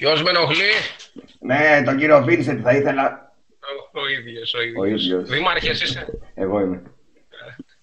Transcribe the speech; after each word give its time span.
Ποιος 0.00 0.22
με 0.22 0.30
ενοχλεί; 0.30 0.70
Ναι, 1.40 1.82
τον 1.84 1.96
κύριο 1.96 2.22
Βίνσεντ 2.24 2.60
θα 2.62 2.72
ήθελα. 2.72 3.32
Ο, 3.94 4.00
ο 4.00 4.08
ίδιος, 4.08 4.54
ο 4.54 4.62
ίδιος. 4.62 4.80
Ο 4.80 4.86
ίδιος. 4.86 5.28
Δήμαρχες 5.28 5.82
είσαι; 5.82 6.20
Εγώ 6.34 6.60
είμαι. 6.60 6.82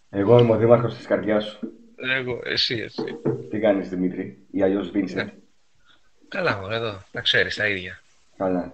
Εγώ 0.10 0.40
είμαι 0.40 0.52
ο 0.52 0.58
δήμαρχος 0.58 0.96
της 0.96 1.06
καρδιάς 1.06 1.46
σου. 1.46 1.60
Εγώ, 2.18 2.42
εσύ, 2.44 2.76
εσύ. 2.76 3.04
Τι 3.50 3.60
κάνεις 3.60 3.90
Δημήτρη, 3.90 4.38
ή 4.52 4.62
αλλιώς 4.64 4.90
Βίνσεντ; 4.90 5.30
Καλά, 6.28 6.58
μωρέ, 6.58 6.76
εδώ. 6.76 7.02
Να 7.12 7.22
ξέρεις 7.22 7.56
τα 7.56 7.68
ίδια. 7.68 8.00
Καλά. 8.38 8.72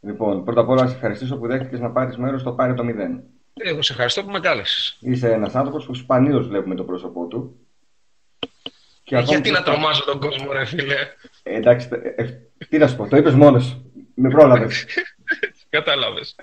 Λοιπόν, 0.00 0.44
πρώτα 0.44 0.60
απ' 0.60 0.68
όλα, 0.68 0.82
να 0.82 0.88
σε 0.88 0.94
ευχαριστήσω 0.94 1.36
που 1.38 1.46
δέχτηκες 1.46 1.80
να 1.80 1.90
πάρεις 1.90 2.16
μέρος 2.16 2.40
στο 2.40 2.52
Πάρε 2.52 2.74
το 2.74 2.84
Μηδέν. 2.84 3.22
Εγώ 3.54 3.82
σε 3.82 3.92
ευχαριστώ 3.92 4.24
που 4.24 4.30
με 4.30 4.40
κάλεσες. 4.40 4.96
Είσαι 5.00 5.32
ένας 5.32 5.54
άνθρωπος 5.54 5.86
που 5.86 5.94
σπανίως 5.94 6.48
βλέπουμε 6.48 6.74
το 6.74 6.84
πρόσωπό 6.84 7.26
του. 7.26 7.59
Και 9.10 9.16
Ε, 9.16 9.18
ακόμη 9.18 9.34
γιατί 9.34 9.48
και 9.50 9.54
να 9.56 9.60
στα- 9.62 9.70
τρομάζω 9.72 10.04
τον 10.04 10.20
κόσμο, 10.20 10.52
ρε 10.52 10.64
φίλε; 10.64 10.94
Ε, 11.42 11.54
εντάξει, 11.56 11.88
ε, 12.16 12.22
ε, 12.22 12.40
τι 12.68 12.78
να 12.78 12.86
σου 12.88 12.96
πω, 12.96 13.08
το 13.08 13.16
είπες 13.16 13.34
μόνος 13.34 13.64
σου. 13.64 13.92
Με 14.14 14.28
πρόλαβες. 14.28 14.86
Κατάλαβες. 15.68 16.36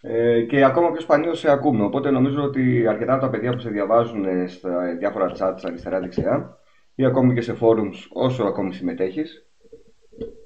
Ε, 0.00 0.40
και 0.42 0.64
ακόμα 0.64 0.90
πιο 0.92 1.00
σπανίως 1.00 1.38
σε 1.38 1.50
ακούμε. 1.50 1.84
Οπότε 1.84 2.10
νομίζω 2.10 2.42
ότι 2.42 2.86
αρκετά 2.86 3.12
από 3.12 3.22
τα 3.22 3.30
παιδιά 3.30 3.52
που 3.52 3.58
σε 3.60 3.68
διαβάζουν 3.70 4.24
ε, 4.24 4.46
στα 4.48 4.96
διάφορα 4.98 5.32
chats 5.38 5.58
αριστερά-δεξιά 5.62 6.58
ή 6.94 7.04
ακόμη 7.04 7.34
και 7.34 7.40
σε 7.40 7.56
forums 7.60 7.96
όσο 8.12 8.44
ακόμη 8.44 8.74
συμμετέχεις 8.74 9.44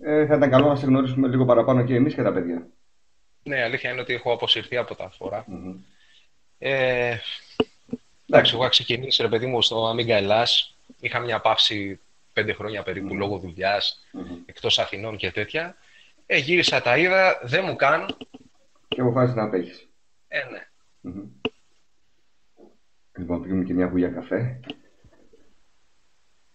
ε, 0.05 0.27
θα 0.27 0.35
ήταν 0.35 0.51
καλό 0.51 0.69
να 0.69 0.77
σε 0.77 0.87
γνωρίσουμε 0.87 1.29
λίγο 1.29 1.45
παραπάνω 1.45 1.85
και 1.85 1.95
εμείς 1.95 2.15
και 2.15 2.23
τα 2.23 2.33
παιδιά. 2.33 2.67
Ναι, 3.43 3.63
αλήθεια 3.63 3.91
είναι 3.91 4.01
ότι 4.01 4.15
έχω 4.15 4.33
αποσυρθεί 4.33 4.77
από 4.77 4.95
τα 4.95 5.11
φορά. 5.11 5.45
Μμμ. 5.47 5.75
Ε, 6.59 7.17
εντάξει, 8.29 8.53
εγώ 8.55 8.61
είχα 8.63 8.71
ξεκινήσει, 8.71 9.23
ρε 9.23 9.29
παιδί 9.29 9.47
μου, 9.47 9.63
στο 9.63 9.93
Amiga 9.95 10.09
Ελλάς. 10.09 10.74
Είχα 11.01 11.19
μια 11.19 11.41
παύση 11.41 12.01
πέντε 12.33 12.53
χρόνια 12.53 12.83
περίπου 12.83 13.15
λόγω 13.15 13.39
δουλειάς, 13.39 14.05
Μμμ. 14.13 14.43
εκτός 14.47 14.79
Αθηνών 14.79 15.17
και 15.17 15.31
τέτοια. 15.31 15.77
Ε, 16.27 16.37
γύρισα, 16.39 16.83
τα 16.83 16.97
είδα, 16.99 17.41
δεν 17.43 17.65
μου 17.67 17.77
κάνουν. 17.77 18.17
Και 18.89 19.01
αποφάσισες 19.01 19.37
να 19.37 19.43
απέχεις. 19.43 19.89
Ε, 20.29 20.39
ναι. 20.51 20.69
Μμμ. 21.01 21.27
Λοιπόν, 23.19 23.43
πήγαμε 23.43 23.65
και 23.65 23.75
μια 23.75 23.89
βουλιά 23.89 24.09
καφέ. 24.09 24.61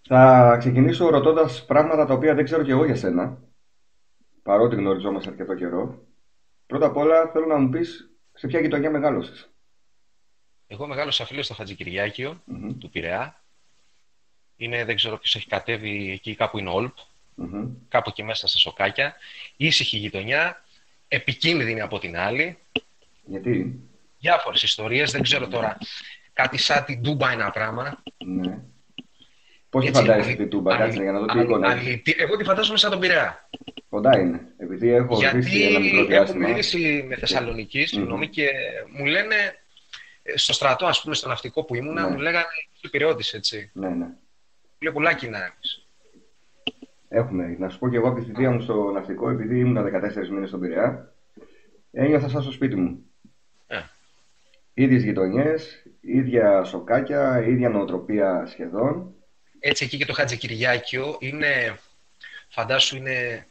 Θα 0.07 0.55
ξεκινήσω 0.59 1.09
ρωτώντας 1.09 1.66
πράγματα 1.66 2.05
τα 2.05 2.13
οποία 2.13 2.33
δεν 2.35 2.44
ξέρω 2.45 2.63
και 2.63 2.72
εγώ 2.72 2.85
για 2.85 2.95
σένα, 2.95 3.41
παρότι 4.44 4.75
γνωριζόμαστε 4.75 5.30
αρκετό 5.30 5.55
καιρό. 5.55 6.07
Πρώτα 6.66 6.85
απ' 6.85 6.97
όλα 6.97 7.27
θέλω 7.31 7.45
να 7.45 7.57
μου 7.57 7.69
πεις 7.69 8.09
σε 8.33 8.47
ποια 8.47 8.59
γειτονιά 8.59 8.89
μεγάλωσες. 8.91 9.50
Εγώ 10.67 10.88
μεγάλωσα 10.88 11.25
φίλο 11.25 11.44
στο 11.44 11.53
Χατζικυριάκιο 11.53 12.41
Μμμ. 12.45 12.77
του 12.77 12.89
Πειραιά. 12.89 13.38
Είναι, 14.61 14.85
δεν 14.85 14.95
ξέρω 14.95 15.17
ποιος 15.17 15.35
έχει 15.35 15.47
κατέβει 15.47 16.11
εκεί, 16.11 16.35
κάπου 16.35 16.57
είναι 16.59 16.69
Όλπ, 16.69 16.93
Μμμ. 17.35 17.67
κάπου 17.89 18.09
εκεί 18.09 18.23
μέσα 18.23 18.47
στα 18.47 18.57
σοκάκια. 18.57 19.16
Ήσυχη 19.57 19.97
γειτονιά, 19.97 20.63
επικίνδυνη 21.07 21.81
από 21.81 21.99
την 21.99 22.17
άλλη. 22.17 22.57
Γιατί, 23.25 23.79
Διάφορες 24.19 24.63
ιστορίες, 24.63 25.11
δεν 25.11 25.21
ξέρω 25.21 25.47
τώρα. 25.47 25.77
Κάτι 26.33 26.57
σαν 26.57 26.83
την 26.85 27.01
Τούμπα 27.03 27.31
ένα 27.31 27.49
πράγμα. 27.51 28.03
ναι. 28.25 28.57
Πώς 29.69 29.81
τη 29.83 29.88
Έτσι, 29.89 30.01
φαντάζεσαι 30.01 30.27
αλη- 30.27 30.38
την 30.38 30.49
Τούμπα, 30.49 30.71
αλη- 30.73 30.83
κάτσε 30.83 31.01
για 31.03 31.11
να 31.11 31.19
δω 31.19 31.25
τι 31.25 31.31
αλη- 31.31 31.44
εικόνα 31.44 31.71
έχει. 31.71 31.88
αλητη- 31.88 32.19
Εγώ 32.21 32.38
τη 32.38 32.44
φαντάζομαι 32.44 32.77
σαν 32.77 32.91
τον 32.91 32.99
Πειραιά. 32.99 33.49
Κοντά 33.89 34.19
είναι. 34.19 34.41
Επειδή 34.57 34.89
έχω 34.89 35.17
Γιατί 35.17 35.41
ζήσει 35.41 35.61
ένα 35.63 35.79
μικρό 35.79 35.97
έχω 35.99 36.07
διάστημα. 36.07 36.47
μιλήσει 36.47 37.05
με 37.07 37.16
Θεσσαλονίκη, 37.16 37.85
συγγνώμη, 37.85 38.27
και 38.27 38.47
μου 38.97 39.05
λένε 39.05 39.35
ε, 40.23 40.38
στο 40.38 40.53
στρατό, 40.53 40.85
ας 40.85 41.01
πούμε, 41.01 41.16
στο 41.16 41.27
ναυτικό 41.27 41.63
που 41.63 41.75
ήμουνα, 41.75 42.01
Ναι. 42.01 42.09
μου 42.09 42.17
λέγανε 42.19 42.45
είσαι 42.75 42.89
Πειραιώτης, 42.89 43.33
έτσι. 43.33 43.69
Ναι, 43.73 43.89
ναι. 43.89 44.05
Λέει 44.80 44.94
πολλά 44.94 45.13
κοινά 45.13 45.38
εμείς. 45.38 45.85
Έχουμε. 47.09 47.56
Να 47.59 47.69
σου 47.69 47.79
πω 47.79 47.90
και 47.90 47.95
εγώ 47.95 48.07
από 48.07 48.19
τη 48.19 48.25
θητεία 48.25 48.51
μου 48.51 48.62
στο 48.62 48.91
ναυτικό, 48.91 49.29
επειδή 49.29 49.59
ήμουν 49.59 49.84
14 49.84 50.28
μήνες 50.29 50.47
στον 50.47 50.59
Πειραιά, 50.59 51.13
ένιωθα 51.91 52.29
σαν 52.29 52.41
στο 52.41 52.51
σπίτι 52.51 52.75
μου. 52.75 53.03
Ε. 53.67 53.79
Ίδιες 54.73 55.03
γειτονιές, 55.03 55.84
ίδια 56.01 56.63
σοκάκια, 56.63 57.41
ίδια 57.47 57.69
νοοτροπία 57.69 58.45
σχεδόν. 58.50 59.13
Έτσι 59.59 59.84
εκεί 59.85 59.97
και 59.97 60.06
το 60.06 60.13
Χατζικυριάκιο 60.13 61.17
είναι, 61.19 61.79
φαντάσου 62.50 62.96
είναι 62.96 63.47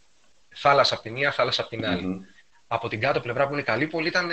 θάλασσα 0.49 0.95
από 0.95 1.03
τη 1.03 1.11
μία, 1.11 1.33
θάλασσα 1.33 1.61
από 1.61 1.71
την 1.71 1.87
άλλη. 1.87 2.07
Μμμ. 2.07 2.21
Από 2.67 2.89
την 2.89 3.01
κάτω 3.01 3.21
πλευρά 3.21 3.47
που 3.47 3.53
είναι 3.53 3.63
Καλύπολη 3.63 4.09
ήταν 4.09 4.31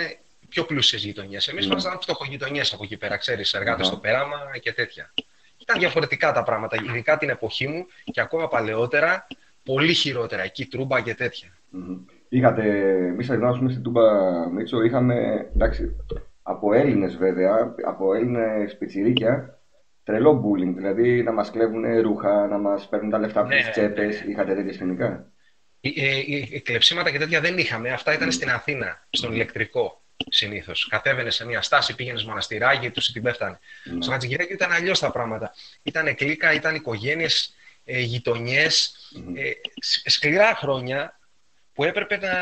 πιο 0.48 0.64
πλούσιες 0.64 1.04
γειτονιές. 1.04 1.48
Εμείς 1.48 1.64
Ναι. 1.66 1.70
ήμασταν 1.72 2.00
φτωχογειτονιές 2.00 2.72
από 2.72 2.84
εκεί 2.84 2.96
πέρα, 2.96 3.16
ξέρεις, 3.16 3.54
εργάτες 3.54 3.80
Αχα. 3.86 3.90
στο 3.92 4.00
πέραμα 4.00 4.36
και 4.60 4.72
τέτοια. 4.72 5.12
Ήταν 5.68 5.80
διαφορετικά 5.80 6.32
τα 6.32 6.42
πράγματα, 6.42 6.76
ειδικά 6.88 7.16
την 7.16 7.28
εποχή 7.28 7.68
μου 7.68 7.86
και 8.04 8.20
ακόμα 8.20 8.48
παλαιότερα, 8.48 9.26
πολύ 9.62 9.92
χειρότερα, 9.92 10.42
εκεί 10.42 10.66
τρούμπα 10.66 11.00
και 11.00 11.14
τέτοια. 11.14 11.48
Μμμ. 11.70 11.96
Είχατε, 12.28 12.62
εμεί 13.06 13.26
ενώ 13.30 13.48
ας 13.48 13.58
πούμε 13.58 13.70
στην 13.70 13.82
Τούμπα 13.82 14.02
Μίτσο 14.48 14.82
είχαμε, 14.82 15.48
εντάξει, 15.54 15.96
από 16.42 16.72
Έλληνες 16.72 17.16
βέβαια, 17.16 17.74
από 17.84 18.14
Έλληνες 18.14 18.76
πιτσιρίκια, 18.76 19.58
τρελό 20.04 20.44
bullying, 20.44 20.74
δηλαδή 20.74 21.22
να 21.22 21.32
μας 21.32 21.50
κλέβουν 21.50 22.00
ρούχα, 22.00 22.46
να 22.46 22.58
μας 22.58 22.88
παίρνουν 22.88 23.10
τα 23.10 23.18
λεφτά 23.18 23.40
από 23.40 23.48
Ναι, 23.48 23.56
τις 23.56 23.64
ναι, 23.64 23.70
τσέπες, 23.70 24.24
ναι. 24.24 24.30
είχατε 24.30 24.54
τέτοια 24.54 24.72
σκηνικά; 24.72 25.30
Ε, 25.80 25.88
ε, 25.88 26.56
ε, 26.56 26.60
κλεψίματα 26.60 27.10
και 27.10 27.18
τέτοια 27.18 27.40
δεν 27.40 27.58
είχαμε. 27.58 27.90
Αυτά 27.90 28.14
ήταν 28.14 28.32
στην 28.32 28.50
Αθήνα, 28.50 29.06
στον 29.10 29.32
ηλεκτρικό 29.32 30.02
συνήθως. 30.28 30.86
Κατέβαινε 30.90 31.30
σε 31.30 31.46
μια 31.46 31.62
στάση, 31.62 31.94
πήγαινες 31.94 32.24
μοναστηράκι, 32.24 32.90
του 32.90 33.00
την 33.12 33.22
πέφτανε. 33.22 33.58
Ναι. 33.84 34.02
Στο 34.02 34.10
Χατζηγυράκι 34.10 34.52
ήταν 34.52 34.72
αλλιώς 34.72 34.98
τα 34.98 35.10
πράγματα. 35.10 35.54
Ήταν 35.82 36.14
κλίκα, 36.14 36.52
ήταν 36.52 36.74
οικογένειες, 36.74 37.54
ε, 37.84 38.00
γειτονιές. 38.00 38.96
Μμμ. 39.14 39.36
Ε, 39.36 39.42
σ- 39.80 40.08
σκληρά 40.10 40.54
χρόνια 40.54 41.18
που 41.74 41.84
έπρεπε 41.84 42.16
να, 42.16 42.32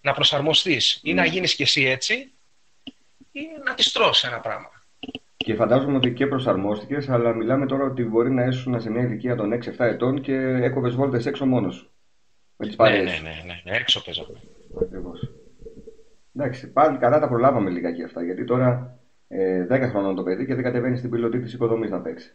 να 0.00 0.12
προσαρμοστείς. 0.12 1.00
Ή 1.02 1.14
να 1.14 1.22
Ναι. 1.22 1.28
γίνεις 1.28 1.54
κι 1.54 1.62
εσύ 1.62 1.84
έτσι, 1.84 2.32
ή 3.32 3.40
να 3.64 3.74
της 3.74 3.92
τρώσει 3.92 4.26
ένα 4.26 4.38
πράγμα. 4.40 4.68
Και 5.36 5.54
φαντάζομαι 5.54 5.96
ότι 5.96 6.12
και 6.12 6.26
προσαρμόστηκες, 6.26 7.08
αλλά 7.08 7.34
μιλάμε 7.34 7.66
τώρα 7.66 7.84
ότι 7.84 8.02
μπορεί 8.02 8.30
να 8.30 8.44
ήσουν 8.44 8.80
σε 8.80 8.90
μια 8.90 9.02
ηλικία 9.02 9.36
των 9.36 9.52
6-7 9.52 9.84
ετών 9.86 10.20
και 10.20 10.34
έκοβες 10.36 10.94
βόλτες 10.94 11.26
έξω 11.26 11.46
μόνος 11.46 11.74
σου. 11.74 11.90
Με 12.56 12.66
τις 12.66 12.76
Ναι, 12.76 12.84
παρέες 12.84 13.04
ναι, 13.04 13.16
σου. 13.16 13.22
ναι, 13.22 13.42
ναι, 13.46 13.60
ναι, 13.64 13.76
έξω 13.76 14.02
παίζαμε. 14.02 14.40
Ακριβώς. 14.82 15.29
Εντάξει, 16.40 16.68
πάλι 16.72 16.98
καλά 16.98 17.18
τα 17.20 17.28
προλάβαμε 17.28 17.70
λιγάκι 17.70 18.02
αυτά, 18.02 18.22
γιατί 18.24 18.44
τώρα 18.44 18.98
ε, 19.28 19.66
10 19.70 19.88
χρονών 19.90 20.14
το 20.14 20.22
παιδί 20.22 20.46
και 20.46 20.54
δεν 20.54 20.64
κατεβαίνει 20.64 20.96
στην 20.96 21.10
πιλωτή 21.10 21.38
της 21.40 21.52
οικοδομής 21.52 21.90
να 21.90 22.00
παίξει. 22.00 22.30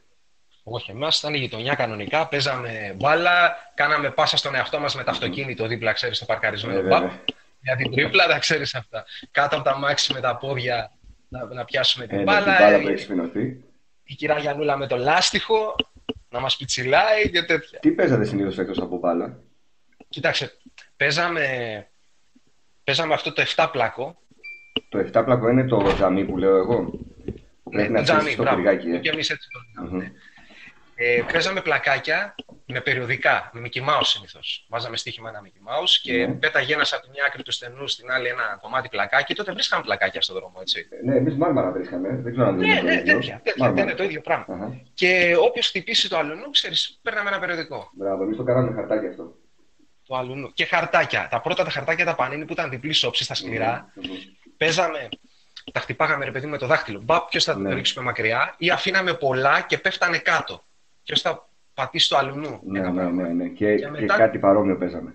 Όχι, 0.64 0.92
εμάς 0.92 1.18
ήταν 1.20 1.34
η 1.34 1.38
γειτονιά 1.38 1.76
κανονικά. 1.76 2.28
Παίζαμε 2.28 2.94
μπάλα, 2.96 3.56
κάναμε 3.76 4.10
πάσα 4.12 4.38
στον 4.38 4.56
εαυτό 4.56 4.80
μας 4.80 4.96
με 4.96 5.04
το 5.04 5.12
αυτοκίνητο 5.12 5.68
δίπλα, 5.68 5.92
ξέρεις, 5.94 6.18
στο 6.18 6.26
παρκαρισμένο 6.26 6.80
Ε, 6.80 6.82
μπαπ. 6.82 7.02
βέβαια. 7.02 7.20
Για 7.62 7.76
την 7.76 7.92
τρίπλα, 7.92 8.28
τα 8.28 8.40
ξέρεις 8.40 8.76
αυτά. 8.76 9.06
Κάτω 9.32 9.56
από 9.56 9.66
τα 9.66 9.78
μάξι 9.78 10.14
με 10.14 10.20
τα 10.20 10.38
πόδια 10.38 10.92
να, 11.28 11.46
να 11.46 11.66
πιάσουμε 11.66 12.08
την 12.08 12.20
Ε, 12.20 12.24
μπάλα. 12.24 12.44
την 12.56 12.66
μπάλα 12.66 12.80
που 12.82 12.88
η, 12.88 12.92
έχει 12.92 13.02
σφινωθεί. 13.02 13.64
η 14.04 14.14
κυρία 14.16 14.38
Γιανούλα 14.40 14.78
με 14.78 14.88
το 14.88 14.96
λάστιχο 14.98 15.76
να 16.30 16.40
μας 16.40 16.58
πιτσιλάει 16.58 17.30
και 17.30 17.44
τέτοια. 17.44 17.80
Τι 17.80 17.92
παίζατε 17.92 18.24
συνήθως 18.26 18.58
εκτός 18.58 18.78
από 18.80 18.98
μπάλα; 18.98 19.40
Κοίταξε, 20.10 20.52
παίζαμε, 20.98 21.46
παίζαμε 22.86 23.14
αυτό 23.14 23.34
το 23.34 23.44
7 23.56 23.68
πλάκο. 23.72 24.16
Το 24.90 25.00
7 25.14 25.22
πλακό 25.26 25.50
είναι 25.50 25.64
το 25.68 25.94
τζαμί 25.94 26.26
που 26.26 26.38
λέω 26.38 26.56
εγώ. 26.58 26.84
Που 27.64 27.70
Ναι, 27.72 27.76
πρέπει 27.78 27.92
να 27.92 27.98
το 27.98 28.04
τζάμι, 28.04 28.20
αφήσεις 28.20 28.36
το 28.38 28.44
μπράβο. 28.44 28.62
πυργάκι, 28.62 28.90
ε. 28.90 28.98
Και 28.98 29.10
εμείς 29.10 29.30
έτσι 29.30 29.48
το 29.52 29.60
λέγαμε. 29.82 29.98
Μμμ. 29.98 30.04
ναι. 30.04 30.12
Ε, 30.98 31.24
παίζαμε 31.32 31.62
πλακάκια 31.62 32.36
με 32.66 32.82
περιοδικά, 32.82 33.50
με 33.54 33.62
Mickey 33.64 33.80
Mouse 33.80 34.02
συνήθως. 34.04 34.66
Βάζαμε 34.70 34.98
στοίχημα 34.98 35.30
ένα 35.30 35.42
Mickey 35.46 35.70
Mouse 35.70 35.90
και 36.02 36.26
Ναι. 36.28 36.34
πέταγε 36.34 36.74
ένας 36.74 36.94
από 36.94 37.04
τη 37.04 37.10
μια 37.10 37.24
άκρη 37.28 37.44
του 37.44 37.52
στενού 37.52 37.88
στην 37.88 38.12
άλλη 38.12 38.28
ένα 38.28 38.58
κομμάτι 38.62 38.90
πλακάκι. 38.90 39.34
Τότε 39.36 39.52
βρίσκαμε 39.52 39.84
πλακάκια 39.84 40.22
στον 40.22 40.36
δρόμο, 40.36 40.58
έτσι. 40.62 40.88
Ναι, 41.06 41.16
εμείς 41.16 41.36
μάρμαρα 41.36 41.72
βρίσκαμε. 41.72 42.10
Δεν 42.24 42.32
ξέρω 42.32 42.48
αν 42.48 42.56
Ναι, 42.58 42.66
είναι 42.66 42.80
το 42.80 42.86
ναι, 42.86 42.94
ίδιο. 42.94 43.14
τέτοια. 43.14 43.36
τέτοια 43.44 43.54
Μάρμαρα. 43.58 43.74
δεν 43.74 43.84
είναι 43.84 43.98
το 43.98 44.04
ίδιο 44.04 44.22
πράγμα. 44.22 44.56
Αχα. 44.56 44.82
Και 44.94 45.36
όποιος 45.40 45.68
χτυπήσει 45.68 46.10
το 46.10 46.18
αλουνού, 46.18 46.50
ξέρεις, 46.50 47.00
παίρναμε 47.02 47.30
ένα 47.30 47.40
περιοδικό. 47.40 47.90
Μπράβο, 47.94 48.24
εμείς 48.24 48.38
το 48.38 48.44
κάναμε 48.44 48.74
χαρτάκι 48.74 49.08
αυτό. 49.08 49.36
Το 50.08 50.16
αλουνού. 50.16 50.54
Και 50.54 50.66
χαρτάκια. 50.66 51.28
Τα 51.32 51.42
πρώτα 51.42 51.64
τα 51.64 51.70
χαρτάκια 51.70 52.06
τα 52.06 52.16
πανίνη 52.16 52.46
που 52.46 52.54
ήταν 52.54 52.70
διπλή 52.70 52.96
όψη 53.06 53.24
στα 53.24 53.34
σκληρά. 53.34 53.92
Μμμ. 53.96 54.04
Παίζαμε, 54.58 55.10
τα 55.72 55.80
χτυπάγαμε 55.80 56.26
ρε 56.26 56.32
παιδί 56.32 56.48
με 56.48 56.58
το 56.58 56.68
δάχτυλο. 56.68 57.02
Μπαπ, 57.02 57.30
ποιος 57.30 57.44
θα 57.44 57.56
Ναι. 57.58 57.70
το 57.70 57.76
ρίξουμε 57.76 58.06
μακριά 58.06 58.56
ή 58.58 58.70
αφήναμε 58.70 59.14
πολλά 59.14 59.62
και 59.62 59.78
πέφτανε 59.78 60.18
κάτω. 60.18 60.64
Ποιος 61.04 61.22
θα 61.22 61.50
πατήσει 61.74 62.10
το 62.10 62.18
αλουνού. 62.18 62.60
Ναι, 62.64 62.80
Ένα 62.80 62.90
ναι, 62.90 62.96
πράγμα. 62.96 63.22
ναι, 63.24 63.30
ναι. 63.34 63.48
Και, 63.48 63.76
Και 63.76 63.76
και 63.76 63.88
μετά- 63.90 64.18
κάτι 64.18 64.40
παρόμοιο 64.40 64.78
παίζαμε. 64.78 65.14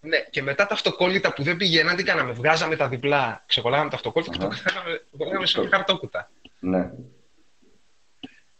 Ναι, 0.00 0.18
και 0.30 0.42
μετά 0.42 0.66
τα 0.66 0.74
αυτοκόλλητα 0.74 1.32
που 1.32 1.42
δεν 1.42 1.56
πήγαιναν, 1.56 1.96
τι 1.96 2.02
κάναμε; 2.02 2.32
Βγάζαμε 2.32 2.76
τα 2.76 2.88
διπλά, 2.88 3.42
ξεκολλάγαμε 3.46 3.90
τα 3.90 3.96
αυτοκόλλητα 3.96 4.32
και 4.36 4.44
Αχα. 4.44 4.62
το 4.62 4.70
κάναμε, 4.72 5.02
το 5.18 5.24
κάναμε 5.24 5.46
σε 5.46 5.60
μια 5.60 5.68
χαρτόκουτα. 5.68 6.30
Ναι. 6.58 6.90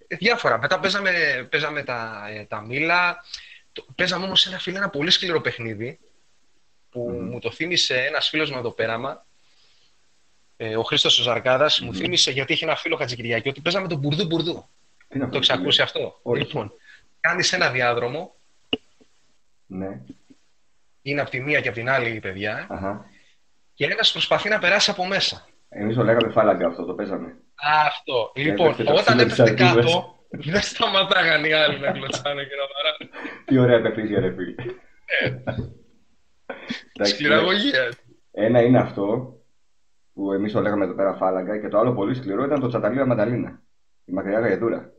Ε, 0.08 0.16
διάφορα. 0.16 0.58
Μετά 0.58 0.78
παίζαμε, 0.80 1.10
παίζαμε 1.50 1.82
τα, 1.82 2.22
ε, 2.30 2.44
τα 2.44 2.60
μήλα. 2.60 3.24
Το- 3.72 3.86
Παίζαμε 3.94 4.24
όμως 4.24 4.46
ένα 4.46 4.58
φίλο 4.58 4.76
ένα 4.76 4.88
πολύ 4.88 5.10
σκληρό 5.10 5.40
παιχνίδι 5.40 5.98
που 6.90 7.10
Μμμ. 7.10 7.28
μου 7.30 7.38
το 7.38 7.50
θύμισε 7.52 7.94
ένας 8.04 8.28
φίλος 8.28 8.50
με 8.50 8.62
το 8.62 8.70
πέραμα. 8.70 9.26
Ε, 10.56 10.76
ο 10.76 10.82
Χρήστος 10.82 11.18
ο 11.18 11.22
Ζαρκάδας, 11.22 11.80
μου 11.80 11.90
Μμμ. 11.90 11.96
θύμισε 11.98 12.30
γιατί 12.30 12.52
έχει 12.52 12.64
ένα 12.64 12.76
φίλο 12.76 12.96
Χατζικυριακή 12.96 13.48
ότι 13.48 13.60
παίζαμε 13.60 13.88
τον 13.88 13.98
μπουρδού 13.98 14.26
μπουρδού. 14.26 14.68
Τι 15.08 15.18
να 15.18 15.28
Το 15.28 15.36
έχεις 15.36 15.50
ακούσει 15.50 15.82
αυτό. 15.82 16.18
Όχι. 16.22 16.42
Λοιπόν, 16.42 16.72
κάνεις 17.20 17.52
ένα 17.52 17.70
διάδρομο 17.70 18.34
Ναι. 19.66 20.00
Είναι 21.02 21.20
από 21.20 21.30
τη 21.30 21.40
μία 21.40 21.60
και 21.60 21.68
από 21.68 21.76
την 21.76 21.88
άλλη 21.90 22.10
η 22.10 22.20
παιδιά. 22.20 22.66
Αχα. 22.70 23.10
Και 23.74 23.84
ένας 23.84 24.12
προσπαθεί 24.12 24.48
να 24.48 24.58
περάσει 24.58 24.90
από 24.90 25.06
μέσα. 25.06 25.46
Εμείς 25.68 25.96
το 25.96 26.02
λέγαμε 26.04 26.32
φάλαγγα 26.32 26.66
αυτό, 26.66 26.84
το 26.84 26.94
παίζαμε. 26.94 27.36
Αυτό. 27.86 28.32
Λοιπόν, 28.34 28.66
έπεφτε 28.66 28.84
το 28.84 28.92
όταν 28.92 29.04
ξύλο 29.16 29.24
της 29.24 29.38
έπεφτε 29.38 29.64
σαρδούβας. 29.64 29.92
κάτω, 29.92 30.19
δεν 30.30 30.60
σταματάγαν 30.60 31.44
οι 31.44 31.52
άλλοι 31.52 31.78
να 31.78 31.90
κλωτσάνε 31.90 32.44
και 32.44 32.54
να 32.56 32.64
βαράνε. 32.72 33.10
Τι 33.44 33.58
ωραία 33.58 33.80
παιχνίδια, 33.80 34.20
ρε 34.20 34.32
φίλε. 34.32 34.54
Εντάξει, 36.92 37.14
Σκληραγωγία. 37.14 37.92
Ένα 38.32 38.62
είναι 38.62 38.78
αυτό 38.78 39.34
που 40.12 40.32
εμείς 40.32 40.52
το 40.52 40.60
λέγαμε 40.60 40.84
εδώ 40.84 40.94
πέρα 40.94 41.14
φάλαγγα 41.14 41.58
και 41.58 41.68
το 41.68 41.78
άλλο 41.78 41.92
πολύ 41.92 42.14
σκληρό 42.14 42.44
ήταν 42.44 42.60
το 42.60 42.68
τσαταλία 42.68 43.06
μανταλίνα. 43.06 43.62
Η 44.04 44.12
μακριά 44.12 44.40
γαϊδούρα. 44.40 44.92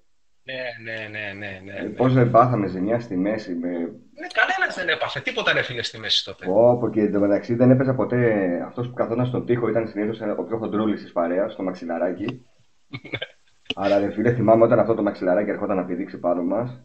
Ναι, 0.44 0.62
ναι, 0.83 1.07
ναι, 1.07 1.33
ναι, 1.33 1.60
ναι. 1.63 1.80
ναι. 1.81 1.89
Πώς 1.89 2.13
δεν 2.13 2.31
πάθαμε 2.31 2.68
ζημιά 2.68 3.00
στη 3.00 3.18
μέση 3.18 3.54
με. 3.54 3.69
Ναι, 3.69 4.28
κανένας 4.33 4.75
δεν 4.75 4.89
έπαθε. 4.89 5.19
Τίποτα 5.19 5.54
ρε 5.54 5.62
φίλε 5.62 5.83
στη 5.83 6.00
μέση 6.00 6.25
τότε. 6.25 6.45
Όπω 6.50 6.89
και 6.89 7.01
εντωμεταξύ 7.01 7.56
δεν 7.56 7.72
έπαιζα 7.72 7.95
ποτέ. 7.95 8.62
Αυτός 8.68 8.88
που 8.88 8.94
καθόταν 8.94 9.25
στον 9.25 9.45
τοίχο 9.45 9.68
ήταν 9.68 9.88
συνήθως 9.88 10.19
ο 10.38 10.44
πιο 10.44 10.57
χοντρούλης 10.57 11.01
της 11.01 11.12
παρέας, 11.12 11.54
στο 11.54 11.63
μαξιλαράκι. 11.63 12.45
Άρα, 13.75 13.97
ρε 14.00 14.12
φίλε, 14.12 14.33
θυμάμαι 14.33 14.63
όταν 14.63 14.79
αυτό 14.79 14.94
το 14.94 15.01
μαξιλαράκι 15.03 15.50
ερχόταν 15.50 15.75
να 15.75 15.85
πηδήξει 15.85 16.18
πάνω 16.18 16.44
μας. 16.44 16.79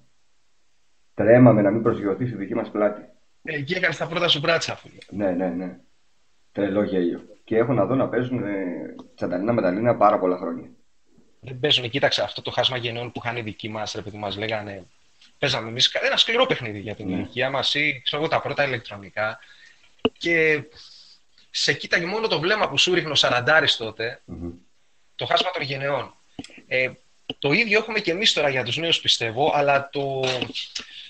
Τρέμαμε 1.14 1.62
να 1.62 1.70
μην 1.70 1.82
προσγειωθεί 1.82 2.26
στη 2.26 2.36
δική 2.36 2.54
μας 2.54 2.70
πλάτη. 2.70 3.00
Ε, 3.42 3.56
Εκεί 3.56 3.74
έκανες 3.74 3.96
τα 3.96 4.06
πρώτα 4.06 4.28
σου 4.28 4.38
μπράτσα, 4.38 4.76
φίλε. 4.76 4.98
Ναι, 5.10 5.30
ναι, 5.30 5.48
ναι. 5.48 5.76
Τρελό 6.52 6.82
γέλιο. 6.82 7.20
Και 7.44 7.56
έχω 7.56 7.72
να 7.72 7.84
δω 7.86 7.94
να 7.94 8.08
παίζουν 8.08 8.44
ε, 8.44 8.94
τσανταλίνα 9.14 9.52
μεταλλίνα 9.52 9.96
πάρα 9.96 10.18
πολλά 10.18 10.36
χρόνια. 10.36 10.68
Δεν 11.40 11.58
παίζουν, 11.60 11.90
κοίταξε 11.90 12.22
αυτό 12.22 12.42
το 12.42 12.50
χάσμα 12.50 12.76
γενναιών 12.76 13.12
που 13.12 13.20
είχαν 13.24 13.36
οι 13.36 13.40
δικοί 13.42 13.68
μας, 13.68 13.92
ρε 13.94 14.02
παιδί 14.02 14.16
μας 14.18 14.36
λέγανε. 14.36 14.84
Παίζαμε 15.38 15.68
εμείς 15.68 15.94
ένα 15.94 16.16
σκληρό 16.16 16.46
παιχνίδι 16.46 16.78
για 16.78 16.94
την 16.94 17.06
Ναι. 17.08 17.14
ηλικία 17.14 17.50
μας 17.50 17.74
ή 17.74 18.00
ξέρω 18.04 18.22
εγώ 18.22 18.30
τα 18.30 18.40
πρώτα 18.40 18.64
ηλεκτρονικά. 18.64 19.38
Και 20.18 20.62
σε 21.50 21.72
κοίταγε 21.72 22.06
μόνο 22.06 22.26
το 22.26 22.40
βλέμμα 22.40 22.68
που 22.68 22.78
σου 22.78 22.94
ρίχνει 22.94 23.10
ο 23.10 23.14
Σαραντάρης 23.14 23.76
τότε, 23.76 24.20
Μμμ. 24.24 24.50
το 25.14 25.26
χάσμα 25.26 25.50
των 25.50 25.62
γενναιών. 25.62 26.14
Ε, 26.66 26.90
το 27.38 27.52
ίδιο 27.52 27.78
έχουμε 27.78 27.98
και 28.00 28.10
εμείς 28.10 28.32
τώρα 28.32 28.48
για 28.48 28.62
τους 28.64 28.76
νέους, 28.76 29.00
πιστεύω, 29.00 29.52
αλλά 29.54 29.88
το, 29.92 30.20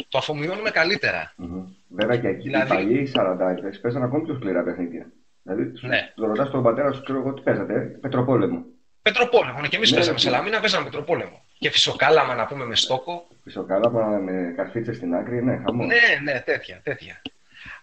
το 0.08 0.18
αφομοιώνουμε 0.18 0.70
καλύτερα. 0.70 1.32
Μμμ. 1.36 1.64
Βέβαια 1.88 2.16
και 2.16 2.28
εκεί 2.28 2.42
Δηλαδή- 2.42 2.72
οι 2.72 2.74
παλιοί 2.74 3.06
σαραντάριδες 3.06 3.80
παίζαν 3.80 4.02
ακόμη 4.02 4.24
πιο 4.24 4.34
σκληρά 4.34 4.62
παιχνίδια. 4.62 5.06
Δηλαδή, 5.42 5.76
σου- 5.76 5.86
Ναι. 5.86 6.12
το 6.16 6.26
ρωτάς 6.26 6.50
τον 6.50 6.62
πατέρα 6.62 6.92
σου, 6.92 7.02
ξέρω 7.02 7.18
εγώ 7.18 7.32
τι 7.34 7.42
παίζατε, 7.42 7.74
ε, 7.74 7.78
Πετροπόλεμο. 7.78 8.64
Πετροπόλεμο, 9.02 9.60
ναι, 9.60 9.68
και 9.68 9.76
εμείς 9.76 9.90
Ναι, 9.90 9.96
παίζαμε 9.96 10.16
ναι. 10.16 10.22
σε 10.22 10.30
Λαμίνα, 10.30 10.60
παίζαμε 10.60 10.84
Πετροπόλεμο. 10.84 11.44
Και 11.58 11.70
φυσοκάλαμα 11.70 12.34
να 12.34 12.46
πούμε 12.46 12.64
με 12.64 12.76
στόκο. 12.76 13.28
Πισοκάλαμα 13.44 14.06
με 14.06 14.52
καρφίτσες 14.56 14.96
στην 14.96 15.14
άκρη, 15.14 15.44
ναι, 15.44 15.56
χαμό. 15.64 15.84
Ναι, 15.84 16.00
ναι, 16.32 16.40
τέτοια, 16.40 16.80
τέτοια. 16.84 17.22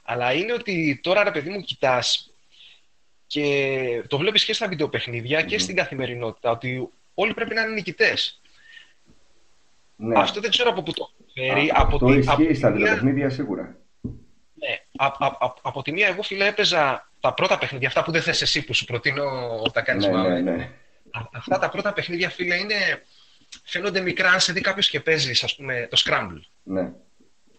Αλλά 0.03 0.33
είναι 0.33 0.53
ότι 0.53 0.99
τώρα, 1.03 1.23
ρε 1.23 1.31
παιδί 1.31 1.49
μου, 1.49 1.61
κοιτάς 1.61 2.33
και 3.27 4.03
το 4.07 4.17
βλέπεις 4.17 4.45
και 4.45 4.53
στα 4.53 4.67
βιντεοπαιχνίδια 4.67 5.41
και 5.41 5.55
Μμμ. 5.55 5.61
στην 5.61 5.75
καθημερινότητα 5.75 6.49
ότι 6.51 6.89
όλοι 7.13 7.33
πρέπει 7.33 7.53
να 7.55 7.61
είναι 7.61 7.73
νικητές. 7.73 8.41
Ναι. 9.95 10.19
Αυτό 10.19 10.39
δεν 10.41 10.49
ξέρω 10.49 10.69
από 10.69 10.83
πού 10.83 10.93
το 10.93 11.09
φέρει. 11.33 11.69
Α, 11.69 11.73
από 11.77 11.95
αυτό 11.95 12.07
τη- 12.07 12.17
ισχύει 12.17 12.29
από 12.31 12.45
τη 12.45 12.53
στα 12.53 12.69
μία- 12.69 12.77
βιντεοπαιχνίδια 12.77 13.29
σίγουρα. 13.29 13.75
Ναι, 14.53 14.79
α, 14.97 15.05
α, 15.05 15.25
α, 15.25 15.53
από 15.61 15.81
τη 15.81 15.91
μία, 15.91 16.07
εγώ 16.07 16.21
φίλε 16.21 16.47
έπαιζα 16.47 17.09
τα 17.19 17.33
πρώτα 17.33 17.57
παιχνίδια, 17.57 17.87
αυτά 17.87 18.03
που 18.03 18.11
δεν 18.11 18.21
θες 18.21 18.41
εσύ 18.41 18.65
που 18.65 18.73
σου 18.73 18.85
προτείνω 18.85 19.59
όταν 19.63 19.83
κάνεις 19.83 20.05
Ναι, 20.05 20.11
μάμε. 20.11 20.39
ναι, 20.41 20.51
ναι. 20.51 20.63
Α- 21.11 21.29
Αυτά 21.33 21.59
τα 21.59 21.69
πρώτα 21.69 21.93
παιχνίδια, 21.93 22.29
φίλε, 22.29 22.55
είναι. 22.55 22.75
Φαίνονται 23.63 24.01
μικρά 24.01 24.31
αν 24.31 24.39
σε 24.39 24.53
δει 24.53 24.61
κάποιος 24.61 24.89
και 24.89 24.99
παίζεις, 24.99 25.43
ας 25.43 25.55
πούμε, 25.55 25.87
το 25.91 26.01
Scramble. 26.05 26.39
ναι. 26.63 26.91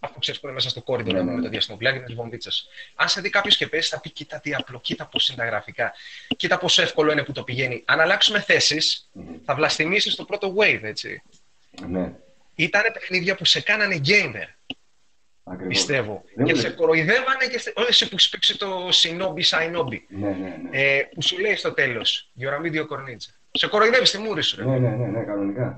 Αυτό 0.04 0.18
ξέρεις 0.18 0.40
που 0.40 0.46
είναι 0.46 0.54
μέσα 0.54 0.68
στο 0.68 0.82
κόρυδο 0.82 1.12
Ναι, 1.12 1.18
να 1.18 1.24
ναι, 1.24 1.28
πούμε, 1.28 1.40
ναι. 1.40 1.44
το 1.44 1.50
διαστημοπλάκι 1.50 1.98
με 1.98 2.04
τι 2.04 2.14
βομβίτσε. 2.14 2.50
Αν 2.94 3.08
σε 3.08 3.20
δει 3.20 3.30
κάποιος 3.30 3.56
και 3.56 3.66
παίζει, 3.66 3.88
θα 3.88 4.00
πει: 4.00 4.10
Κοίτα 4.10 4.40
τι 4.40 4.54
απλό, 4.54 4.80
κοίτα 4.80 5.06
πώς 5.06 5.28
είναι 5.28 5.36
τα 5.38 5.44
γραφικά. 5.44 5.92
Κοίτα 6.36 6.58
πόσο 6.58 6.82
εύκολο 6.82 7.12
είναι 7.12 7.22
που 7.24 7.32
το 7.32 7.42
πηγαίνει. 7.44 7.82
Αν 7.86 8.00
αλλάξουμε 8.00 8.40
θέσεις, 8.40 9.08
Μμμ. 9.12 9.34
θα 9.44 9.54
βλαστημίσεις 9.54 10.14
το 10.14 10.24
πρώτο 10.24 10.54
wave, 10.58 10.80
έτσι. 10.82 11.22
ναι. 11.88 12.12
Ήταν 12.54 12.82
παιχνίδια 12.92 13.34
που 13.34 13.44
σε 13.44 13.60
κάνανε 13.60 14.00
gamer, 14.06 14.48
Ακριβώς. 15.44 15.68
πιστεύω. 15.68 16.22
Δεν 16.34 16.46
και 16.46 16.52
μου 16.52 16.58
σε 16.60 16.66
λες. 16.68 16.76
κοροϊδεύανε 16.76 17.46
και. 17.50 17.58
στε- 17.58 17.78
Όλοι 17.78 17.86
εσύ 17.90 18.08
που 18.08 18.16
παίξει 18.30 18.58
το 18.58 18.88
Shinobi 18.92 19.42
Shinobi. 19.50 19.98
Ναι, 20.08 20.28
ναι, 20.28 20.58
ναι. 20.62 20.78
Ε, 20.78 21.02
που 21.14 21.22
σου 21.22 21.38
λέει 21.38 21.54
στο 21.56 21.72
τέλος, 21.72 22.30
You're 22.40 22.60
a 22.60 22.66
mediocre 22.66 22.98
ninja. 22.98 23.30
Σε 23.50 23.66
κοροϊδεύεις 23.66 24.08
στη 24.08 24.18
μούρη 24.18 24.42
σου. 24.42 24.56
ρε. 24.56 24.64
Ναι, 24.64 24.78
ναι, 24.78 24.88
ναι, 24.88 25.06
ναι, 25.06 25.24
κανονικά. 25.24 25.76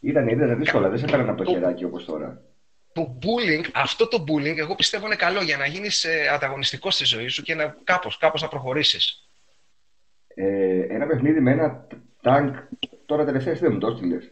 Ήταν, 0.00 0.28
ήταν 0.28 0.58
δύσκολα, 0.58 0.88
δεν 0.88 0.98
σε 0.98 1.04
έκαναν 1.04 1.28
από 1.28 1.44
το 1.44 1.50
χεράκι 1.50 1.84
όπως 1.84 2.04
τώρα. 2.04 2.42
Το 2.96 3.18
bullying, 3.22 3.64
αυτό 3.74 4.08
το 4.08 4.24
bullying, 4.28 4.56
εγώ 4.56 4.74
πιστεύω 4.74 5.06
είναι 5.06 5.16
καλό 5.16 5.42
για 5.42 5.56
να 5.56 5.66
γίνεις 5.66 6.06
ανταγωνιστικός 6.32 6.94
στη 6.94 7.04
ζωή 7.04 7.28
σου 7.28 7.42
και 7.42 7.54
να 7.54 7.76
κάπως, 7.84 8.18
κάπως 8.18 8.42
να 8.42 8.48
προχωρήσεις. 8.48 9.28
Ε, 10.34 10.80
ένα 10.88 11.06
παιχνίδι 11.06 11.40
με 11.40 11.50
ένα 11.50 11.86
τάγκ, 12.22 12.54
τώρα 13.06 13.24
τελευταία 13.24 13.54
δεν 13.54 13.72
μου 13.72 13.78
το 13.78 13.86
έστειλες. 13.86 14.30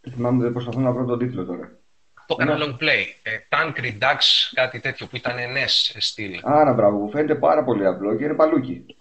Δεν 0.00 0.12
θυμάμαι, 0.12 0.42
δεν 0.42 0.52
προσπαθώ 0.52 0.80
να 0.80 0.92
βρω 0.92 1.04
τον 1.04 1.18
τίτλο 1.18 1.44
τώρα. 1.44 1.78
Το 2.26 2.36
έκανα 2.40 2.56
Ναι. 2.56 2.64
long 2.64 2.82
play. 2.82 3.04
Ε, 3.22 3.38
Tank 3.48 3.72
Redux, 3.76 4.18
κάτι 4.54 4.80
τέτοιο 4.80 5.06
που 5.06 5.16
ήταν 5.16 5.36
NES 5.36 5.94
στυλ. 5.98 6.40
Άρα, 6.42 6.72
μπράβο, 6.72 6.98
μου 6.98 7.10
φαίνεται 7.10 7.34
πάρα 7.34 7.64
πολύ 7.64 7.86
απλό 7.86 8.16
και 8.16 8.24
είναι 8.24 8.34
παλούκι. 8.34 8.96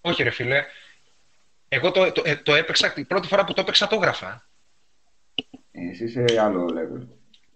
Όχι 0.00 0.22
ρε 0.22 0.30
φίλε. 0.30 0.64
Εγώ 1.68 1.90
το, 1.90 2.12
το, 2.12 2.22
ε, 2.24 2.36
το 2.36 2.54
έπαιξα, 2.54 2.92
την 2.92 3.06
πρώτη 3.06 3.26
φορά 3.26 3.44
που 3.44 3.52
το 3.52 3.60
έπαιξα 3.60 3.86
το 3.86 3.94
έγραφα. 3.94 4.46
Ε, 5.72 5.88
Εσύ 5.90 6.04
είσαι 6.04 6.24
άλλο 6.40 6.64
level. 6.66 7.06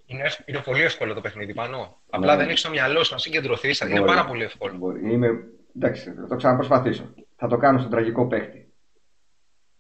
Είναι, 0.07 0.23
ευ- 0.23 0.49
είναι 0.49 0.59
πολύ 0.65 0.83
εύκολο 0.83 1.15
το 1.15 1.21
παιχνίδι 1.21 1.55
πάνω. 1.55 2.01
Απλά 2.11 2.33
Ναι. 2.33 2.41
δεν 2.41 2.49
έχεις 2.49 2.63
το 2.63 2.71
μυαλό 2.71 3.05
σου 3.05 3.13
να 3.13 3.19
συγκεντρωθείς. 3.19 3.81
Είναι 3.81 3.91
Μπορεί. 3.99 4.05
πάρα 4.11 4.25
πολύ 4.25 4.43
εύκολο. 4.43 4.77
Μπορεί. 4.77 5.13
Είμαι... 5.13 5.29
Εντάξει, 5.77 6.13
θα 6.13 6.27
το 6.27 6.37
ξαναπροσπαθήσω. 6.37 7.15
Θα 7.37 7.47
το 7.49 7.57
κάνω 7.57 7.79
στον 7.79 7.91
τραγικό 7.91 8.27
παίχτη. 8.27 8.73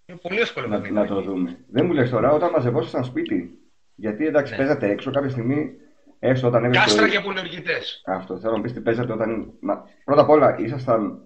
Είναι 0.06 0.19
πολύ 0.23 0.41
εύκολο 0.41 0.67
Να, 0.67 0.75
παιχνίδι. 0.81 0.94
να 0.94 1.06
το 1.06 1.21
δούμε. 1.21 1.59
Δεν 1.69 1.87
μου 1.87 1.93
λες 1.93 2.11
τώρα, 2.11 2.33
όταν 2.33 2.50
μαζευόσασταν 2.50 3.05
σπίτι, 3.05 3.59
γιατί 3.94 4.27
εντάξει, 4.27 4.53
Ναι. 4.53 4.59
παίζατε 4.59 4.91
έξω 4.91 5.11
κάποια 5.11 5.31
στιγμή, 5.31 5.71
έστω 6.19 6.47
όταν 6.49 6.65
έβγαινε. 6.65 6.85
Κάστρα 6.85 7.09
και 7.09 7.21
πολιοργητέ. 7.21 7.79
Αυτό 8.06 8.38
θέλω 8.38 8.56
να 8.56 8.62
πεις 8.62 8.73
τι 8.73 8.81
παίζατε 8.81 9.12
όταν. 9.12 9.53
Μα... 9.61 9.85
Πρώτα 10.05 10.21
απ' 10.21 10.29
όλα, 10.31 10.59
ήσασταν 10.59 11.23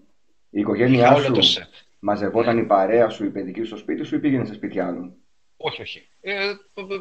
η 0.50 0.60
οικογένειά 0.60 1.04
Είχα 1.06 1.14
όλο 1.14 1.24
σου. 1.24 1.32
το 1.32 1.42
σετ. 1.42 1.68
Μαζευόταν 1.98 2.58
η 2.58 2.64
παρέα 2.64 3.08
σου, 3.08 3.24
η 3.24 3.30
παιδική 3.30 3.60
σου 3.60 3.66
στο 3.66 3.76
σπίτι 3.76 4.04
σου 4.04 4.14
ή 4.14 4.18
πήγαινε 4.18 4.44
σε 4.44 4.54
σπίτια 4.54 4.86
άλλων; 4.86 5.14
Όχι, 5.62 5.82
όχι. 5.82 6.08
Ε, 6.20 6.32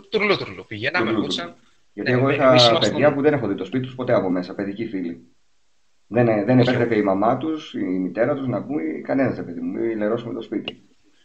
τουρλού, 0.09 0.37
τουρλού. 0.37 0.65
Πηγαίναμε, 0.67 0.97
Τουρλού, 1.05 1.15
ερχόντουσαν. 1.17 1.55
Γιατί 1.93 2.11
Ναι, 2.11 2.17
εγώ 2.17 2.27
ναι, 2.27 2.33
είχα 2.33 2.49
εμείς 2.49 2.67
ήμασταν- 2.67 2.91
παιδιά 2.91 3.13
που 3.13 3.21
δεν 3.21 3.33
έχω 3.33 3.47
δει 3.47 3.55
το 3.55 3.65
σπίτι 3.65 3.85
τους 3.85 3.95
ποτέ 3.95 4.13
από 4.13 4.29
μέσα, 4.29 4.55
παιδικοί 4.55 4.85
φίλοι. 4.87 5.27
Δεν, 6.07 6.25
δεν 6.45 6.59
Όχι, 6.59 6.69
επέτρεπε 6.69 6.95
η 6.97 7.01
μαμά 7.01 7.37
τους, 7.37 7.73
η 7.73 7.77
μητέρα 7.83 8.35
τους 8.35 8.47
να 8.47 8.63
πει 8.63 9.01
κανένας 9.05 9.35
ρε 9.35 9.43
παιδί 9.43 9.59
μου, 9.59 9.79
μην 9.79 9.97
λερώσουμε 9.97 10.33
το 10.33 10.41
σπίτι. 10.41 10.81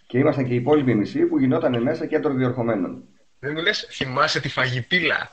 Και 0.07 0.19
ήμασταν 0.19 0.45
και 0.47 0.53
οι 0.53 0.57
υπόλοιποι 0.57 0.95
μισοί 0.95 1.21
που 1.27 1.39
γινόταν 1.39 1.83
μέσα 1.83 2.07
κέντρο 2.07 2.33
διορχομένων. 2.33 3.05
Δεν 3.39 3.53
μου 3.57 3.63
λες, 3.63 3.89
θυμάσαι 3.91 4.41
τη 4.41 4.49
φαγητήλα; 4.49 5.31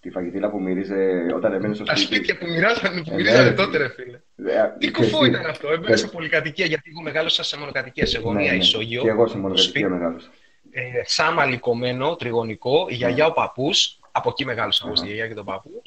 Τη 0.00 0.10
φαγητήλα 0.10 0.50
που 0.50 0.62
μυρίζε 0.62 1.26
όταν 1.34 1.52
έμενε 1.52 1.74
στο 1.74 1.84
Τα 1.84 1.96
σπίτι. 1.96 2.14
σπίτια 2.14 2.38
που 2.38 2.46
μοιράζανε, 2.46 3.02
που 3.02 3.10
Ε, 3.12 3.14
μοιράζανε 3.14 3.42
ναι, 3.42 3.48
ρε, 3.48 3.54
τότε, 3.54 3.70
φίλε. 3.78 3.86
ρε 3.86 3.92
φίλε. 4.36 4.52
Ε, 4.52 4.76
Τι 4.78 4.90
ξέρεις 4.90 5.10
κουφό 5.10 5.24
τι, 5.24 5.30
ήταν 5.30 5.46
αυτό. 5.46 5.68
Έμπαινε 5.72 5.96
σε 5.96 6.04
ε, 6.06 6.08
πολυκατοικία 6.12 6.66
γιατί 6.66 6.90
εγώ 6.90 7.02
μεγάλωσα 7.02 7.42
σε 7.42 7.58
μονοκατοικία, 7.58 8.06
σε 8.06 8.18
ναι, 8.18 8.24
γωνία 8.24 8.50
ναι. 8.52 8.56
ισόγειο. 8.58 9.02
Και 9.02 9.08
εγώ 9.08 9.26
σε 9.26 9.32
το 9.34 9.40
μονοκατοικία 9.40 9.70
σπίτι, 9.70 9.88
μεγάλωσα. 9.88 10.28
Ε, 10.80 11.02
σάμαλι 11.04 11.58
κομμένο, 11.58 12.16
τριγωνικό, 12.16 12.86
η 12.88 12.94
γιαγιά 12.94 13.26
ο 13.26 13.32
παππούς. 13.32 13.98
Από 14.12 14.28
εκεί 14.28 14.44
μεγάλωσα 14.44 14.80
εγώ 14.82 14.92
Αχα. 14.92 14.98
στη 14.98 15.06
γιαγιά 15.06 15.28
και 15.28 15.34
τον 15.34 15.44
παππού. 15.44 15.82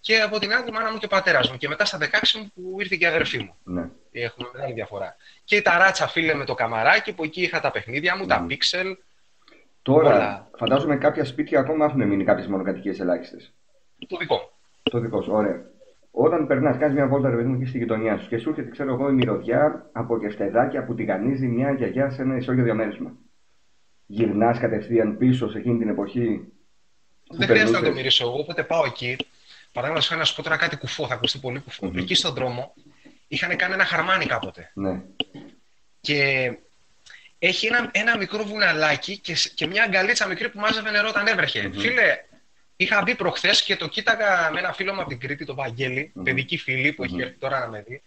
Και 0.00 0.20
από 0.20 0.38
την 0.38 0.52
άλλη 0.52 0.68
η 0.68 0.72
μάνα 0.72 0.92
μου 0.92 0.98
και 0.98 1.04
ο 1.04 1.08
πατέρας 1.08 1.50
μου. 1.50 1.56
Και 1.56 1.68
μετά 1.68 1.84
στα 1.84 1.98
16 1.98 2.04
μου 2.38 2.50
που 2.54 2.76
ήρθε 2.80 2.96
και 2.96 3.04
η 3.04 3.08
αδερφή 3.08 3.38
μου. 3.38 3.54
Ναι. 3.64 3.88
Έχουμε 4.12 4.48
μεγάλη 4.52 4.72
διαφορά. 4.72 5.16
Και 5.44 5.56
η 5.56 5.62
ταράτσα, 5.62 6.08
φίλε, 6.08 6.34
με 6.34 6.44
το 6.44 6.54
καμαράκι 6.54 7.12
που 7.14 7.24
εκεί 7.24 7.42
είχα 7.42 7.60
τα 7.60 7.70
παιχνίδια 7.70 8.16
μου, 8.16 8.26
τα 8.26 8.38
Μμμ. 8.40 8.46
πίξελ. 8.46 8.96
Τώρα, 9.82 10.08
Όλα. 10.14 10.48
φαντάζομαι 10.56 10.96
κάποια 10.96 11.24
σπίτια 11.24 11.60
ακόμα 11.60 11.84
έχουν 11.84 12.06
μείνει 12.06 12.24
κάποιες 12.24 12.46
μονοκατοικίες 12.46 13.00
ελάχιστες. 13.00 13.52
Το 14.08 14.16
δικό 14.16 14.34
μου. 14.34 14.48
Το 14.82 14.98
δικό 14.98 15.22
σου, 15.22 15.32
ωραία. 15.32 15.62
Όταν 16.10 16.46
περνάς, 16.46 16.76
κάνεις 16.78 16.94
μια 16.94 17.06
βόλτα 17.06 17.30
ρε 17.30 17.36
παιδί 17.36 17.48
μου 17.48 17.54
εκεί 17.54 17.64
στη 17.64 17.78
γειτονιά 17.78 18.18
σου 18.18 18.28
και 18.28 18.38
σου 18.38 18.48
έρχεται, 18.48 18.70
ξέρω 18.70 18.92
εγώ, 18.92 19.08
η 19.08 19.12
μυρωδιά 19.12 19.88
από 19.92 20.18
κεφτεδάκια 20.18 20.84
που 20.84 20.94
τηγανίζει 20.94 21.46
μια 21.46 21.70
γιαγιά 21.72 22.10
σε 22.10 22.22
ένα 22.22 22.36
ισόγειο 22.36 22.64
διαμέρισμα. 22.64 23.12
Γυρνάς 24.06 24.58
κατευθείαν 24.58 25.16
πίσω 25.18 25.50
σε 25.50 25.58
εκείνη 25.58 25.78
την 25.78 25.88
εποχή. 25.88 26.40
που 27.26 27.36
Δεν 27.36 27.46
χρειάζεται 27.46 27.70
να 27.70 27.76
το 27.76 27.82
περνούσες; 27.82 27.94
μυρίσω 28.02 28.24
εγώ, 28.26 28.38
οπότε 28.38 28.62
πάω 28.62 28.84
εκεί. 28.86 29.16
Παραδείγματο 29.72 30.06
χάρη 30.08 30.20
να 30.20 30.26
σου 30.26 30.34
πω 30.34 30.42
τώρα 30.42 30.56
κάτι 30.56 30.76
κουφό, 30.76 31.06
θα 31.06 31.14
ακουστεί 31.14 31.38
πολύ 31.38 31.58
κουφό. 31.60 31.86
Μμμ. 31.86 31.96
Εκεί 31.98 32.14
στον 32.14 32.34
δρόμο 32.34 32.74
είχαν 33.28 33.56
κάνει 33.56 33.72
ένα 33.74 33.84
χαρμάνι 33.84 34.26
κάποτε. 34.26 34.70
Ναι. 34.74 35.00
Και 36.00 36.50
έχει 37.38 37.66
ένα, 37.66 37.90
ένα 37.92 38.16
μικρό 38.16 38.44
βουναλάκι 38.44 39.18
και, 39.18 39.34
σ- 39.34 39.54
και 39.54 39.66
μια 39.66 39.82
αγκαλίτσα 39.82 40.26
μικρή 40.26 40.48
που 40.48 40.58
μάζευε 40.58 40.90
νερό 40.90 41.08
όταν 41.08 41.26
έβρεχε. 41.26 41.68
Μμμ. 41.68 41.78
Φίλε, 41.80 42.24
είχα 42.76 43.02
μπει 43.02 43.14
προχθές 43.14 43.62
και 43.62 43.76
το 43.76 43.88
κοίταγα 43.88 44.50
με 44.52 44.58
ένα 44.58 44.72
φίλο 44.72 44.94
μου 44.94 45.00
από 45.00 45.08
την 45.08 45.18
Κρήτη, 45.20 45.44
τον 45.44 45.54
Βαγγέλη, 45.56 46.10
Μμμ. 46.14 46.22
παιδική 46.22 46.56
φίλη 46.58 46.92
που 46.92 47.04
έχει 47.04 47.12
Μμμ. 47.14 47.20
έρθει 47.20 47.34
τώρα 47.38 47.58
να 47.58 47.68
με 47.68 47.84
δει. 47.86 48.02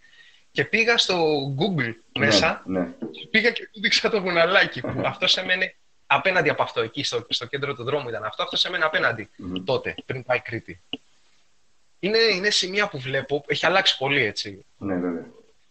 Και 0.52 0.64
πήγα 0.64 0.96
στο 0.98 1.24
Google 1.58 1.94
μέσα 2.18 2.62
Ναι, 2.66 2.78
ναι. 2.80 2.86
και 3.10 3.26
πήγα 3.30 3.50
και 3.50 3.68
του 3.72 3.80
δείξα 3.80 4.10
το 4.10 4.20
βουναλάκι 4.20 4.80
που 4.80 5.02
αυτός 5.12 5.36
έμενε 5.36 5.74
απέναντι 6.12 6.48
από 6.48 6.62
αυτό, 6.62 6.80
εκεί 6.80 7.02
στο, 7.02 7.26
στο 7.28 7.46
κέντρο 7.46 7.74
του 7.74 7.84
δρόμου 7.84 8.08
ήταν 8.08 8.24
αυτό. 8.24 8.42
Αυτός 8.42 8.60
σε 8.60 8.70
μένα 8.70 8.86
απέναντι 8.86 9.28
Μμμ. 9.36 9.64
τότε, 9.64 9.94
πριν 10.06 10.24
πάει 10.24 10.40
Κρήτη. 10.40 10.80
Είναι, 11.98 12.18
είναι 12.18 12.50
σημεία 12.50 12.88
που 12.88 12.98
βλέπω, 12.98 13.44
έχει 13.46 13.66
αλλάξει 13.66 13.98
πολύ 13.98 14.24
έτσι. 14.24 14.64
Ναι, 14.78 14.94
βέβαια. 14.94 15.26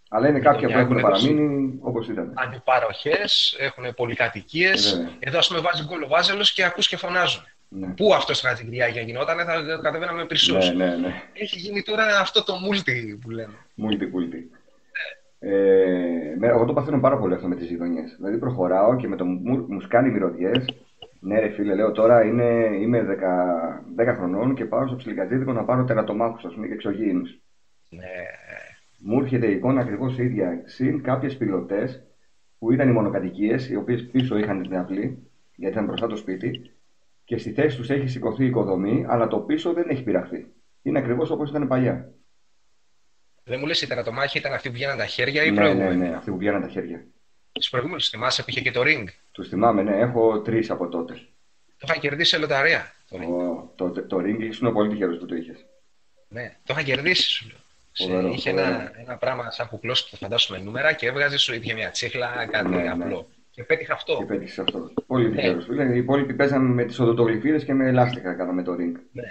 Αλλά 0.09 0.27
είναι 0.27 0.39
κάποια 0.39 0.67
που 0.67 0.73
μια 0.73 0.79
έχουν 0.79 0.97
έχουν 0.97 1.09
παραμείνει 1.09 1.79
όπως 1.81 2.07
ήταν. 2.07 2.33
Αντιπαροχές, 2.35 3.55
έχουν 3.59 3.93
πολυκατοικίες. 3.93 4.91
Ε, 4.91 4.95
βέβαια. 4.95 5.11
Εδώ, 5.19 5.37
ας 5.37 5.47
πούμε, 5.47 5.59
βάζει 5.59 5.83
γκολ 5.83 6.01
ο 6.03 6.07
Βάζελος 6.07 6.53
και 6.53 6.63
ακούς 6.63 6.87
και 6.87 6.97
φωνάζουν. 6.97 7.43
Ναι. 7.67 7.87
Πού 7.87 8.13
αυτός 8.13 8.37
στην 8.37 8.49
Ατζικριάγια 8.49 9.01
γινόταν, 9.01 9.37
θα 9.37 9.45
θα 9.45 9.79
κατεβαίναμε 9.81 10.25
περισσού. 10.25 10.57
Ναι, 10.57 10.71
ναι, 10.71 10.95
ναι. 10.95 11.23
Έχει 11.33 11.59
γίνει 11.59 11.81
τώρα 11.83 12.19
αυτό 12.19 12.43
το 12.43 12.53
multi 12.53 13.17
που 13.21 13.29
λέμε. 13.29 13.53
Multi, 13.77 14.03
multi. 14.03 14.58
Ε, 15.39 16.35
με- 16.37 16.47
εγώ 16.47 16.65
το 16.65 16.73
παθαίνω 16.73 16.99
πάρα 16.99 17.17
πολύ 17.17 17.33
αυτό 17.33 17.47
με 17.47 17.55
τις 17.55 17.69
γειτονιές. 17.69 18.15
Δηλαδή 18.17 18.37
προχωράω 18.37 18.95
και 18.95 19.07
με 19.07 19.15
το 19.15 19.25
μου, 19.25 19.65
μου 19.67 19.79
σκάνει 19.81 20.09
μυρωδιές. 20.09 20.65
Ναι, 21.19 21.39
ρε 21.39 21.49
φίλε, 21.49 21.75
λέω 21.75 21.91
τώρα 21.91 22.23
είναι, 22.23 22.69
είμαι 22.81 23.01
10, 23.01 23.83
10 23.95 24.13
χρονών 24.15 24.55
και 24.55 24.65
πάω 24.65 24.87
στο 24.87 24.95
ψιλικατζίδικο 24.95 25.53
να 25.53 25.63
πάρω 25.63 25.83
τερατομάχους, 25.83 26.45
ας 26.45 26.53
πούμε, 26.53 26.67
και 26.67 26.73
εξωγήινους. 26.73 27.39
Ναι. 27.89 28.05
Μου 28.99 29.19
έρχεται 29.19 29.47
η 29.47 29.51
εικόνα 29.51 29.81
ακριβώς 29.81 30.17
ίδια. 30.17 30.61
Συν 30.65 31.01
κάποιες 31.01 31.37
πιλωτές 31.37 32.03
που 32.59 32.71
ήταν 32.71 32.89
οι 32.89 32.91
μονοκατοικίες, 32.91 33.69
οι 33.69 33.75
οποίες 33.75 34.07
πίσω 34.11 34.37
είχαν 34.37 34.61
την 34.61 34.75
αυλή, 34.75 35.27
γιατί 35.55 35.73
ήταν 35.73 35.85
μπροστά 35.85 36.07
το 36.07 36.15
σπίτι, 36.15 36.71
και 37.23 37.37
στη 37.37 37.51
θέση 37.51 37.77
τους 37.77 37.89
έχει 37.89 38.07
σηκωθεί 38.07 38.43
η 38.43 38.47
οικοδομή, 38.47 39.05
αλλά 39.07 39.27
το 39.27 39.37
πίσω 39.39 39.73
δεν 39.73 39.89
έχει 39.89 40.03
πειραχθεί. 40.03 40.47
Είναι 40.81 40.99
ακριβώς 40.99 41.29
όπως 41.31 41.49
ήταν 41.49 41.67
παλιά. 41.67 42.11
Δεν 43.49 43.59
μου 43.59 43.65
λες 43.65 43.81
η 43.81 43.87
τερατομάχη 43.87 44.37
ήταν 44.37 44.53
αυτή 44.53 44.67
που 44.69 44.73
βγαίναν 44.75 44.97
τα 44.97 45.05
χέρια 45.05 45.43
ή 45.43 45.47
η 45.47 45.51
Ναι, 45.51 45.61
ναι, 45.61 45.61
προηγούμενη; 45.69 46.09
ναι, 46.09 46.15
αυτοί 46.15 46.31
που 46.31 46.37
βγαίναν 46.37 46.61
τα 46.61 46.67
χέρια. 46.67 47.05
Στου 47.59 47.69
προηγούμενου 47.69 48.01
θυμάσαι 48.01 48.43
που 48.43 48.49
είχε 48.49 48.61
και 48.61 48.71
το 48.71 48.81
ring; 48.85 49.03
Τους 49.31 49.47
θυμάμαι, 49.47 49.81
ναι, 49.81 49.97
έχω 49.97 50.41
τρεις 50.41 50.69
από 50.69 50.87
τότε. 50.89 51.13
Το 51.77 51.87
είχα 51.89 51.97
κερδίσει 51.99 52.29
σε 52.29 52.37
λοταρία. 52.37 52.93
Το 53.09 53.17
ring. 53.21 53.27
Ο, 53.27 53.73
το, 53.75 53.89
το, 53.91 54.03
το 54.07 54.17
ring 54.17 54.39
ήσουν 54.39 54.73
πολύ 54.73 54.89
τυχερός 54.89 55.17
που 55.17 55.25
το 55.25 55.35
είχες. 55.35 55.65
Ναι, 56.27 56.55
το 56.63 56.73
είχα 56.73 56.83
κερδίσει 56.83 57.29
σου 57.29 57.47
λέω. 57.47 57.57
Σε- 57.91 58.03
Φοβερό, 58.07 58.27
είχε 58.27 58.49
φοβερό. 58.49 58.67
ένα, 58.67 58.91
ένα 58.99 59.17
πράγμα 59.17 59.51
σαν 59.51 59.67
κουκλός 59.67 60.03
που 60.03 60.09
θα 60.09 60.17
φαντάσουμε 60.17 60.59
νούμερα 60.59 60.93
και 60.93 61.07
έβγαζε 61.07 61.37
σου 61.37 61.53
είχε 61.53 61.73
μια 61.73 61.89
τσίχλα, 61.91 62.45
κάτι 62.51 62.69
Ναι, 62.69 62.81
ναι. 62.81 62.89
απλό. 62.89 63.27
Και 63.51 63.63
πέτυχα 63.63 63.93
αυτό. 63.93 64.17
Και 64.17 64.25
πέτυχες 64.25 64.59
αυτό. 64.59 64.91
Πολύ 65.07 65.29
Ναι. 65.29 65.35
τυχερός. 65.35 65.67
Ναι. 65.67 65.83
Οι 65.83 65.97
υπόλοιποι 65.97 66.33
παίζαν 66.33 66.61
με 66.65 66.83
τις 66.85 66.99
οδοντογλυφίδες 66.99 67.63
και 67.63 67.73
με 67.73 67.87
ελάστιχα 67.87 68.33
κάναμε 68.33 68.63
το 68.63 68.71
ring. 68.73 68.93
Ναι. 69.11 69.23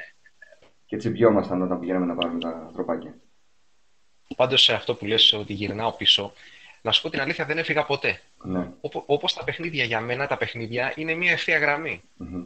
Και 0.87 0.97
τσιμπιόμασταν 0.97 1.63
όταν 1.63 1.81
πηγαίναμε 1.81 2.07
να 2.07 2.15
πάρουμε 2.15 2.39
τα 2.41 2.71
τροπάκια. 2.73 3.15
Πάντως 4.39 4.63
σε 4.63 4.73
αυτό 4.75 4.95
που 4.95 5.07
λες 5.07 5.33
ότι 5.33 5.53
γυρνάω 5.53 5.93
πίσω, 5.93 6.33
να 6.83 6.93
σου 6.93 7.03
πω 7.03 7.11
την 7.11 7.21
αλήθεια 7.21 7.45
δεν 7.45 7.59
έφυγα 7.59 7.85
ποτέ. 7.85 8.21
Ναι. 8.45 8.69
Όπως 9.07 9.35
τα 9.35 9.45
παιχνίδια 9.45 9.85
για 9.85 10.01
μένα, 10.01 10.27
τα 10.27 10.37
παιχνίδια 10.37 10.93
είναι 10.97 11.15
μια 11.15 11.33
ευθεία 11.33 11.59
γραμμή. 11.59 12.03
Μμμ. 12.17 12.43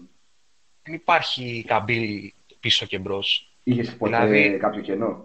Δεν 0.82 0.94
υπάρχει 0.94 1.64
καμπύλη 1.66 2.34
πίσω 2.61 2.87
και 2.87 2.99
μπρος. 2.99 3.50
Είχες 3.62 3.96
ποτέ 3.96 4.16
Δηλαδή- 4.26 4.56
κάποιο 4.58 4.80
κενό; 4.80 5.25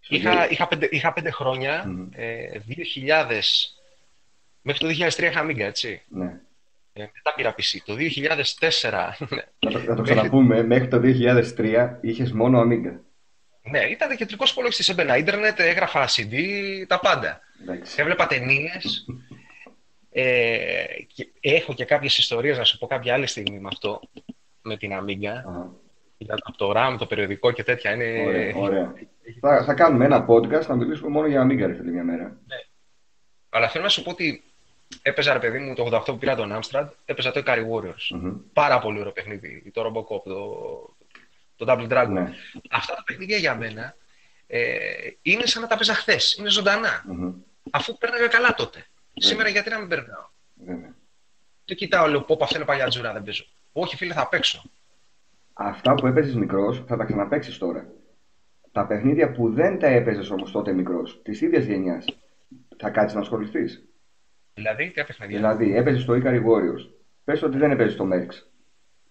Στο 0.00 0.14
Είχα, 0.14 0.30
γέλιο. 0.32 0.46
είχα, 0.50 0.68
πέντε, 0.68 0.88
είχα 0.90 1.12
πέντε 1.12 1.30
χρόνια, 1.30 1.84
Μμμ. 1.86 2.08
ε, 2.12 2.58
2000, 2.66 3.74
μέχρι 4.62 4.80
το 4.80 4.86
2003 4.86 5.22
είχα 5.30 5.44
Amiga, 5.46 5.58
έτσι. 5.58 6.02
Ναι. 6.08 6.40
Ε, 6.92 7.00
μετά 7.14 7.34
πήρα 7.36 7.54
PC. 7.58 7.78
Το 7.84 7.94
2004, 7.94 9.16
Να 9.58 9.70
το, 9.70 9.78
να 9.78 9.94
το 9.94 10.02
ξαναπούμε, 10.02 10.62
μέχρι 10.62 10.88
το 10.88 11.00
2003 11.02 11.98
είχες 12.00 12.32
μόνο 12.32 12.60
Amiga. 12.62 12.94
Ναι, 13.70 13.78
ήταν 13.78 14.16
κεντρικός 14.16 14.50
υπολογιστής. 14.50 14.88
Έμπαινα 14.88 15.16
ίντερνετ, 15.16 15.60
έγραφα 15.60 16.08
CD, 16.08 16.34
τα 16.86 17.00
πάντα. 17.00 17.40
Εντάξει. 17.62 17.96
Έβλεπα 18.00 18.26
ταινίες. 18.26 19.06
Ε, 20.12 20.84
και 21.14 21.28
έχω 21.40 21.74
και 21.74 21.84
κάποιες 21.84 22.18
ιστορίες 22.18 22.58
να 22.58 22.64
σου 22.64 22.78
πω 22.78 22.86
κάποια 22.86 23.14
άλλη 23.14 23.26
στιγμή 23.26 23.58
με 23.60 23.68
αυτό, 23.72 24.00
με 24.62 24.76
την 24.76 24.90
Amiga. 24.92 25.26
Αχα. 25.48 25.70
Για- 26.18 26.38
Από 26.42 26.56
το 26.56 26.72
RAM, 26.76 26.96
το 26.98 27.06
περιοδικό 27.06 27.50
και 27.50 27.62
τέτοια. 27.64 27.92
Είναι... 27.92 28.22
Ωραία, 28.26 28.56
ωραία. 28.56 28.92
Θα, 29.40 29.64
θα 29.64 29.74
κάνουμε 29.74 30.04
ένα 30.04 30.26
podcast 30.28 30.66
να 30.66 30.74
μιλήσουμε 30.76 31.08
μόνο 31.08 31.26
για 31.26 31.42
Amiga, 31.44 31.66
ρε 31.66 31.74
φίλε, 31.74 31.90
μια 31.90 32.04
μέρα. 32.04 32.36
Αλλά 33.50 33.68
θέλω 33.68 33.84
να 33.84 33.90
σου 33.90 34.02
πω 34.02 34.10
ότι 34.10 34.42
έπαιζα, 35.02 35.32
ρε 35.32 35.38
παιδί 35.38 35.58
μου, 35.58 35.74
το 35.74 35.88
88 35.96 36.02
που 36.04 36.18
πήρα 36.18 36.34
τον 36.36 36.58
Amstrad, 36.60 36.88
έπαιζα 37.04 37.30
το 37.32 37.42
Ikari 37.46 37.58
Warriors. 37.72 38.06
Μμμ. 38.10 38.32
Πάρα 38.52 38.78
πολύ 38.78 38.98
ωραίο 39.00 39.12
παιχνίδι. 39.12 39.70
Το 39.74 39.82
Robocop, 39.86 40.22
το, 40.24 40.56
το 41.64 41.72
Double 41.72 41.88
Dragon. 41.88 42.08
Ναι. 42.08 42.32
Αυτά 42.70 42.94
τα 42.94 43.02
παιχνίδια 43.04 43.36
για 43.36 43.54
μένα 43.54 43.96
ε, 44.46 44.78
είναι 45.22 45.46
σαν 45.46 45.62
να 45.62 45.68
τα 45.68 45.76
παίζα 45.76 45.94
χθες. 45.94 46.34
Είναι 46.34 46.50
ζωντανά. 46.50 47.04
Μμμ. 47.06 47.32
Αφού 47.70 47.98
πέρναγα 47.98 48.26
καλά 48.26 48.54
τότε. 48.54 48.78
Ναι. 48.78 49.26
Σήμερα 49.26 49.48
γιατί 49.48 49.70
να 49.70 49.78
μην 49.78 49.88
περνάω; 49.88 50.28
Βέβαια. 50.54 50.94
Το 51.64 51.74
κοιτάω, 51.74 52.06
λέω, 52.06 52.20
πω, 52.20 52.38
αυτό 52.42 52.56
είναι 52.56 52.64
παλιά 52.64 52.88
τζούρα, 52.88 53.12
δεν 53.12 53.22
παίζω. 53.22 53.44
Όχι, 53.72 53.96
φίλε, 53.96 54.14
θα 54.14 54.28
παίξω. 54.28 54.62
Αυτά 55.52 55.94
που 55.94 56.06
έπαιζες 56.06 56.34
μικρός 56.34 56.84
θα 56.86 56.96
τα 56.96 57.04
ξαναπέξει 57.04 57.58
τώρα. 57.58 57.86
Τα 58.72 58.86
παιχνίδια 58.86 59.32
που 59.32 59.52
δεν 59.52 59.78
τα 59.78 59.86
έπαιζες 59.86 60.30
όμως 60.30 60.50
τότε 60.50 60.72
μικρός, 60.72 61.20
της 61.22 61.40
ίδιας 61.40 61.64
γενιάς, 61.64 62.04
θα 62.76 62.90
κάτσεις 62.90 63.14
να 63.14 63.20
ασχοληθείς. 63.20 63.84
Δηλαδή, 64.54 64.90
τι 64.90 65.04
παιχνίδια; 65.04 65.36
Δηλαδή, 65.36 65.76
έπαιζες 65.76 66.04
το 66.04 66.12
Ikari 66.12 66.40
Warriors. 66.40 66.90
Πες 67.24 67.42
ότι 67.42 67.58
δεν 67.58 67.70
έπαιζες 67.70 67.96
το 67.96 68.08
Merx. 68.12 68.28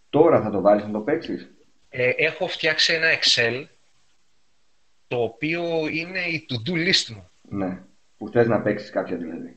Τώρα 0.09 0.41
θα 0.41 0.49
το 0.49 0.61
βάλεις 0.61 0.85
να 0.85 0.91
το 0.91 0.99
παίξεις. 0.99 1.51
Ε, 1.89 2.09
έχω 2.17 2.47
φτιάξει 2.47 2.93
ένα 2.93 3.07
Excel 3.19 3.65
το 5.07 5.21
οποίο 5.23 5.63
είναι 5.91 6.19
η 6.19 6.45
to-do 6.49 6.73
list 6.73 7.13
μου. 7.13 7.29
Ναι. 7.41 7.81
Που 8.17 8.29
θες 8.29 8.47
να 8.47 8.61
παίξεις 8.61 8.89
κάποια 8.89 9.17
δηλαδή. 9.17 9.55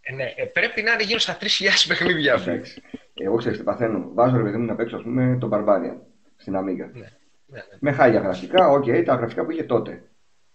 Ε, 0.00 0.14
ναι, 0.14 0.32
ε, 0.36 0.44
πρέπει 0.44 0.82
να 0.82 0.92
είναι 0.92 1.02
γύρω 1.02 1.18
στα 1.18 1.36
3.000 1.40 1.46
παιχνίδια. 1.88 2.38
φίλε. 2.38 2.52
Εντάξει. 2.54 2.82
Εγώ 3.14 3.36
ξέρω 3.36 3.56
τι 3.56 3.62
παθαίνω. 3.62 4.10
Βάζω 4.14 4.36
ρε 4.36 4.42
παιδί 4.42 4.56
μου 4.56 4.64
να 4.64 4.74
παίξω, 4.74 4.96
ας 4.96 5.02
πούμε, 5.02 5.36
τον 5.40 5.50
Barbarian 5.52 5.96
στην 6.36 6.54
Amiga. 6.56 6.76
Ναι, 6.76 6.84
ναι, 6.92 7.08
ναι. 7.46 7.62
Με 7.80 7.92
χάλια 7.92 8.20
γραφικά, 8.20 8.68
οκ, 8.68 8.84
τα 9.04 9.14
γραφικά 9.14 9.44
που 9.44 9.50
είχε 9.50 9.62
τότε. 9.64 10.02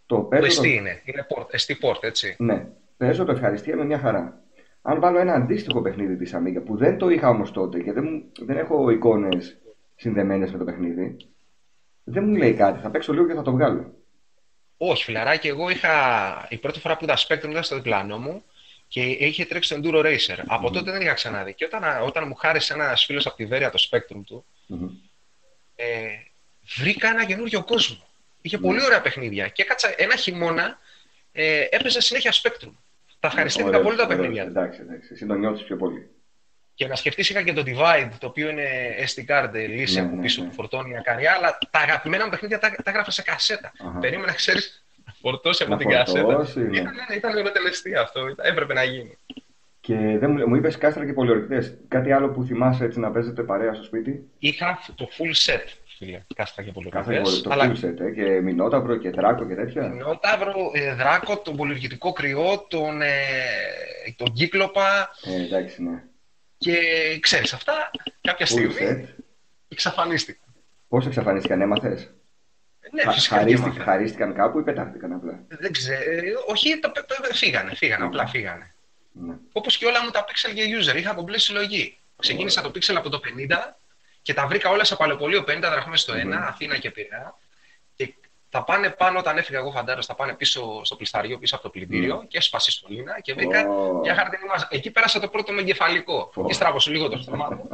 Το 0.06 0.16
Το 0.16 0.22
παίζω. 0.22 0.62
ST 0.62 0.64
το- 0.64 0.70
είναι. 0.70 1.02
Είναι 1.06 1.28
port, 1.30 1.46
ST 1.46 1.74
port, 1.90 2.04
έτσι. 2.04 2.36
Ναι, 2.40 2.68
παίζω 2.98 3.24
το 3.26 3.32
ευχαριστιέμαι 3.32 3.86
μια 3.86 4.00
χαρά. 4.00 4.42
Αν 4.82 5.00
βάλω 5.00 5.20
ένα 5.20 5.34
αντίστοιχο 5.34 5.82
παιχνίδι 5.82 6.18
της 6.18 6.34
Amiga 6.36 6.62
που 6.66 6.78
δεν 6.78 6.98
το 6.98 7.10
είχα 7.10 7.30
όμως 7.30 7.52
τότε 7.52 7.80
και 7.82 7.92
δεν, 7.94 8.04
μου- 8.04 8.46
δεν 8.46 8.58
έχω 8.58 8.90
εικόνες 8.90 9.58
συνδεμένες 9.98 10.52
με 10.52 10.58
το 10.58 10.64
παιχνίδι, 10.64 11.16
δεν 12.04 12.24
μου 12.24 12.36
λέει 12.36 12.54
κάτι. 12.54 12.82
Θα 12.82 12.90
παίξω 12.90 13.14
λίγο 13.14 13.28
και 13.28 13.34
θα 13.34 13.42
το 13.42 13.52
βγάλω. 13.52 13.94
Όχι, 14.78 15.04
φιλαράκι, 15.04 15.48
εγώ 15.48 15.70
είχα. 15.70 16.48
Η 16.50 16.58
πρώτη 16.58 16.80
φορά 16.80 16.98
που 16.98 17.04
είδα 17.04 17.18
Spectrum 17.18 17.50
ήταν 17.50 17.64
στο 17.64 17.76
διπλανό 17.76 18.18
μου 18.18 18.44
και 18.88 19.02
είχε 19.04 19.46
τρέξει 19.46 19.74
το 19.74 19.80
Enduro 19.84 20.06
Racer. 20.06 20.44
Από 20.48 20.72
τότε 20.72 20.92
δεν 20.92 21.02
είχα 21.02 21.14
ξαναδεί. 21.14 21.54
Και 21.54 21.66
όταν, 21.66 21.84
όταν 22.04 22.28
μου 22.28 22.36
χάρισε 22.36 22.74
ένας 22.74 23.06
φίλος 23.06 23.26
από 23.26 23.36
τη 23.36 23.46
Βέρεια 23.46 23.70
το 23.70 23.88
Spectrum 23.92 24.22
του, 24.26 24.46
Μμμ. 24.68 24.90
ε, 25.76 25.86
βρήκα 26.78 27.10
ένα 27.10 27.26
καινούριο 27.26 27.64
κόσμο. 27.64 28.04
Είχε 28.42 28.58
Ναι. 28.58 28.62
πολύ 28.68 28.84
ωραία 28.84 29.02
παιχνίδια. 29.02 29.48
Και 29.48 29.62
έκατσα 29.62 29.94
ένα 29.98 30.16
χειμώνα, 30.16 30.80
ε, 31.32 31.66
έπαιζα 31.70 32.02
συνέχεια 32.02 32.32
Spectrum. 32.32 32.72
Τα 33.20 33.28
ευχαριστήθηκα 33.28 33.70
Ωραίο, 33.70 33.84
πολύ 33.84 33.98
τα 33.98 34.04
ωραίο. 34.04 34.18
παιχνίδια. 34.18 34.44
Εντάξει, 34.44 34.80
εντάξει. 34.82 35.10
Εσύ 35.14 35.26
το 35.26 35.34
νιώθει 35.34 35.64
πιο 35.64 35.76
πολύ. 35.78 36.10
Και 36.78 36.88
να 36.88 36.96
σκεφτείς, 36.96 37.30
είχα 37.30 37.42
και 37.42 37.54
το 37.54 37.64
Divide, 37.66 38.10
το 38.20 38.28
οποίο 38.28 38.50
είναι 38.50 38.66
SD 39.16 39.32
card 39.32 39.50
ε, 39.54 39.66
λύση 39.66 40.00
Ναι, 40.00 40.06
από 40.06 40.16
ναι, 40.16 40.22
πίσω 40.22 40.42
ναι. 40.42 40.48
που 40.48 40.54
φορτώνει 40.54 40.90
η 40.92 40.98
ακαριά, 40.98 41.34
αλλά 41.38 41.58
τα 41.72 41.80
αγαπημένα 41.80 42.24
μου 42.24 42.30
παιχνίδια 42.30 42.60
τα, 42.60 42.70
τα 42.84 42.90
έγραφα 42.92 43.12
σε 43.12 43.22
κασέτα. 43.22 43.72
Αχα. 43.88 44.00
Περίμενα, 44.00 44.34
ξέρεις, 44.34 44.86
να 45.06 45.14
φορτώσει 45.22 45.64
από 45.64 45.72
Να 45.72 45.78
την 45.78 45.90
κασέτα. 45.90 46.22
φορτώσει, 46.22 46.60
ναι. 46.60 46.78
Ήταν, 46.78 46.94
ναι, 47.10 47.16
ήταν 47.16 47.38
ολοτελεστή 47.38 47.96
αυτό, 47.96 48.28
ήταν- 48.28 48.46
έπρεπε 48.46 48.74
να 48.74 48.84
γίνει. 48.84 49.18
Και 49.82 49.96
δεν 49.96 50.32
μου, 50.32 50.48
μου 50.48 50.56
είπες 50.56 50.78
κάστρα 50.78 51.06
και 51.06 51.14
πολιορκητές. 51.14 51.74
Κάτι 51.88 52.12
άλλο 52.12 52.30
που 52.30 52.44
θυμάσαι 52.44 52.84
έτσι 52.84 53.00
να 53.00 53.12
παίζετε 53.12 53.44
παρέα 53.44 53.74
στο 53.74 53.84
σπίτι; 53.84 54.30
Είχα 54.40 54.80
το 54.96 55.08
full 55.18 55.52
set, 55.54 55.64
φίλε, 55.98 56.22
κάστρα 56.36 56.64
και 56.64 56.72
Κάθε 56.72 56.72
πολυκαφές, 56.74 57.42
το 57.42 57.50
αλλά 57.52 57.72
full 57.72 57.86
set, 57.86 58.00
ε, 58.00 58.12
και 58.12 58.42
Μινόταυρο 58.42 58.96
και 58.98 59.10
Δράκο 59.10 59.46
και 59.48 59.56
τέτοια. 59.56 59.82
Νόταυρο, 59.82 60.54
ε, 60.74 60.94
Δράκο, 60.94 61.38
τον 61.38 61.56
πολυεργητικό 61.56 62.12
κρυό, 62.14 62.66
τον, 62.68 63.02
ε, 63.02 63.08
τον 64.16 64.34
κύκλοπα 64.34 65.10
Ε, 65.24 65.44
εντάξει, 65.44 65.84
ναι. 65.84 66.04
Και 66.58 66.76
ξέρεις 67.22 67.54
αυτά 67.54 67.92
κάποια 68.22 68.46
Full 68.46 68.50
στιγμή 68.50 68.76
set. 68.80 69.06
εξαφανίστηκαν. 69.68 70.42
Πώς 70.88 71.06
εξαφανίστηκαν, 71.06 71.62
έμαθες; 71.62 72.12
Ναι, 72.92 73.12
φυσικά 73.12 73.44
και 73.44 73.54
έμαθα. 73.54 73.84
χαρίστηκαν 73.84 74.34
κάπου 74.34 74.60
ή 74.60 74.64
πετάχτηκαν 74.64 75.12
απλά; 75.14 75.40
Δεν 75.48 75.72
ξέρω, 75.72 76.12
ε, 76.12 76.22
όχι, 76.48 76.80
τα, 76.80 76.92
τα- 76.92 77.06
τα- 77.06 77.34
φύγανε, 77.34 77.76
φύγανε, 77.76 78.04
Μμμ. 78.04 78.10
απλά 78.10 78.28
φύγανε. 78.28 78.74
Ναι. 79.12 79.36
Όπως 79.52 79.78
και 79.78 79.86
όλα 79.86 80.04
μου 80.04 80.10
τα 80.10 80.26
Pixel 80.28 80.54
για 80.54 80.66
user, 80.80 80.98
είχα 80.98 81.12
από 81.12 81.22
μπλε 81.22 81.38
συλλογή. 81.38 81.98
Ξεκίνησα 82.20 82.62
το 82.62 82.70
Pixel 82.76 82.96
από 82.96 83.10
το 83.10 83.20
50 83.20 83.78
και 84.22 84.34
τα 84.34 84.48
βρήκα 84.48 84.70
όλα 84.70 84.84
σε 84.84 84.96
παλαιοπολείο 84.96 85.44
50 85.48 85.60
δραχμές 85.62 86.02
στο 86.02 86.14
ένα, 86.14 86.38
Μμμ. 86.38 86.44
Αθήνα 86.48 86.78
και 86.78 86.92
Πειραιά. 86.92 87.38
Και 88.50 88.58
τα 88.58 88.64
πάνε 88.64 88.90
πάνω, 88.90 89.20
όταν 89.20 89.38
έφυγα 89.38 89.58
εγώ 89.60 89.72
φαντάρο, 89.72 90.02
τα 90.06 90.16
πάνε 90.16 90.34
πίσω 90.34 90.84
στο 90.84 90.96
πλησταριό, 90.96 91.38
πίσω 91.40 91.56
από 91.56 91.64
το 91.64 91.70
πλυντήριο 91.70 92.26
και 92.28 92.38
έσπασε 92.38 92.72
στο 92.72 92.88
λίνα 92.90 93.20
και 93.22 93.34
βρήκα 93.34 93.68
Ω. 93.70 94.00
μια 94.00 94.16
χαρτινή 94.16 94.44
μάζα. 94.50 94.68
Εκεί 94.72 94.92
πέρασα 94.92 95.20
το 95.20 95.28
πρώτο 95.28 95.52
με 95.54 95.62
εγκεφαλικό. 95.62 96.32
Ω. 96.36 96.46
Και 96.46 96.54
στράβωσε 96.54 96.92
λίγο 96.92 97.10
το 97.10 97.18
στόμα 97.18 97.50
μου. 97.50 97.70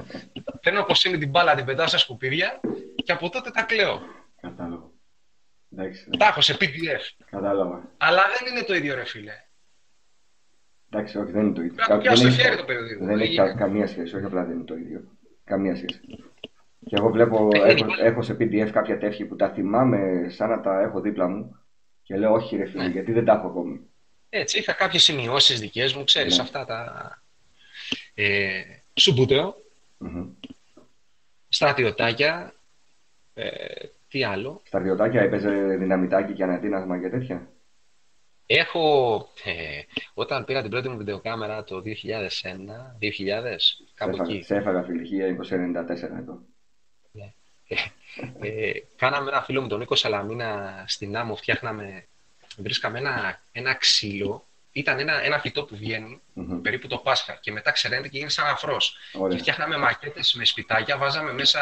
Παίρνω 0.62 0.80
όπως 0.82 1.03
είναι 1.03 1.18
την 1.18 1.30
μπάλα, 1.30 1.56
την 1.56 1.65
πετάω 1.65 1.88
στα 1.88 1.98
σκουπίδια 1.98 2.60
και 3.03 3.12
από 3.12 3.30
τότε 3.30 3.50
τα 3.51 3.62
κλαίω. 3.63 4.01
Κατάλαβα. 4.42 4.89
Εντάξει, 5.72 6.10
Τα 6.18 6.25
έχω 6.25 6.42
σε 6.42 6.58
PDF. 6.60 7.24
κατάλαβα. 7.30 7.89
Αλλά 7.98 8.22
δεν 8.39 8.53
είναι 8.53 8.63
το 8.65 8.74
ίδιο, 8.75 8.96
ρε 8.96 9.06
φίλε. 9.06 9.34
Εντάξει, 10.92 11.18
όχι, 11.18 11.32
δεν 11.32 11.42
είναι 11.46 11.53
το 11.53 11.62
ίδιο. 11.62 11.74
Πρέπει 11.75 11.89
να 11.92 11.96
Κα- 11.96 12.01
πιάσει 12.01 12.22
το 12.24 12.27
δεν 12.30 12.38
χέρι 12.38 12.48
έχει- 12.48 12.58
το 12.58 12.65
παιδί. 12.65 12.96
Δεν 12.96 13.20
έχει 13.20 13.36
κα- 13.36 13.56
καμία 13.56 13.88
σχέση, 13.88 14.15
όχι 14.15 14.25
απλά 14.25 14.44
δεν 14.44 14.56
είναι 14.56 14.63
το 14.65 14.75
ίδιο. 14.75 15.01
Καμία 15.44 15.75
σχέση. 15.75 16.00
Και 16.86 16.96
εγώ 16.96 17.10
βλέπω, 17.10 17.48
Ε, 17.54 17.58
έχω, 17.58 17.70
είναι- 17.78 17.96
έχω 18.02 18.22
σε 18.22 18.34
PDF 18.40 18.70
κάποια 18.72 18.98
τεύχη 18.98 19.25
που 19.25 19.36
τα 19.36 19.50
θυμάμαι 19.50 20.30
σαν 20.30 20.50
να 20.50 20.62
τα 20.62 20.82
έχω 20.82 21.02
δίπλα 21.02 21.28
μου 21.28 21.58
και 22.04 22.18
λέω 22.18 22.34
όχι 22.34 22.56
ρε 22.56 22.63
Ναι. 22.63 22.70
φίλε, 22.70 22.86
γιατί 22.88 23.12
δεν 23.12 23.25
τα 23.25 23.34
έχω 23.34 23.48
ακόμη. 23.48 23.80
Έτσι, 24.30 24.60
είχα 24.60 24.74
κάποιες 24.74 25.04
σημειώσεις 25.04 25.60
δικές 25.60 25.94
μου, 25.94 26.04
ξέρεις 26.04 26.38
Ναι. 26.38 26.44
αυτά 26.44 26.66
τα. 26.66 27.22
Ε, 28.13 28.62
Σουμπούτεο, 28.94 29.56
Μμμ. 29.98 30.28
στρατιωτάκια. 31.50 32.54
Ε, 33.34 33.50
τι 34.10 34.24
άλλο. 34.24 34.62
Στα 34.66 34.80
βιωτάκια 34.80 35.22
έπαιζε 35.22 35.75
δυναμητάκι 35.80 36.34
και 36.34 36.44
ανατείναγμα 36.44 37.00
και 37.00 37.10
τέτοια. 37.10 37.48
Έχω. 38.46 39.16
Ε, 39.44 39.82
όταν 40.13 40.46
πήρα 40.46 40.62
την 40.62 40.70
πρώτη 40.72 40.90
μου 40.90 40.98
βιντεοκάμερα 40.98 41.63
το 41.63 41.82
2001, 41.82 42.96
2000, 43.00 43.60
Σε 43.60 43.84
κάπου 43.96 44.13
έφαγα, 44.16 44.34
εκεί. 44.34 44.44
σε 44.44 44.56
έφαγα 44.56 44.84
φίλε, 44.84 45.02
1994 45.02 46.18
εδώ. 46.20 46.42
Ε, 48.42 48.72
κάναμε 48.96 49.30
ένα 49.30 49.42
φίλο 49.42 49.62
μου 49.62 49.68
τον 49.68 49.80
Νίκο 49.80 49.96
Σαλαμίνα 49.96 50.84
στην 50.88 51.18
άμμο, 51.18 51.36
φτιάχναμε, 51.36 52.06
βρίσκαμε 52.58 53.00
ένα, 53.00 53.42
ένα 53.51 53.74
ξύλο. 53.74 54.48
Ήταν 54.75 55.00
ένα, 55.00 55.24
ένα 55.24 55.39
φυτό 55.39 55.63
που 55.63 55.75
βγαίνει 55.75 56.22
Μμμ. 56.34 56.62
περίπου 56.62 56.88
το 56.88 56.98
Πάσχα 56.98 57.38
και 57.42 57.51
μετά 57.51 57.72
ξεραίνεται 57.72 58.08
και 58.08 58.18
γίνει 58.18 58.30
σαν 58.30 58.48
αφρός. 58.48 58.98
Και 59.12 59.18
Ωραία. 59.18 59.38
φτιάχναμε 59.38 59.77
μακέτες 59.77 60.34
με 60.34 60.46
σπιτάκια, 60.46 60.98
βάζαμε 60.98 61.34
μέσα 61.34 61.60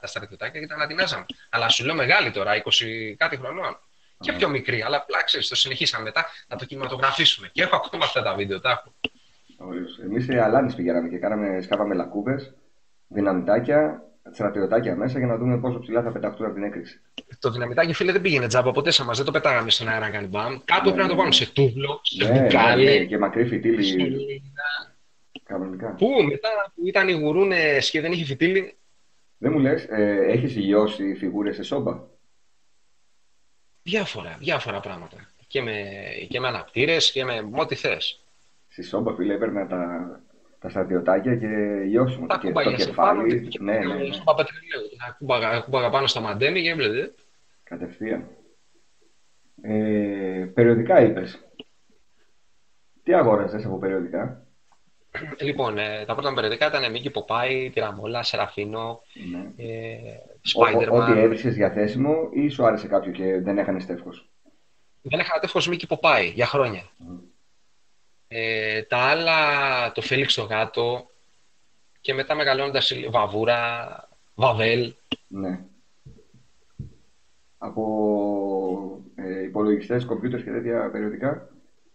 τα 0.00 0.06
στρατιωτάκια 0.06 0.60
και 0.60 0.66
τα 0.66 0.74
ανατινάζαμε. 0.74 1.24
Αλλά 1.50 1.68
σου 1.68 1.84
λέω 1.84 1.94
μεγάλη 1.94 2.30
τώρα, 2.30 2.56
20 2.56 3.14
κάτι 3.16 3.36
χρονών. 3.36 3.78
Και 4.20 4.32
πιο 4.32 4.48
μικρή, 4.48 4.82
αλλά 4.82 4.96
απλά 4.96 5.22
ξέρεις, 5.22 5.48
το 5.48 5.54
συνεχίσαμε 5.54 6.04
μετά 6.04 6.26
να 6.48 6.56
το 6.56 6.64
κινηματογραφήσουμε. 6.64 7.48
Και 7.52 7.62
έχω 7.62 7.76
ακόμα 7.76 8.04
αυτά 8.04 8.22
τα 8.22 8.34
βίντεο, 8.34 8.60
τα 8.60 8.70
έχω. 8.70 8.94
Ωραίος. 9.56 9.98
Εμείς 9.98 10.24
σε 10.24 10.40
Αλάνης 10.42 10.74
πηγαίναμε 10.74 11.08
και 11.08 11.18
κάναμε, 11.18 11.60
σκάβαμε 11.60 11.94
λακκούβες, 11.94 12.54
δυναμητάκια, 13.08 14.02
στρατιωτάκια 14.32 14.96
μέσα 14.96 15.18
για 15.18 15.26
να 15.26 15.36
δούμε 15.36 15.58
πόσο 15.58 15.78
ψηλά 15.78 16.02
θα 16.02 16.12
πεταχτούν 16.12 16.46
από 16.46 16.54
την 16.54 16.62
έκρηξη. 16.64 17.00
Το 17.38 17.50
δυναμητάκι, 17.50 17.92
φίλε, 17.92 18.12
δεν 18.12 18.20
πήγαινε 18.20 18.46
τζάμπα 18.46 18.72
ποτέ 18.72 18.90
σε 18.90 19.04
μας, 19.04 19.16
δεν 19.16 19.26
το 19.26 19.32
πετάγαμε 19.32 19.70
στον 19.70 19.88
αέρα 19.88 20.00
να 20.00 20.10
κάνει 20.10 20.26
μπαμ. 20.26 20.58
Κάπου 20.64 20.88
έπρεπε 20.88 21.02
να 21.02 21.08
το 21.08 21.14
βάλουμε 21.14 21.34
σε 21.34 21.52
τούβλο, 21.52 22.00
σε 22.02 22.24
Ναι, 22.24 22.30
ναι, 22.30 22.38
ναι, 22.38 22.44
μπουκάλι. 22.46 23.06
και 23.06 23.18
μακρύ 23.18 23.46
φιτίλι 23.46 23.82
σωλήνα. 23.84 24.96
κανονικά. 25.42 25.94
Πού 25.94 26.08
μετά 26.28 26.48
που 26.74 26.86
ήταν 26.86 27.08
οι 27.08 27.12
γουρούνες 27.12 27.90
και 27.90 28.00
δεν 28.00 28.12
είχε 28.12 28.24
φυτίλι, 28.24 28.76
Δεν 29.38 29.52
μου 29.52 29.58
λες, 29.58 29.84
ε, 29.90 30.24
έχεις 30.28 30.56
λιώσει 30.56 31.14
φιγούρες 31.14 31.54
σε 31.54 31.62
σόμπα; 31.62 32.00
διάφορα, 33.82 34.36
διάφορα 34.40 34.80
πράγματα. 34.80 35.16
Και 35.46 35.62
με, 35.62 35.82
και 36.28 36.40
με 36.40 36.48
αναπτήρες 36.48 37.12
και 37.12 37.24
με, 37.24 37.42
με 37.42 37.60
ό,τι 37.60 37.74
θες. 37.74 38.20
Στη 38.68 38.82
σόμπα, 38.82 39.14
φίλε, 39.14 39.34
έπαιρνα 39.34 39.66
τα, 39.66 40.20
τα 40.64 40.70
στρατιωτάκια 40.70 41.36
και 41.36 41.46
λιώσιμο. 41.86 42.26
Τα 42.26 42.34
Το, 42.34 42.40
κε- 42.40 42.54
το 42.54 42.60
κούμπαγε 42.60 42.82
σε 42.82 42.90
πάνω 42.92 43.22
κεφάλι. 43.24 43.48
και 43.48 43.58
Ναι, 43.62 43.78
ναι, 43.78 43.94
ναι. 43.94 44.12
στον 44.12 44.24
Παπατριλέου. 44.24 44.82
Τα 45.06 45.14
κούμπαγα, 45.18 45.60
κούμπαγα 45.60 45.90
πάνω 45.90 46.06
στα 46.06 46.20
μαντέμι 46.20 46.62
και 46.62 46.70
έβλεπε. 46.70 47.14
Κατευθείαν. 47.64 48.28
Ε, 49.62 50.50
περιοδικά 50.54 51.00
είπες. 51.00 51.44
Τι 53.02 53.14
αγόραζες 53.14 53.64
από 53.64 53.78
περιοδικά; 53.78 54.46
Λοιπόν, 55.40 55.78
ε, 55.78 56.04
τα 56.06 56.12
πρώτα 56.14 56.28
μου 56.28 56.34
περιοδικά 56.34 56.66
ήταν 56.66 56.90
Μίκη 56.90 57.10
Ποπάη, 57.10 57.70
Τυραμόλα, 57.70 58.22
Σεραφίνο, 58.22 59.00
Ναι. 59.30 59.52
ε, 59.56 59.96
Ο- 60.54 60.60
ο- 60.64 60.96
Ό,τι 60.98 61.12
Spider-Man. 61.12 61.16
έβρισκες 61.16 61.54
διαθέσιμο 61.54 62.14
ή 62.32 62.48
σου 62.48 62.64
άρεσε 62.66 62.86
κάποιο 62.86 63.12
και 63.12 63.40
δεν 63.40 63.58
έκανες 63.58 63.86
τεύχος; 63.86 64.30
Δεν 65.02 65.20
είχα 65.20 65.38
τεύχος 65.40 65.68
Μίκη 65.68 65.86
Ποπάη 65.86 66.26
για 66.28 66.46
χρόνια. 66.46 66.82
Μμ. 66.96 67.16
Ε, 68.28 68.82
τα 68.82 68.96
άλλα, 68.96 69.92
το 69.92 70.00
Φέλιξ 70.00 70.34
το 70.34 70.42
Γάτο 70.42 71.10
και 72.00 72.14
μετά 72.14 72.34
μεγαλώνοντας 72.34 72.90
η 72.90 73.08
Βαβούρα, 73.10 74.08
Βαβέλ. 74.34 74.94
Ναι. 75.28 75.60
Από 77.58 79.02
ε, 79.14 79.42
υπολογιστές, 79.42 80.04
κομπιούτερ 80.04 80.44
και 80.44 80.50
τέτοια 80.50 80.90
περιοδικά. 80.90 81.48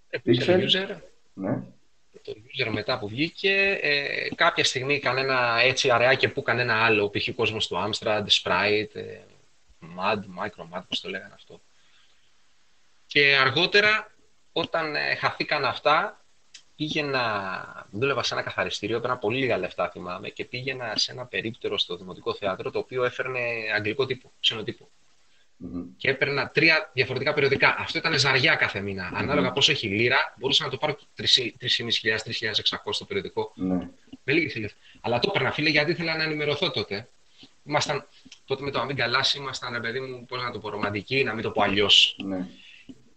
Επίσης, 0.10 0.46
Pixel. 0.48 0.60
user. 0.60 0.98
Ναι. 1.34 1.62
το 2.22 2.34
user 2.34 2.70
μετά 2.72 3.00
που 3.00 3.08
βγήκε, 3.08 3.80
ε, 3.82 4.30
κάποια 4.36 4.64
στιγμή 4.64 5.00
κανένα 5.00 5.60
έτσι 5.62 5.90
αραιάκι 5.90 6.28
που 6.28 6.42
κανένα 6.42 6.86
άλλο, 6.86 7.10
π.χ. 7.10 7.30
κόσμος 7.36 7.68
του 7.68 7.76
Amstrad, 7.76 8.26
Sprite, 8.44 8.96
ε, 8.96 9.20
Mad, 9.82 10.18
Micro 10.18 10.78
Mad, 10.78 10.84
πώς 10.88 11.02
το 11.02 11.10
λέγανε 11.10 11.34
αυτό. 11.36 11.62
Και 13.08 13.38
αργότερα, 13.42 14.12
όταν 14.52 14.96
ε, 14.96 15.16
χαθήκαν 15.16 15.66
αυτά, 15.66 16.19
πήγαινα, 16.80 17.88
δούλευα 17.92 18.24
σε 18.24 18.34
ένα 18.34 18.44
καθαριστήριο, 18.44 18.98
έπαιρνα 18.98 19.18
πολύ 19.18 19.40
λίγα 19.40 19.58
λεφτά 19.58 19.90
θυμάμαι 19.90 20.30
και 20.30 20.46
πήγαινα 20.46 20.94
σε 20.96 21.12
ένα 21.12 21.26
περίπτερο 21.26 21.78
στο 21.78 21.98
Δημοτικό 21.98 22.34
Θέατρο, 22.34 22.72
το 22.72 22.80
οποίο 22.80 23.04
έφερνε 23.04 23.40
αγγλικό 23.76 24.06
τύπο, 24.06 24.32
ξενοτύπο. 24.40 24.90
Μμμ. 25.58 25.84
Και 25.98 26.10
έπαιρνα 26.10 26.50
τρία 26.50 26.90
διαφορετικά 26.94 27.34
περιοδικά. 27.34 27.76
Αυτό 27.80 27.98
ήταν 27.98 28.20
ζαριά 28.20 28.56
κάθε 28.56 28.80
μήνα. 28.82 29.12
Ανάλογα 29.14 29.52
πόσο 29.52 29.72
έχει 29.72 29.88
λίρα, 29.88 30.34
μπορούσα 30.38 30.64
να 30.64 30.70
το 30.70 30.78
πάρω 30.78 30.98
3.500-3.600 31.18 32.96
το 33.00 33.06
περιοδικό. 33.08 33.52
Ναι. 33.56 33.90
Με 34.24 34.34
λίγες 34.34 34.56
ηλιές. 34.56 34.76
Αλλά 35.02 35.20
το 35.20 35.28
έπαιρνα, 35.30 35.52
φίλε, 35.52 35.70
γιατί 35.70 35.92
ήθελα 35.92 36.18
να 36.18 36.24
ενημερωθώ 36.24 36.72
τότε. 36.72 37.10
Ήμασταν, 37.64 38.08
τότε 38.46 38.64
με 38.64 38.72
το 38.72 38.80
Αμήν 38.80 38.96
Καλάς 38.96 39.34
ήμασταν, 39.34 39.74
ρε 39.74 39.80
παιδί 39.80 40.00
μου, 40.00 40.26
πώς 40.26 40.44
να 40.44 40.52
το 40.52 40.60
πω, 40.60 40.70
ρομαντικοί, 40.70 41.24
να 41.24 41.34
μην 41.34 41.44
το 41.44 41.52
πω 41.52 41.62
αλλιώς. 41.62 42.16
ναι. 42.26 42.48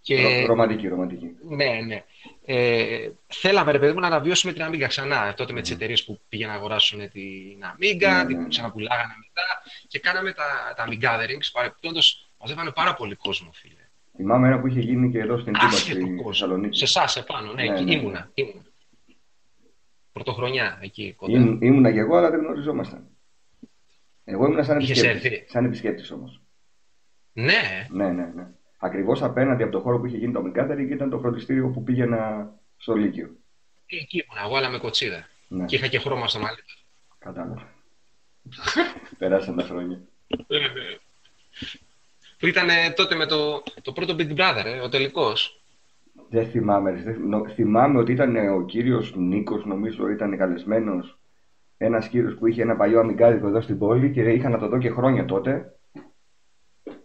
Και... 0.05 0.23
Ρο- 0.41 0.47
ρομαντική, 0.47 0.89
ρομαντική. 0.89 1.27
Ναι, 1.49 1.81
ναι. 1.87 2.05
Ε, 2.45 3.11
θέλαμε, 3.27 3.73
ρε 3.73 3.79
παιδί 3.79 3.93
μου, 3.93 4.01
να 4.01 4.07
αναβιώσουμε 4.07 4.53
την 4.53 4.63
Αμίγκα 4.63 4.87
ξανά. 4.87 5.35
Τότε 5.35 5.53
με 5.53 5.61
τις 5.61 5.71
εταιρείες 5.71 6.05
που 6.05 6.21
πήγαιναν 6.29 6.53
να 6.53 6.59
αγοράσουν 6.59 7.11
την 7.11 7.65
Αμίγκα, 7.73 8.11
Ναι, 8.17 8.23
ναι, 8.23 8.27
την 8.29 8.41
ναι. 8.43 8.49
ξαναπουλάγανε 8.49 9.13
μετά. 9.19 9.63
Και 9.89 9.99
κάναμε 9.99 10.33
τα, 10.33 10.75
τα 10.77 10.87
Amiga 10.89 11.05
Gatherings. 11.05 11.51
Παρεπιπτόντω, 11.53 12.01
μαζεύανε 12.41 12.71
πάρα 12.71 12.95
πολύ 12.95 13.15
κόσμο, 13.15 13.51
φίλε. 13.53 13.75
Θυμάμαι 14.17 14.47
ένα 14.49 14.61
που 14.61 14.67
είχε 14.67 14.81
γίνει 14.81 15.11
και 15.11 15.19
εδώ 15.19 15.39
στην 15.39 15.53
Τούμπα, 15.53 15.67
Άσχετο 15.67 16.01
στη 16.01 16.09
κόσμο. 16.15 16.29
Θεσσαλονίκη. 16.31 16.77
Σε 16.79 16.85
εσάς 16.85 17.17
επάνω, 17.17 17.53
ναι, 17.53 17.63
Ναι, 17.63 17.73
εκεί 17.75 17.85
ναι. 17.85 17.95
ήμουνα. 17.95 18.31
ήμουνα. 18.35 18.63
Πρωτοχρονιά 20.13 20.79
εκεί 20.83 21.13
κοντά. 21.17 21.33
Ήμουν, 21.39 21.59
ήμουνα 21.63 21.93
και 21.93 21.99
εγώ, 21.99 22.17
αλλά 22.17 22.31
δεν 22.31 22.41
γνωριζόμασταν. 22.41 23.07
Εγώ 24.25 24.45
ήμουνα 24.47 24.63
σαν 24.63 24.79
Είχες 24.81 25.03
επισκέπτης. 25.03 25.31
έρθει; 25.31 25.51
Σαν 25.51 25.65
επισκέπτης 25.65 26.11
όμως. 26.11 26.41
Ναι, 27.33 27.87
Ναι, 27.91 28.09
ναι, 28.09 28.27
ναι. 28.35 28.47
Ακριβώς 28.85 29.23
απέναντι 29.23 29.63
από 29.63 29.73
το 29.73 29.81
χώρο 29.81 29.99
που 29.99 30.07
είχε 30.07 30.17
γίνει 30.17 30.33
το 30.33 30.53
Gathering 30.57 30.89
ήταν 30.91 31.11
το 31.11 31.19
φροντιστήριο 31.19 31.69
που 31.69 31.83
πήγαινα 31.83 32.53
στο 32.77 32.95
Λύκειο. 32.95 33.31
εκεί 33.87 34.25
ήμουνα. 34.29 34.47
Εγώ, 34.47 34.57
αλλά 34.57 34.69
με 34.71 34.79
κοτσίδα. 34.79 35.29
Ναι, 35.49 35.65
Και 35.65 35.77
είχα 35.77 35.87
και 35.87 35.99
χρώμα 35.99 36.29
στο 36.29 36.39
μαλλί. 36.39 36.59
κατάλαβα. 37.19 37.69
Περάσαν 39.19 39.57
τα 39.57 39.63
χρόνια. 39.63 40.01
Ε, 40.27 40.59
ναι. 40.59 40.67
Που 42.39 42.47
ήταν 42.47 42.69
ε, 42.69 42.91
τότε 42.97 43.15
με 43.15 43.27
το, 43.27 43.63
το 43.83 43.93
πρώτο 43.93 44.15
Big 44.19 44.37
Brother, 44.37 44.63
ε, 44.65 44.81
ο 44.81 44.89
τελικός. 44.89 45.61
Δεν 46.29 46.47
θυμάμαι. 46.51 46.91
ρε. 46.91 47.03
Δεν- 47.03 47.29
νο- 47.29 47.49
θυμάμαι 47.49 47.99
ότι 47.99 48.13
ήταν 48.13 48.37
ε, 48.37 48.49
ο 48.49 48.65
κύριος 48.65 49.15
Νίκος, 49.17 49.65
νομίζω 49.65 50.09
ήταν 50.09 50.37
καλεσμένος. 50.37 51.19
Ένας 51.77 52.09
κύριος 52.09 52.35
που 52.35 52.47
είχε 52.47 52.63
ένα 52.63 52.77
παλιό 52.77 53.01
αμυγκάδικο 53.01 53.47
εδώ 53.47 53.61
στην 53.61 53.79
πόλη 53.79 54.11
και 54.11 54.21
είχα 54.23 54.49
να 54.49 54.59
το 54.59 54.69
δω 54.69 54.79
και 54.79 54.91
χρόνια 54.91 55.25
τότε. 55.25 55.77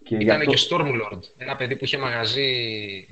Και 0.03 0.15
γι' 0.15 0.23
Ήταν 0.23 0.39
αυτό... 0.39 0.51
και 0.51 0.57
Stormlord, 0.69 1.19
ένα 1.37 1.55
παιδί 1.55 1.75
που 1.75 1.83
είχε 1.83 1.97
μαγαζί 1.97 2.47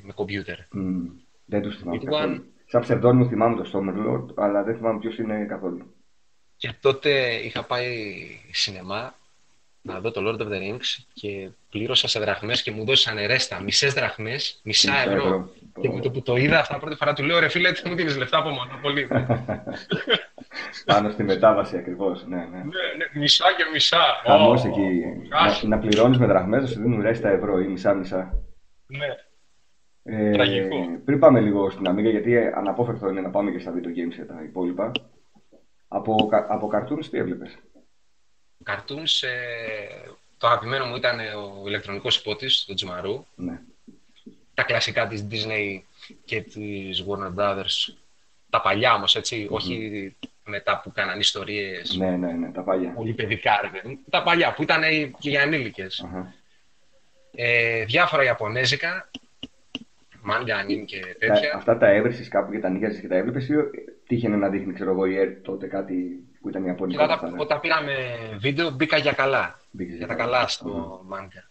με 0.04 0.14
κομπιούτερ. 0.14 0.58
Μμ, 0.72 1.06
δεν 1.46 1.62
τους 1.62 1.78
θυμάμαι 1.78 1.98
Ήταν- 2.02 2.12
καθόλου. 2.14 2.46
Σαν 2.68 2.82
ψευδόνιμο 2.82 3.28
θυμάμαι 3.28 3.64
το 3.64 3.70
Stormlord, 3.74 4.34
αλλά 4.44 4.64
δεν 4.64 4.76
θυμάμαι 4.76 5.00
ποιος 5.00 5.18
είναι 5.18 5.46
καθόλου. 5.50 5.94
Και 6.58 6.74
τότε 6.82 7.34
είχα 7.44 7.64
πάει 7.64 8.16
σινεμά 8.52 9.16
να 9.82 10.00
δω 10.00 10.12
το 10.12 10.22
Lord 10.30 10.42
of 10.42 10.48
the 10.48 10.58
Rings 10.60 11.04
και 11.14 11.50
πλήρωσα 11.70 12.08
σε 12.08 12.20
δραχμές 12.20 12.62
και 12.62 12.72
μου 12.72 12.86
δώσαν 12.86 13.18
ρέστα 13.26 13.62
μισές 13.62 13.94
δραχμές, 13.94 14.60
μισά 14.64 14.92
Μισά 14.92 15.02
ευρώ. 15.02 15.24
ευρώ. 15.26 15.50
Και 15.82 15.90
με 15.90 16.02
το 16.02 16.12
που 16.12 16.22
το 16.22 16.36
είδα 16.36 16.60
αυτά 16.60 16.80
πρώτη 16.80 16.96
φορά 16.96 17.14
του 17.14 17.24
λέω 17.24 17.40
ρε 17.40 17.48
φίλε, 17.50 17.72
τι 17.72 17.90
μου 17.90 17.96
δίνεις 17.96 18.18
λεφτά 18.18 18.38
από 18.38 18.50
Μονοπολί. 18.50 19.08
ναι, 19.12 19.26
Πάνω 20.86 21.10
στη 21.10 21.24
μετάβαση 21.24 21.78
ακριβώς, 21.78 22.26
ναι, 22.28 22.38
ναι. 22.38 22.58
ναι, 22.64 23.06
μισά 23.14 23.46
και 23.58 23.64
μισά. 23.74 24.04
Χαμός 24.24 24.64
Ω, 24.64 24.68
εκεί. 24.68 25.04
άσχη. 25.30 25.68
Να, 25.68 25.76
να 25.76 25.82
πληρώνεις 25.82 26.18
με 26.18 26.26
δραχμές, 26.26 26.62
να 26.62 26.68
σου 26.68 26.82
δίνουν 26.82 27.02
ρέστα 27.02 27.30
ευρώ 27.30 27.60
ή 27.60 27.68
μισά-μισά. 27.68 28.44
Ναι. 28.88 29.08
Ε, 30.04 30.32
Τραγικό. 30.32 31.00
πριν 31.06 31.20
πάμε 31.20 31.40
λίγο 31.40 31.70
στην 31.70 31.90
Amiga, 31.90 32.10
γιατί 32.12 32.34
ε, 32.36 32.52
αναπόφευκτο 32.56 33.10
είναι 33.10 33.22
να 33.22 33.30
πάμε 33.30 33.52
και 33.52 33.60
στα 33.60 33.74
video 33.76 33.88
games 33.88 34.14
και 34.16 34.24
τα 34.24 34.42
υπόλοιπα. 34.44 34.92
Από, 35.88 36.28
κα- 36.30 36.46
από 36.50 36.70
cartoons 36.74 37.06
τι 37.12 37.18
έβλεπες; 37.18 37.58
Cartoons, 38.66 39.28
ε, 39.28 40.10
το 40.38 40.48
αγαπημένο 40.48 40.86
μου 40.86 40.96
ήταν 40.96 41.20
ο 41.20 41.68
ηλεκτρονικός 41.68 42.18
υπότης, 42.18 42.66
το 42.66 42.74
Τζιμαρού. 42.74 43.26
Ναι. 43.36 43.60
Τα 44.54 44.64
κλασικά 44.64 45.08
της 45.08 45.28
Disney 45.32 45.80
και 46.26 46.42
της 46.42 47.06
Warner 47.08 47.34
Brothers. 47.40 47.94
Τα 48.50 48.62
παλιά 48.62 48.94
όμως, 48.94 49.16
έτσι, 49.16 49.48
όχι 49.50 50.16
μετά 50.46 50.80
που 50.84 50.92
κάναν 50.92 51.20
ιστορίες 51.20 51.96
ναι, 51.98 52.10
ναι, 52.18 52.32
ναι, 52.32 52.52
τα 52.52 52.62
παλιά. 52.64 52.90
πολύ 52.92 53.14
παιδικά, 53.14 53.60
ρε 53.62 53.68
παιδί 53.70 53.88
μου. 53.88 54.00
Τα 54.10 54.24
παλιά 54.24 54.54
που 54.54 54.62
ήταν 54.64 54.82
και 55.20 55.30
για 55.30 55.42
ενήλικες. 55.42 56.04
Αχα. 56.08 56.34
Ε, 57.36 57.86
διάφορα 57.86 58.24
Ιαπωνέζικα. 58.24 59.10
μάγκα, 60.22 60.58
ανήμ 60.58 60.86
και 60.86 61.00
Τα- 61.00 61.28
τέτοια. 61.28 61.54
αυτά 61.56 61.78
τα 61.78 61.88
έβρισες 61.90 62.28
κάπου 62.28 62.52
και 62.52 62.60
τα 62.60 62.70
νοίχιαζε 62.70 63.02
και 63.02 63.08
τα 63.08 63.16
έβλεπες 63.16 63.48
ή 63.50 63.54
τύχαινε 64.08 64.36
να 64.36 64.50
δείχνει, 64.50 64.74
ξέρω 64.74 64.92
εγώ, 64.92 65.06
η 65.06 65.18
ΕΡΤ 65.18 65.44
τότε 65.44 65.68
κάτι 65.68 66.24
που 66.42 66.50
ήταν 66.50 66.66
ιαπωνικό. 66.66 67.00
Και 67.02 67.06
και 67.08 67.14
όταν, 67.14 67.26
αυτά, 67.26 67.30
ναι. 67.36 67.42
όταν 67.42 67.60
πήραμε 67.60 67.96
βίντεο 68.40 68.70
μπήκα 68.70 68.98
για 68.98 69.12
καλά. 69.14 69.60
Μπήκες 69.72 69.98
Για 69.98 70.08
τα 70.08 70.14
καλά. 70.16 70.32
καλά 70.32 70.48
στο 70.48 71.02
μάγκα. 71.06 71.50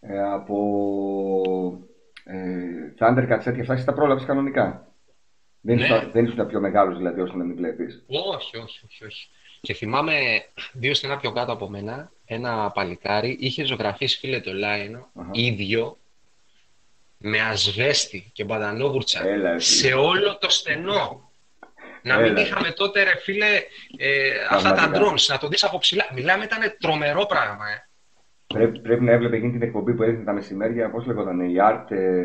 Ε, 0.00 0.22
από 0.22 0.58
ε, 2.24 2.38
Thundercats 2.98 3.40
τέτοια 3.44 3.62
αυτά 3.62 3.84
τα 3.84 3.92
πρόλαβες 3.92 4.24
κανονικά; 4.24 4.93
Δεν, 5.66 5.76
Ναι. 5.76 5.84
ήσουν, 5.84 6.10
δεν 6.12 6.24
ήσουν 6.24 6.46
πιο 6.46 6.60
μεγάλος 6.60 6.96
δηλαδή 6.96 7.20
ώστε 7.20 7.36
να 7.36 7.44
μην 7.44 7.56
βλέπεις. 7.56 8.02
Όχι, 8.06 8.56
όχι, 8.56 8.80
όχι, 8.86 9.04
όχι. 9.04 9.28
Και 9.60 9.74
θυμάμαι 9.74 10.14
δύο 10.72 10.94
στενά 10.94 11.16
πιο 11.16 11.32
κάτω 11.32 11.52
από 11.52 11.68
μένα, 11.68 12.10
ένα 12.26 12.70
παλικάρι 12.70 13.36
είχε 13.40 13.64
ζωγραφίσει 13.64 14.18
φίλε 14.18 14.40
το 14.40 14.52
Λάινο, 14.52 15.08
Αχα. 15.14 15.28
ίδιο, 15.32 15.98
με 17.18 17.40
ασβέστη 17.40 18.30
και 18.32 18.44
μπαντανόβουρτσα 18.44 19.26
Έλα, 19.26 19.52
ρε, 19.52 19.58
σε 19.58 19.92
όλο 19.92 20.38
το 20.38 20.50
στενό. 20.50 21.30
Να 22.02 22.16
μην 22.16 22.26
Έλα. 22.36 22.40
είχαμε 22.40 22.70
τότε, 22.70 23.02
ρε 23.02 23.16
φίλε, 23.22 23.46
ε, 23.98 24.30
αυτά 24.50 24.68
τα 24.68 24.74
Πραγματικά. 24.74 25.12
drones, 25.12 25.26
να 25.28 25.38
το 25.38 25.48
δεις 25.48 25.64
από 25.64 25.78
ψηλά. 25.78 26.04
Μιλάμε, 26.14 26.44
ήταν 26.44 26.76
τρομερό 26.80 27.26
πράγμα, 27.26 27.64
ε. 27.68 27.88
Πρέπει, 28.46 28.80
πρέπει 28.80 29.04
να 29.04 29.12
έβλεπε 29.12 29.36
εκείνη 29.36 29.52
την 29.52 29.62
εκπομπή 29.62 29.94
που 29.94 30.02
έδινε 30.02 30.24
τα 30.24 30.32
μεσημέρια, 30.32 30.90
πώς 30.90 31.06
λέγονταν, 31.06 31.40
η 31.40 31.54
Art. 31.60 31.90
Ε, 31.90 32.24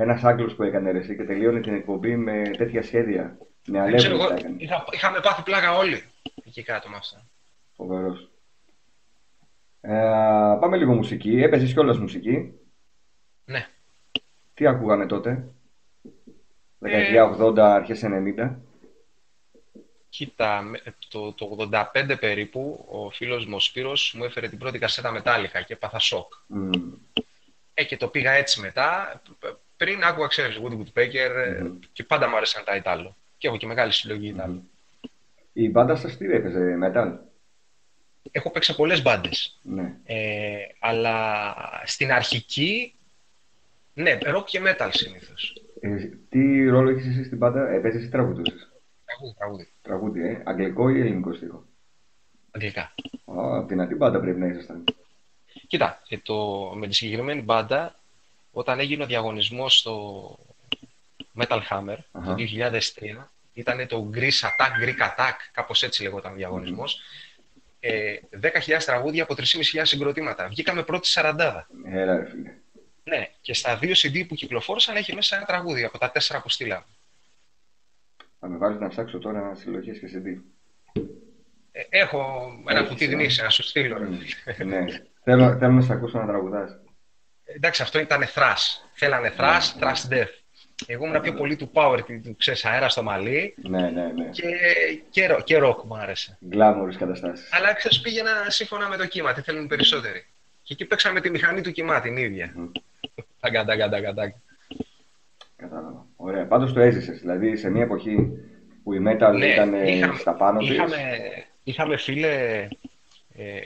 ένας 0.00 0.24
Άγγλος 0.24 0.54
που 0.54 0.62
έκανε 0.62 0.90
ρε, 0.90 0.98
εσύ 0.98 1.16
και 1.16 1.24
τελείωνε 1.24 1.60
την 1.60 1.74
εκπομπή 1.74 2.16
με 2.16 2.42
τέτοια 2.56 2.82
σχέδια. 2.82 3.38
Με 3.66 3.80
Δεν 3.82 3.96
ξέρω, 3.96 4.14
αλεύρι 4.14 4.14
εγώ, 4.14 4.28
τα 4.28 4.34
έκανε. 4.34 4.54
είχα, 4.58 4.84
είχαμε 4.90 5.20
πάθει 5.20 5.42
πλάκα 5.42 5.76
όλοι 5.76 6.02
εκεί 6.44 6.62
κάτω 6.62 6.88
με 6.88 6.96
αυτά. 6.96 7.26
Φοβερός. 7.76 8.30
Ε, 9.80 9.90
πάμε 10.60 10.76
λίγο 10.76 10.94
μουσική. 10.94 11.42
Έπαιζες 11.42 11.72
κιόλας 11.72 11.98
μουσική. 11.98 12.52
Ναι. 13.44 13.66
Τι 14.54 14.66
ακούγαμε 14.66 15.06
τότε, 15.06 15.30
Ε, 15.30 16.10
Δεκαετία 16.78 17.24
80, 17.24 17.58
αρχές 17.58 18.02
90. 18.04 18.58
Κοίτα, 20.08 20.62
με- 20.62 20.82
το, 21.08 21.32
το 21.32 21.44
85 21.70 22.16
περίπου, 22.20 22.86
ο 22.88 23.10
φίλος 23.10 23.46
μου 23.46 23.56
ο 23.56 23.60
Σπύρος 23.60 24.14
μου 24.16 24.24
έφερε 24.24 24.48
την 24.48 24.58
πρώτη 24.58 24.78
κασέτα 24.78 25.10
μετάλλικα 25.10 25.62
και 25.62 25.72
έπαθα 25.72 25.98
σοκ. 25.98 26.32
Μμ. 26.46 26.70
Ε, 27.74 27.84
και 27.84 27.96
το 27.96 28.08
πήγα 28.08 28.30
έτσι 28.32 28.60
μετά. 28.60 29.20
Π- 29.78 29.84
Πριν 29.84 30.02
άκουγα, 30.04 30.26
ξέρεις, 30.26 30.60
Woody 30.62 30.78
Woodpecker 30.78 31.44
ε, 31.46 31.60
Μμμ. 31.62 31.78
και 31.92 32.04
πάντα 32.04 32.28
μου 32.28 32.36
άρεσαν 32.36 32.64
τα 32.64 32.76
Ιτάλο. 32.76 33.16
Και 33.38 33.46
έχω 33.48 33.56
και 33.56 33.66
μεγάλη 33.66 33.92
συλλογή 33.92 34.28
Ιτάλο. 34.28 34.62
Η 35.52 35.68
μπάντα 35.70 35.96
σας 35.96 36.16
τι 36.16 36.24
έπαιζε, 36.32 36.78
metal; 36.82 37.12
Έχω 38.30 38.50
παίξει 38.50 38.70
σε 38.70 38.76
πολλές 38.76 39.02
μπάντες. 39.02 39.58
Ναι. 39.62 39.94
Ε, 40.04 40.56
αλλά 40.78 41.54
στην 41.84 42.12
αρχική, 42.12 42.94
ναι, 43.94 44.18
rock 44.22 44.44
και 44.46 44.60
metal 44.64 44.88
συνήθως. 44.92 45.62
Ε, 45.80 46.08
τι 46.28 46.68
ρόλο 46.68 46.90
έχεις 46.90 47.06
εσύ 47.06 47.24
στην 47.24 47.36
μπάντα, 47.38 47.70
ε, 47.70 47.78
παίζεις 47.78 48.04
ή 48.04 48.08
τραγουδούσες. 48.08 48.68
Τραγούδι, 49.04 49.34
τραγούδι. 49.38 49.68
Τραγούδι, 49.82 50.20
ε. 50.28 50.42
Αγγλικό 50.44 50.88
ή 50.88 51.00
ελληνικό 51.00 51.32
στίχο; 51.32 51.64
Αγγλικά. 52.50 52.94
Α, 53.24 53.62
δυνατή 53.66 53.94
μπάντα 53.94 54.20
πρέπει 54.20 54.38
να 54.40 54.46
ήσασταν. 54.46 54.84
Κοίτα, 55.66 56.02
ε, 56.08 56.16
το, 56.18 56.36
με 56.76 56.86
τη 56.88 56.94
συγκεκριμένη 56.94 57.42
μπάντα, 57.42 57.94
όταν 58.58 58.78
έγινε 58.80 59.02
ο 59.02 59.06
διαγωνισμός 59.06 59.78
στο 59.78 60.38
Metal 61.40 61.60
Hammer 61.70 61.96
Αχα. 62.12 62.34
το 62.34 62.34
2003, 62.34 63.28
ήταν 63.52 63.86
το 63.86 64.10
Greece 64.14 64.18
Attack, 64.48 64.84
Greek 64.84 65.00
Attack, 65.08 65.34
κάπως 65.52 65.82
έτσι 65.82 66.02
λεγόταν 66.02 66.32
ο 66.32 66.34
διαγωνισμός. 66.34 67.00
Ε, 67.80 68.14
10.000 68.42 68.48
τραγούδια 68.84 69.22
από 69.22 69.34
3.500 69.34 69.42
συγκροτήματα. 69.82 70.48
Βγήκαμε 70.48 70.82
πρώτη 70.82 71.06
σαραντάδα. 71.06 71.66
Έλα 71.84 72.16
ρε 72.16 72.24
φίλε. 72.30 72.52
Ναι, 73.04 73.30
και 73.40 73.54
στα 73.54 73.76
δύο 73.76 73.92
CD 73.96 74.24
που 74.28 74.34
κυκλοφόρησαν 74.34 74.96
έχει 74.96 75.14
μέσα 75.14 75.36
ένα 75.36 75.44
τραγούδι 75.44 75.84
από 75.84 75.98
τα 75.98 76.10
τέσσερα 76.10 76.40
που 76.42 76.48
στείλαμε. 76.48 76.84
Θα 78.40 78.48
με 78.48 78.56
βάλεις 78.56 78.78
να 78.80 78.88
ψάξω 78.88 79.18
τώρα 79.18 79.54
συλλογές 79.54 79.98
και 79.98 80.06
CD. 80.14 80.40
Ε, 81.72 81.82
έχω 81.88 82.50
ένα 82.68 82.78
Έχεις, 82.78 82.90
κουτί 82.90 83.04
ε. 83.04 83.08
γνήσια 83.08 83.44
να 83.44 83.50
σου 83.50 83.62
στείλω. 83.62 83.98
ρε. 83.98 84.64
ναι. 84.64 84.84
θέλω, 85.22 85.56
θέλω 85.58 85.72
να 85.72 85.80
σε 85.82 85.92
ακούσω 85.92 86.18
να 86.18 86.26
τραγουδάς. 86.26 86.78
Εντάξει, 87.56 87.82
αυτό 87.82 87.98
ήταν 87.98 88.24
thrash. 88.34 88.88
Θέλανε 88.92 89.32
thrash, 89.38 89.80
thrash 89.80 90.12
death. 90.12 90.28
Εγώ 90.86 91.06
ήμουν 91.06 91.20
πιο 91.20 91.34
πολύ 91.34 91.56
του 91.56 91.70
power, 91.74 91.98
του- 92.06 92.20
του 92.24 92.36
ξέρεις, 92.36 92.64
αέρα 92.64 92.88
στο 92.88 93.02
μαλλί 93.02 93.54
Ναι, 93.62 93.80
ναι, 93.90 94.06
ναι. 94.06 94.24
και, 94.30 94.44
και, 95.10 95.26
ρο- 95.26 95.42
και 95.42 95.58
rock 95.62 95.82
μου 95.84 95.96
άρεσε. 95.96 96.38
Γκλάμορες 96.48 96.96
καταστάσεις. 96.96 97.52
Αλλά 97.52 97.72
ξέρεις, 97.72 98.00
πήγαινα 98.00 98.30
σύμφωνα 98.48 98.88
με 98.88 98.96
το 98.96 99.06
κύμα, 99.06 99.32
τι 99.32 99.40
θέλουν 99.42 99.64
οι 99.64 99.66
περισσότεροι. 99.66 100.26
Και 100.62 100.72
εκεί 100.72 100.84
παίξαμε 100.84 101.20
τη 101.20 101.30
μηχανή 101.30 101.60
του 101.60 101.72
κύμα 101.72 102.00
την 102.00 102.16
ίδια. 102.16 102.52
Μμ. 102.56 102.64
Τάγκα, 103.40 103.64
τάγκα, 103.64 103.88
τάγκα, 103.88 104.14
τάγκα. 104.14 104.40
Κατάλαβα. 105.56 106.06
Ωραία. 106.16 106.46
Πάντως 106.46 106.72
το 106.72 106.80
έζησες. 106.80 107.18
Δηλαδή 107.20 107.56
σε 107.56 107.70
μια 107.70 107.82
εποχή 107.82 108.16
που 108.82 108.92
η 108.94 108.98
metal 109.08 109.32
Ναι, 109.36 109.46
ήταν 109.46 109.74
ε, 109.74 109.90
είχαμε- 109.90 110.18
στα 110.18 110.34
πάνω 110.34 110.58
της. 110.58 110.68
Είχαμε, 110.70 111.20
είχαμε 111.64 111.96
φίλε 111.96 112.66
ε, 113.36 113.60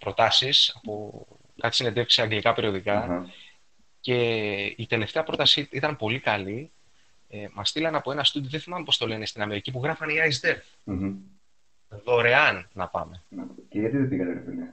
προτάσεις 0.00 0.72
από 0.76 1.26
κάτι 1.62 1.74
συνεντεύξεις 1.74 2.14
σε 2.14 2.22
αγγλικά 2.22 2.52
περιοδικά 2.52 2.98
Αχα. 3.02 3.26
και 4.00 4.14
η 4.76 4.86
τελευταία 4.88 5.22
πρόταση 5.22 5.68
ήταν 5.72 5.96
πολύ 5.96 6.18
καλή. 6.20 6.70
Ε, 7.28 7.46
μας 7.52 7.68
στείλαν 7.68 7.94
από 7.94 8.12
ένα 8.12 8.24
στούντιο, 8.24 8.50
δεν 8.50 8.60
θυμάμαι 8.60 8.84
πώς 8.84 8.98
το 8.98 9.06
λένε 9.06 9.26
στην 9.26 9.42
Αμερική, 9.42 9.70
που 9.70 9.80
γράφανε 9.82 10.12
οι 10.12 10.16
Ice 10.16 10.46
Death. 10.48 10.60
Μμμ. 10.84 11.14
Δωρεάν 12.04 12.68
να 12.72 12.88
πάμε. 12.88 13.22
Να- 13.28 13.46
Και 13.68 13.78
γιατί 13.78 13.96
δεν 13.96 14.08
πήγατε, 14.08 14.32
ρε 14.32 14.42
φίλε; 14.44 14.66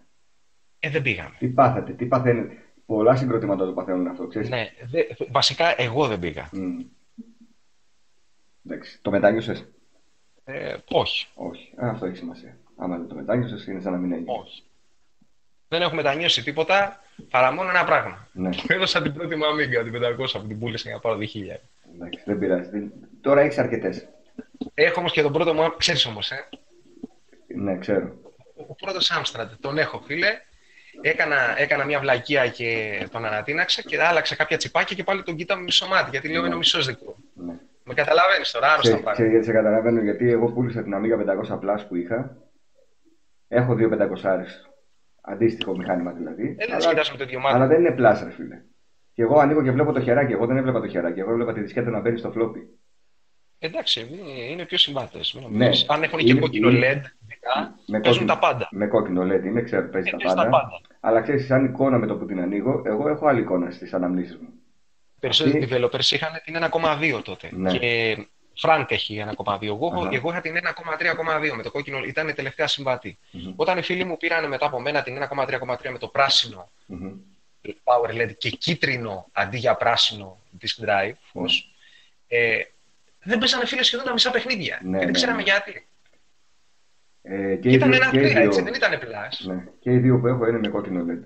Ε, 0.80 0.90
δεν 0.90 1.02
πήγαμε. 1.02 1.36
Τι 1.40 1.48
πάθατε, 1.48 1.92
τι 1.94 2.06
παθαίνετε. 2.06 2.64
Πολλά 2.86 3.16
συγκροτήματα 3.16 3.66
το 3.66 3.72
παθαίνουν 3.74 4.08
αυτό, 4.08 4.28
ξέρεις. 4.28 4.50
Ναι, 4.50 4.70
δε, 4.86 5.02
βασικά 5.32 5.82
εγώ 5.82 6.08
δεν 6.08 6.20
πήγα. 6.20 6.50
Μμ. 6.52 6.80
Εντάξει. 8.66 9.00
Το 9.02 9.12
μετάνιωσες; 9.12 9.66
Ε, 10.44 10.76
όχι, 10.90 11.28
Όχι. 11.36 11.74
Α, 11.84 11.90
αυτό 11.90 12.06
έχει 12.06 12.16
σημασία. 12.18 12.58
Άμα 12.78 12.98
δεν 12.98 13.08
το 13.08 13.16
μετάνιωσες, 13.16 13.66
είναι 13.68 13.82
σαν 13.82 13.92
να 13.92 13.98
μην 13.98 14.12
έγινε. 14.12 14.32
όχι. 14.32 14.64
Δεν 15.70 15.82
έχουμε 15.82 16.02
μετανιώσει 16.02 16.44
τίποτα 16.44 17.00
παρά 17.30 17.52
μόνο 17.52 17.70
ένα 17.70 17.84
πράγμα. 17.84 18.28
Ναι. 18.32 18.50
Έδωσα 18.76 19.02
την 19.02 19.14
πρώτη 19.14 19.36
μου 19.36 19.46
αμίγκα, 19.46 19.84
την 19.84 19.94
500 19.94 20.40
που 20.42 20.48
την 20.48 20.60
πούλησα 20.60 20.84
για 20.90 20.94
να 20.96 21.00
πάρω 21.00 21.18
2.000. 21.18 21.24
Εντάξει, 21.96 22.22
δεν 22.26 22.38
πειράζει. 22.40 22.70
Δεν- 22.70 22.92
Τώρα 23.22 23.42
έχεις 23.42 23.58
αρκετές. 23.58 24.08
Έχω 24.74 25.00
όμως 25.00 25.12
και 25.12 25.22
τον 25.22 25.32
πρώτο 25.34 25.54
μου, 25.54 25.74
ξέρεις 25.78 26.06
όμως, 26.06 26.32
ε, 26.32 26.48
Ναι, 27.56 27.78
ξέρω. 27.78 28.14
ο 28.68 28.76
πρώτος 28.76 29.12
Άμστραντ, 29.12 29.52
τον 29.60 29.78
έχω 29.78 30.00
φίλε. 30.06 30.28
Έκανα, 31.02 31.54
έκανα 31.58 31.86
μια 31.86 32.00
βλακεία 32.00 32.48
και 32.48 32.98
τον 33.12 33.26
ανατείναξα 33.26 33.82
και 33.82 34.02
άλλαξα 34.04 34.36
κάποια 34.36 34.58
τσιπάκια 34.58 34.96
και 34.96 35.04
πάλι 35.04 35.24
τον 35.24 35.36
κοίταμε 35.36 35.62
μισό 35.64 35.88
μάτι, 35.88 36.10
γιατί 36.10 36.30
λέω 36.30 36.40
Ναι. 36.42 36.46
είναι 36.46 36.56
ο 36.56 36.58
μισός 36.58 36.86
δικό. 36.86 37.16
Ναι. 37.34 37.54
Με 37.84 37.94
καταλαβαίνεις 37.94 38.52
τώρα, 38.52 38.66
άρρωστα 38.66 38.82
Ξέρεις 38.82 39.04
πράγματα. 39.04 39.24
ξέρεις 39.24 39.32
γιατί 39.32 39.46
σε 39.46 39.52
καταλαβαίνω, 39.64 40.02
γιατί 40.02 40.30
εγώ 40.32 40.52
πούλησα 40.52 40.84
την 40.84 40.94
Amiga 40.96 41.18
500 41.18 41.60
Plus 41.60 41.86
που 41.88 41.96
είχα. 41.96 42.38
Έχω 43.48 43.76
δύο 43.76 43.90
500 43.90 44.69
Αντίστοιχο 45.32 45.78
μηχάνημα 45.78 46.12
δηλαδή. 46.12 46.44
Ε, 46.58 46.66
δεν 46.66 46.72
αλλά, 46.72 46.82
σκητάς 46.82 47.12
με 47.12 47.18
το 47.18 47.24
ίδιο 47.24 47.40
αλλά 47.44 47.58
μάτι. 47.58 47.74
δεν 47.74 47.80
είναι 47.86 47.96
Plus, 47.98 48.22
ρε 48.24 48.32
φίλε. 48.32 48.62
Και 49.14 49.22
εγώ 49.22 49.40
ανοίγω 49.40 49.64
και 49.64 49.72
βλέπω 49.72 49.92
το 49.92 50.02
χεράκι. 50.02 50.32
Εγώ 50.32 50.46
δεν 50.46 50.58
έβλεπα 50.58 50.80
το 50.80 50.88
χεράκι. 50.88 51.20
Εγώ 51.20 51.32
έβλεπα 51.32 51.54
τη 51.54 51.62
δισκέτα 51.62 51.90
να 51.90 52.00
μπαίνει 52.00 52.18
στο 52.18 52.34
floppy. 52.38 52.62
Εντάξει, 53.60 54.00
είναι- 54.12 54.44
είναι 54.52 54.66
πιο 54.66 54.78
συμβάτες. 54.78 55.34
μην 55.34 55.44
Ναι. 55.44 55.50
νομίζεις. 55.58 55.90
Αν 55.90 56.04
έχουν 56.04 56.20
και 56.20 56.30
Είναι- 56.32 56.40
κόκκινο 56.40 56.70
είναι- 56.70 56.80
LED, 56.94 57.02
ειδικά, 57.24 57.76
Με 57.88 58.00
παίζουν 58.00 58.02
κόκκινο, 58.02 58.26
τα 58.34 58.40
πάντα. 58.40 58.68
με 58.72 58.88
κόκκινο 58.88 59.22
LED 59.24 59.44
είναι, 59.46 59.62
ξέρω, 59.62 59.90
παίζει 59.90 60.08
Ε, 60.08 60.12
τα 60.12 60.18
παίζει 60.18 60.36
πάντα. 60.36 60.50
τα 60.50 60.50
πάντα. 60.50 60.82
Αλλά 61.00 61.22
ξέρεις, 61.22 61.46
σαν 61.46 61.66
εικόνα 61.66 61.98
με 61.98 62.06
το 62.08 62.16
που 62.18 62.26
την 62.26 62.40
ανοίγω, 62.40 62.82
εγώ 62.86 63.10
έχω 63.10 63.28
άλλη 63.28 63.40
εικόνα 63.42 63.72
στις 63.72 63.94
αναμνήσεις 63.94 64.36
μου. 64.38 64.48
Περισσότεροι 65.20 65.64
Αυτή- 65.64 65.76
developers 65.76 66.12
είχαν 66.12 66.32
την 66.46 66.56
1,2 66.56 67.22
τότε. 67.22 67.50
Ναι. 67.52 67.78
Και 67.78 68.18
Frank 68.62 68.86
έχει 68.88 69.24
1,2. 69.38 69.66
Εγώ, 69.68 69.88
έχω- 69.88 70.02
Αχα. 70.02 70.10
εγώ 70.16 70.30
είχα 70.30 70.42
την 70.42 70.56
1,3,2 70.56 71.56
με 71.56 71.64
το 71.64 71.72
κόκκινο, 71.72 72.04
ήταν 72.04 72.28
η 72.28 72.34
τελευταία 72.34 72.68
συμβατή. 72.68 73.18
Μμμ. 73.32 73.54
Όταν 73.56 73.78
οι 73.78 73.82
φίλοι 73.82 74.04
μου 74.04 74.18
πήραν 74.18 74.48
μετά 74.48 74.66
από 74.66 74.80
μένα 74.82 75.04
την 75.04 75.16
1,3,3 75.16 75.92
με 75.92 75.98
το 75.98 76.08
πράσινο 76.08 76.70
Μμμ. 76.86 77.12
Power 77.84 78.10
LED 78.22 78.32
και 78.38 78.50
κίτρινο 78.50 79.28
αντί 79.32 79.58
για 79.58 79.76
πράσινο 79.76 80.38
disk 80.62 80.86
drive, 80.86 81.14
φως, 81.32 81.72
ε, 82.28 82.58
δεν 83.24 83.38
παίζανε 83.40 83.66
φίλες 83.66 83.86
σχεδόν 83.86 84.06
τα 84.06 84.12
μισά 84.14 84.32
παιχνίδια. 84.32 84.80
Ναι, 84.84 84.92
και 84.92 84.98
δεν 84.98 85.06
ναι, 85.06 85.12
ξέραμε 85.12 85.38
ναι. 85.38 85.44
γιατί. 85.44 85.88
Ε, 87.22 87.56
και, 87.56 87.70
οι 87.70 87.74
Ήταν 87.74 87.90
δύο, 87.92 88.02
ένα 88.02 88.12
και, 88.12 88.18
οι 88.18 88.20
πλοία, 88.22 88.34
δύο, 88.34 88.44
έτσι, 88.44 88.62
δεν 88.62 88.74
ήταν 88.74 89.00
πλάς. 89.00 89.44
ναι, 89.46 89.64
και 89.80 89.92
οι 89.92 89.98
δύο 89.98 90.20
που 90.20 90.28
έχω 90.28 90.48
είναι 90.48 90.60
με 90.60 90.68
κόκκινο 90.68 91.06
LED. 91.10 91.24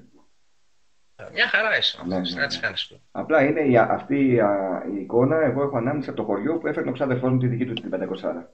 Μια 1.33 1.47
χαρά 1.47 1.77
είσαι 1.77 1.97
Ναι, 2.05 2.15
αυτό, 2.15 2.35
ναι, 2.35 2.41
να 2.41 2.47
τις 2.47 2.55
ναι. 2.55 2.61
κάνεις. 2.61 2.99
Απλά 3.11 3.43
είναι 3.43 3.61
η, 3.61 3.77
αυτή 3.77 4.25
η, 4.31 4.39
α, 4.39 4.83
η 4.95 5.01
εικόνα, 5.01 5.37
εγώ 5.43 5.63
έχω 5.63 5.77
ανάμνηση 5.77 6.09
από 6.09 6.17
το 6.17 6.23
χωριό 6.23 6.57
που 6.57 6.67
έφερνε 6.67 6.89
ο 6.89 6.93
ξάδερφός 6.93 7.31
μου 7.31 7.37
τη 7.37 7.47
δική 7.47 7.65
του 7.65 7.73
την 7.73 7.89
500. 7.93 8.45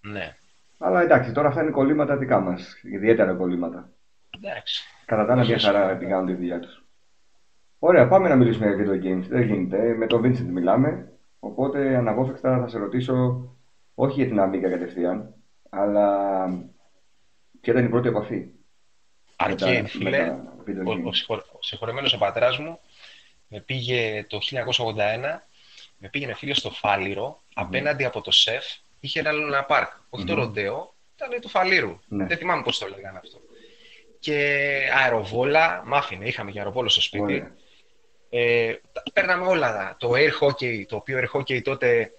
Ναι, 0.00 0.36
Αλλά 0.78 1.00
εντάξει, 1.02 1.32
τώρα 1.32 1.48
αυτά 1.48 1.62
είναι 1.62 1.70
κολλήματα 1.70 2.16
δικά 2.16 2.40
μας. 2.40 2.80
Ιδιαίτερα 2.82 3.32
κολλήματα. 3.32 3.90
εντάξει. 4.40 4.84
Κατά 5.04 5.26
τα 5.26 5.32
άλλα, 5.32 5.44
μια 5.44 5.58
χαρά 5.58 5.96
την 5.96 6.08
κάνουν 6.08 6.26
τη 6.26 6.34
δουλειά 6.34 6.60
τους. 6.60 6.84
Ωραία, 7.78 8.08
πάμε 8.08 8.28
να 8.28 8.36
μιλήσουμε 8.36 8.66
για 8.74 8.84
video 8.84 9.04
games. 9.04 9.24
Δεν 9.28 9.42
γίνεται. 9.42 9.94
Με 9.96 10.06
τον 10.06 10.22
Vincent 10.24 10.48
μιλάμε. 10.50 11.12
Οπότε 11.38 11.96
αναπόφευκτα 11.96 12.58
θα 12.58 12.68
σε 12.68 12.78
ρωτήσω 12.78 13.44
όχι 13.94 14.22
για 14.24 14.26
την 14.26 14.40
Amiga 14.40 14.70
κατευθείαν, 14.70 15.34
αλλά 15.70 16.08
ποια 17.60 17.72
ήταν 17.72 17.84
η 17.84 17.88
πρώτη 17.88 18.08
επαφή; 18.08 18.48
Arcade, 19.36 19.80
με 19.82 19.88
φίλε. 19.88 20.18
τα 20.26 20.54
Ο, 20.58 20.62
video 20.66 20.84
ο, 20.86 20.92
games. 21.08 21.14
συγχω- 21.14 21.36
ο 21.52 21.58
συγχωρεμένος 21.62 22.12
ο 22.12 22.18
πατέρας 22.18 22.58
μου 22.58 22.80
με 23.48 23.60
πήγε 23.60 24.24
το 24.28 24.38
1981, 24.40 25.42
με 25.98 26.08
πήγαινε 26.08 26.34
φίλε 26.34 26.54
στο 26.54 26.70
Φάληρο, 26.70 27.42
απέναντι 27.54 28.04
από 28.04 28.20
το 28.20 28.30
ΣΕΦ, 28.30 28.64
είχε 29.00 29.18
ένα 29.20 29.32
Λούνα 29.32 29.64
Πάρκ. 29.64 29.90
Όχι 30.10 30.24
το 30.24 30.32
Μμμ. 30.32 30.38
Ροντέο, 30.40 30.94
ήταν 31.16 31.40
του 31.40 31.48
Φαλήρου. 31.48 32.00
Ναι. 32.08 32.26
Δεν 32.26 32.36
θυμάμαι 32.36 32.62
πώς 32.62 32.78
το 32.78 32.88
λέγανε 32.88 33.18
αυτό. 33.18 33.38
Και 34.20 34.36
αεροβόλα, 35.02 35.82
μ' 35.86 35.94
άφηνε, 35.94 36.26
είχαμε 36.28 36.50
και 36.50 36.58
αεροβόλο 36.58 36.88
στο 36.88 37.00
σπίτι. 37.00 37.22
Ωραία. 37.22 37.54
Ε, 38.30 38.74
τα- 38.92 39.02
παίρναμε 39.12 39.46
όλα. 39.46 39.96
Το 39.98 40.12
air 40.14 40.30
hockey, 40.40 40.84
το 40.88 40.96
οποίο 40.96 41.18
air 41.18 41.36
hockey 41.40 41.62
τότε 41.62 42.10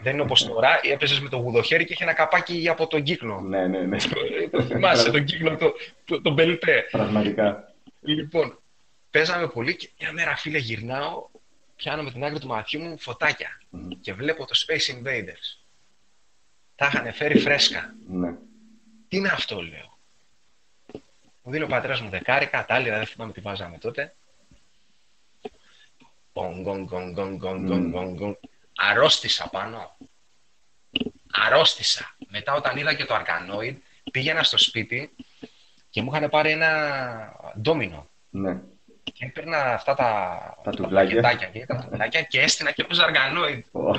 δεν 0.00 0.12
είναι 0.12 0.22
όπως 0.22 0.46
τώρα, 0.46 0.80
έπαιζες 0.82 1.20
με 1.20 1.28
το 1.28 1.36
γουδοχέρι 1.36 1.84
και 1.84 1.92
είχε 1.92 2.02
ένα 2.02 2.12
καπάκι 2.12 2.68
από 2.68 2.86
τον 2.86 3.02
κύκνο. 3.02 3.40
Ναι, 3.40 3.66
ναι, 3.66 3.78
ναι. 3.80 3.96
το 4.50 4.62
θυμάσαι, 4.62 5.10
τον 5.10 5.24
κύκνο, 5.24 5.56
το, 5.56 5.74
το, 6.04 6.20
τον 6.20 6.32
μπελτέ. 6.32 6.86
Πραγματικά. 6.90 7.74
Λοιπόν, 8.00 8.58
παίζαμε 9.10 9.48
πολύ 9.48 9.76
και 9.76 9.90
μια 10.00 10.12
μέρα, 10.12 10.36
φίλε, 10.36 10.58
γυρνάω, 10.58 11.26
πιάνω 11.76 12.02
με 12.02 12.10
την 12.10 12.24
άκρη 12.24 12.38
του 12.38 12.46
ματιού 12.46 12.80
μου 12.80 12.98
φωτάκια 12.98 13.60
Μμμ. 13.70 13.88
και 14.00 14.12
βλέπω 14.12 14.46
το 14.46 14.52
Space 14.66 14.94
Invaders. 14.94 15.64
Τα 16.76 16.86
είχαν 16.86 17.12
φέρει 17.12 17.38
φρέσκα. 17.38 17.94
Ναι. 18.08 18.34
Τι 19.08 19.16
είναι 19.16 19.28
αυτό, 19.28 19.60
λέω. 19.62 19.98
Μου 21.42 21.52
δίνει 21.52 21.64
ο 21.64 21.66
πατέρας 21.66 22.00
μου 22.00 22.10
δεκάρικα, 22.10 22.64
τα 22.64 22.74
άλλα 22.74 22.96
δεν 22.96 23.06
θυμάμαι 23.06 23.32
τι 23.32 23.40
βάζαμε 23.40 23.78
τότε. 23.78 24.14
Γκον, 26.32 26.60
γκον, 26.60 26.84
γκον, 26.84 27.12
γκον, 27.12 27.36
γκον, 27.36 27.64
γκον, 27.64 27.80
Μμμ. 27.80 27.90
γκον, 27.90 28.14
γκον. 28.14 28.38
Αρρώστησα 28.76 29.48
πάνω. 29.48 29.96
Αρρώστησα. 31.46 32.16
Μετά 32.28 32.54
όταν 32.54 32.76
είδα 32.76 32.94
και 32.94 33.04
το 33.04 33.14
Arkanoid, 33.14 33.74
πήγαινα 34.12 34.42
στο 34.42 34.58
σπίτι 34.58 35.10
και 35.90 36.02
μου 36.02 36.10
είχαν 36.14 36.30
πάρει 36.30 36.50
ένα 36.50 36.70
ντόμινο. 37.60 38.08
Ναι. 38.30 38.58
Και 39.12 39.24
έπαιρνα 39.24 39.56
αυτά 39.74 39.94
τα, 39.94 40.38
Τα 40.64 40.70
τουβλάκια. 40.70 41.20
πακετάκια 41.22 41.60
και 41.60 41.66
τα 41.66 41.76
τουβλάκια 41.84 42.22
και 42.22 42.40
έστεινα 42.40 42.70
και 42.70 42.82
έπαιζα 42.82 43.04
Arkanoid. 43.10 43.60
Ω, 43.72 43.98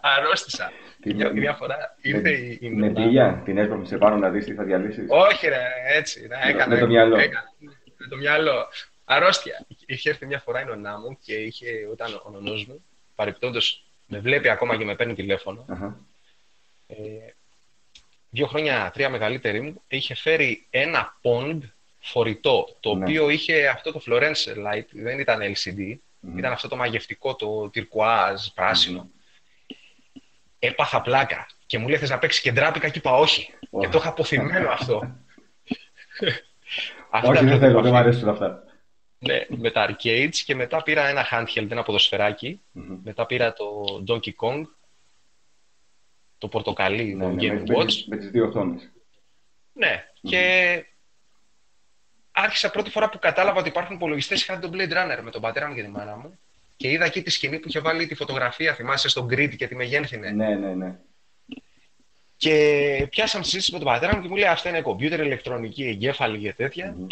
Αρρώστησα. 0.00 0.72
Τι- 1.00 1.14
Μια, 1.14 1.30
μια 1.32 1.54
φορά 1.54 1.96
ήρθε 2.00 2.20
με- 2.20 2.30
η, 2.30 2.58
η 2.60 2.70
Με 2.70 2.86
νονά. 2.86 3.00
πηγιά, 3.04 3.42
την 3.44 3.58
έσπρωξε 3.58 3.96
πάνω 3.96 4.16
να 4.16 4.28
δεις 4.30 4.44
τι 4.44 4.54
θα 4.54 4.62
διαλύσεις. 4.64 5.06
Όχι, 5.08 5.48
ρε, 5.48 5.66
έτσι. 5.86 6.26
Να, 6.26 6.38
Με- 6.38 6.44
έκανα, 6.50 6.74
με 6.74 6.80
το 6.80 6.86
μυαλό. 6.86 7.16
έκανα, 7.16 7.44
με 7.96 8.06
το 8.08 8.16
μυαλό. 8.16 8.68
Αρρώστια. 9.04 9.66
Είχε 9.86 10.10
έρθει 10.10 10.26
μια 10.26 10.38
φορά 10.38 10.60
η 10.60 10.64
νονά 10.64 10.98
μου 10.98 11.18
και 11.24 11.34
είχε, 11.34 11.66
όταν 11.90 12.20
ο 12.24 12.30
νονός 12.30 12.66
μου, 12.66 12.84
παρεπτόντως, 13.14 13.84
με 14.06 14.18
βλέπει 14.18 14.48
ακόμα 14.48 14.76
και 14.76 14.84
με 14.84 14.94
παίρνει 14.96 15.14
τηλέφωνο, 15.14 15.64
Αχα. 15.68 15.98
ε, 16.86 16.96
δύο 18.30 18.46
χρόνια, 18.46 18.90
τρία 18.94 19.08
μεγαλύτερη 19.10 19.60
μου, 19.60 19.82
είχε 19.88 20.14
φέρει 20.14 20.66
ένα 20.70 21.16
pond 21.22 21.58
φορητό, 22.00 22.76
το 22.80 22.94
Ναι. 22.94 23.04
οποίο 23.04 23.28
είχε 23.28 23.68
αυτό 23.68 23.92
το 23.92 24.02
Florence 24.06 24.46
light, 24.66 24.84
δεν 24.90 25.18
ήταν 25.18 25.40
LCD, 25.40 25.94
Μμμ. 26.20 26.38
ήταν 26.38 26.52
αυτό 26.52 26.68
το 26.68 26.76
μαγευτικό, 26.76 27.34
το 27.36 27.68
τυρκουάζ, 27.70 28.46
πράσινο. 28.54 29.08
Έπαθα 30.58 31.00
πλάκα 31.00 31.46
και 31.66 31.78
μου 31.78 31.88
λέει 31.88 31.98
θες 31.98 32.10
να 32.10 32.18
παίξεις 32.18 32.42
και 32.42 32.52
ντράπηκα 32.52 32.88
και 32.88 32.98
είπα 32.98 33.10
όχι. 33.16 33.54
Ω. 33.70 33.80
Και 33.80 33.88
το 33.88 33.98
είχα 33.98 34.08
αποθυμένο 34.08 34.70
αυτό. 34.70 35.16
Αυτά 37.10 37.28
Όχι, 37.30 37.44
δεν 37.44 37.52
τα 37.52 37.58
θέλω, 37.58 37.72
δεν 37.72 37.82
μου 37.82 37.88
είπα, 37.88 37.98
αρέσουν 37.98 38.28
αυτά. 38.28 38.62
Ναι, 39.26 39.46
με 39.48 39.70
τα 39.70 39.88
arcades 39.90 40.34
και 40.44 40.54
μετά 40.54 40.82
πήρα 40.82 41.06
ένα 41.08 41.26
handheld, 41.30 41.70
ένα 41.70 41.82
ποδοσφαιράκι. 41.82 42.60
Μμμ. 42.72 42.98
Μετά 43.04 43.26
πήρα 43.26 43.52
το 43.52 43.84
Donkey 44.08 44.32
Kong, 44.40 44.62
το 46.38 46.48
πορτοκαλί, 46.48 47.14
Ναι, 47.14 47.24
το 47.24 47.30
ναι, 47.30 47.42
Game 47.42 47.54
με- 47.54 47.62
με 47.68 47.76
Watch. 47.76 47.86
τις- 47.86 48.06
Με 48.06 48.16
τις 48.16 48.30
δύο 48.30 48.46
οθόνες. 48.46 48.90
Ναι, 49.72 50.04
και 50.22 50.84
άρχισα 52.32 52.70
πρώτη 52.70 52.90
φορά 52.90 53.08
που 53.08 53.18
κατάλαβα 53.18 53.58
ότι 53.60 53.68
υπάρχουν 53.68 53.94
υπολογιστές. 53.96 54.42
Είχα 54.42 54.58
τον 54.58 54.70
Blade 54.74 54.92
Runner 54.92 55.20
με 55.22 55.30
τον 55.30 55.40
πατέρα 55.40 55.68
μου 55.68 55.74
και 55.74 55.82
τη 55.82 55.88
μάνα 55.88 56.16
μου. 56.16 56.38
Και 56.76 56.90
είδα 56.90 57.04
εκεί 57.04 57.22
τη 57.22 57.30
σκηνή 57.30 57.58
που 57.58 57.68
είχε 57.68 57.80
βάλει 57.80 58.06
τη 58.06 58.14
φωτογραφία, 58.14 58.74
θυμάσαι, 58.74 59.08
στο 59.08 59.26
grid 59.30 59.56
και 59.56 59.66
τη 59.68 59.74
μεγένθινε. 59.74 60.30
Ναι, 60.30 60.54
ναι, 60.54 60.74
ναι. 60.74 60.98
Και 62.36 63.06
πιάσαμε 63.10 63.44
συζήτηση 63.44 63.72
με 63.72 63.78
τον 63.78 63.86
πατέρα 63.86 64.16
μου 64.16 64.22
και 64.22 64.28
μου 64.28 64.36
λέει: 64.36 64.48
Αυτά 64.48 64.68
είναι 64.68 64.80
κομπιούτερ, 64.80 65.20
ηλεκτρονική, 65.20 65.84
εγκέφαλη 65.84 66.38
και 66.38 66.52
τέτοια. 66.52 66.94
Μμμ. 66.96 67.06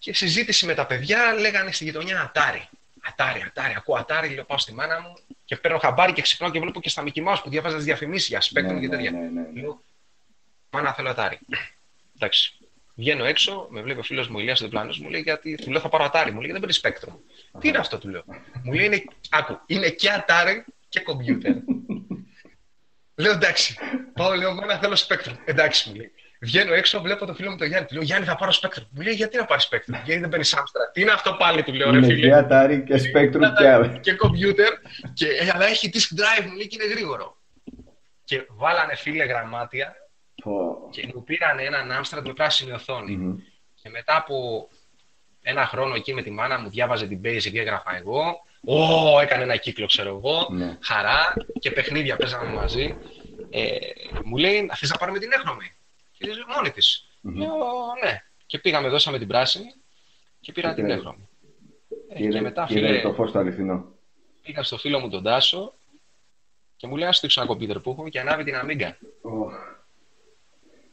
Και 0.00 0.14
συζήτηση 0.14 0.66
με 0.66 0.74
τα 0.74 0.86
παιδιά 0.86 1.32
λέγανε 1.38 1.72
στη 1.72 1.84
γειτονιά 1.84 2.20
Ατάρι. 2.20 2.68
Ατάρι, 3.00 3.42
Ατάρι, 3.46 3.74
ακούω 3.76 3.96
Ατάρι, 3.96 4.28
λέω 4.34 4.44
πάω 4.44 4.58
στη 4.58 4.74
μάνα 4.74 5.00
μου 5.00 5.14
και 5.44 5.56
παίρνω 5.56 5.78
χαμπάρι 5.78 6.12
και 6.12 6.22
ξυπνάω 6.22 6.50
και 6.50 6.60
βλέπω 6.60 6.80
και 6.80 6.88
στα 6.88 7.02
Mickey 7.06 7.26
Mouse 7.28 7.40
που 7.42 7.50
διαβάζα 7.50 7.76
τις 7.76 7.84
διαφημίσεις 7.84 8.28
για 8.28 8.40
Spectrum 8.40 8.72
Ναι, 8.74 8.80
και 8.80 8.86
ναι, 8.86 8.96
τέτοια. 8.96 9.10
ναι, 9.10 9.18
ναι, 9.18 9.40
ναι. 9.52 9.60
Λέω, 9.60 9.82
μάνα 10.70 10.92
θέλω 10.94 11.08
Ατάρι. 11.10 11.38
Εντάξει. 12.16 12.54
Βγαίνω 12.94 13.24
έξω, 13.24 13.66
με 13.70 13.82
βλέπει 13.82 13.98
ο 14.00 14.02
φίλος 14.02 14.28
μου 14.28 14.38
Ηλίας 14.38 14.60
ο 14.60 14.64
διπλανός 14.64 14.98
μου 14.98 15.08
λέει 15.08 15.20
γιατί 15.20 15.54
του 15.54 15.70
λέω 15.70 15.80
θα 15.80 15.88
πάρω 15.88 16.04
Ατάρι. 16.04 16.32
Μου 16.32 16.40
λέει 16.40 16.50
δεν 16.50 16.60
παίρνεις 16.60 16.80
Spectrum. 16.84 17.14
Τι 17.60 17.68
είναι 17.68 17.78
αυτό, 17.78 17.98
του 17.98 18.08
λέω. 18.08 18.24
μου 18.62 18.72
λέει 18.72 18.84
είναι, 18.86 19.04
άκου, 19.30 19.60
είναι 19.66 19.90
και 19.90 20.10
Ατάρι 20.10 20.64
και 20.88 21.00
κομπιούτερ. 21.00 21.52
λέω 23.22 23.32
εντάξει. 23.32 23.76
Πάω, 24.14 24.34
λέω, 24.34 24.54
μάνα 24.54 24.78
θέλω 24.78 24.96
Spectrum. 25.08 25.36
Εντάξει, 25.44 25.88
μου 25.88 25.94
λέει. 25.94 26.12
Βγαίνω 26.42 26.74
έξω, 26.74 27.00
βλέπω 27.00 27.26
το 27.26 27.34
φίλο 27.34 27.50
μου 27.50 27.56
τον 27.56 27.66
Γιάννη. 27.66 27.86
Του 27.86 27.94
λέω 27.94 28.02
Γιάννη 28.02 28.26
θα 28.26 28.36
πάρω 28.36 28.52
Spectrum. 28.60 28.86
Μου 28.90 29.00
λέει 29.02 29.14
γιατί 29.14 29.36
να 29.36 29.44
πάρεις 29.44 29.68
Spectrum. 29.70 30.00
Γιατί 30.04 30.18
δεν 30.20 30.28
παίρνεις 30.28 30.54
Amstrad. 30.56 30.92
Τι 30.92 31.00
είναι 31.00 31.12
αυτό 31.12 31.32
πάλι, 31.38 31.62
του 31.62 31.72
λέω 31.72 31.90
ρε 31.90 31.96
Είναι 31.96 32.06
φίλε. 32.06 32.28
και 32.28 32.46
Atari 32.50 32.82
και 32.86 32.94
Spectrum 32.94 33.52
και 33.58 33.68
άλλα. 33.68 33.88
και 33.88 34.12
κομπιούτερ, 34.12 34.72
και, 35.12 35.26
ε, 35.26 35.50
αλλά 35.54 35.66
έχει 35.66 35.90
disk 35.92 36.20
drive, 36.20 36.46
μου 36.46 36.56
λέει 36.56 36.66
και 36.66 36.76
είναι 36.82 36.92
γρήγορο. 36.92 37.36
Και 38.24 38.46
βάλανε 38.48 38.96
φίλε 38.96 39.24
γραμμάτια 39.24 39.94
Πω. 40.42 40.88
και 40.90 41.08
μου 41.14 41.24
πήραν 41.24 41.58
έναν 41.58 41.90
Amstrad 42.02 42.22
με 42.26 42.32
πράσινη 42.32 42.72
οθόνη. 42.72 43.16
Μμμ. 43.16 43.36
Και 43.82 43.88
μετά 43.88 44.16
από 44.16 44.68
ένα 45.42 45.66
χρόνο 45.66 45.94
εκεί 45.94 46.14
με 46.14 46.22
τη 46.22 46.30
μάνα 46.30 46.58
μου 46.58 46.68
διάβαζε 46.70 47.06
την 47.06 47.20
Basic, 47.24 47.54
έγραφα 47.54 47.96
εγώ. 47.96 48.42
Ω, 48.64 49.20
έκανε 49.20 49.42
ένα 49.42 49.56
κύκλο, 49.56 49.86
ξέρω 49.86 50.08
εγώ. 50.08 50.48
Ναι. 50.50 50.76
Χαρά 50.82 51.34
και 51.60 51.70
παιχνίδια 51.70 52.16
παίζαμε 52.16 52.52
μαζί. 52.52 52.96
Ε, 53.50 53.68
μου 54.24 54.36
λέει, 54.36 54.70
θες 54.76 54.90
να 54.90 54.96
πάρουμε 54.96 55.18
την 55.18 55.32
έχρωμη; 55.32 55.72
Και 56.20 56.26
λέει, 56.26 56.44
μόνη 56.56 56.70
της. 56.70 57.08
Μμμ. 57.20 57.36
Λέω, 57.38 57.54
ναι. 58.04 58.22
Και 58.46 58.58
πήγαμε, 58.58 58.88
δώσαμε 58.88 59.18
την 59.18 59.28
πράσινη 59.28 59.74
και 60.40 60.52
πήρα 60.52 60.68
Και 60.68 60.74
την 60.74 60.84
πήρε- 60.84 60.98
έχρωμη. 60.98 61.28
Ε, 62.08 62.14
Και 62.16 62.22
είδε- 62.22 62.32
και 62.34 62.40
μετά, 62.40 62.64
και 62.68 62.78
είδε 62.78 62.86
φίλε, 62.88 63.00
το 63.00 63.12
φως 63.14 63.32
το 63.32 63.38
αληθινό. 63.38 63.84
πήγα 64.42 64.62
στο 64.62 64.78
φίλο 64.78 64.98
μου 65.00 65.08
τον 65.10 65.22
Τάσο 65.22 65.74
και 66.76 66.86
μου 66.86 66.96
λέει, 66.96 67.08
ας 67.08 67.20
δείξω 67.20 67.40
ένα 67.40 67.48
κομπίτερ 67.50 67.78
που 67.80 67.90
έχω 67.90 68.08
και 68.08 68.20
ανάβει 68.20 68.44
την 68.44 68.54
Amiga. 68.64 68.90
Οχ. 69.22 69.52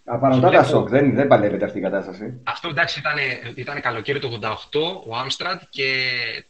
Απανοτά 0.09 0.41
τα 0.41 0.47
Βλέπω- 0.49 0.65
σοκ, 0.67 0.89
δεν, 0.89 1.13
δεν 1.15 1.27
παλεύεται 1.27 1.65
αυτή 1.65 1.77
η 1.77 1.81
κατάσταση. 1.81 2.39
Αυτό 2.43 2.67
εντάξει 2.69 2.99
ήταν, 2.99 3.15
ήταν 3.55 3.81
καλοκαίρι 3.81 4.19
του 4.19 4.27
88, 4.41 5.03
ο 5.07 5.15
Άμστραντ 5.15 5.59
και 5.69 6.03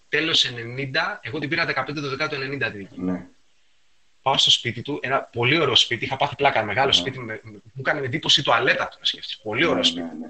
τέλος 0.10 0.46
90, 0.46 1.20
εγώ 1.22 1.40
την 1.40 1.50
πήρα 1.50 1.66
15 1.66 2.02
το 2.02 2.10
10 2.10 2.28
του 2.30 2.36
90 2.36 2.72
τη 2.72 2.78
δική. 2.78 3.02
Ναι. 3.02 3.26
Πάω 4.28 4.38
στο 4.38 4.52
σπίτι 4.52 4.82
του, 4.82 5.00
ένα 5.02 5.22
πολύ 5.22 5.60
ωραίο 5.60 5.76
σπίτι, 5.76 6.06
είχα 6.06 6.16
πάθει 6.16 6.36
πλάκα, 6.36 6.64
μεγάλο 6.64 6.88
Ναι. 6.88 6.94
σπίτι, 6.94 7.20
με, 7.20 7.40
με- 7.44 7.52
μου 7.52 7.62
έκανε 7.80 8.06
εντύπωση 8.06 8.40
η 8.40 8.44
τουαλέτα 8.44 8.88
του 8.88 8.96
να 9.00 9.06
σκεφτείς. 9.06 9.38
Πολύ 9.38 9.64
ωραίο 9.66 9.76
Ναι, 9.78 9.84
σπίτι. 9.84 10.02
ναι, 10.02 10.14
ναι. 10.28 10.30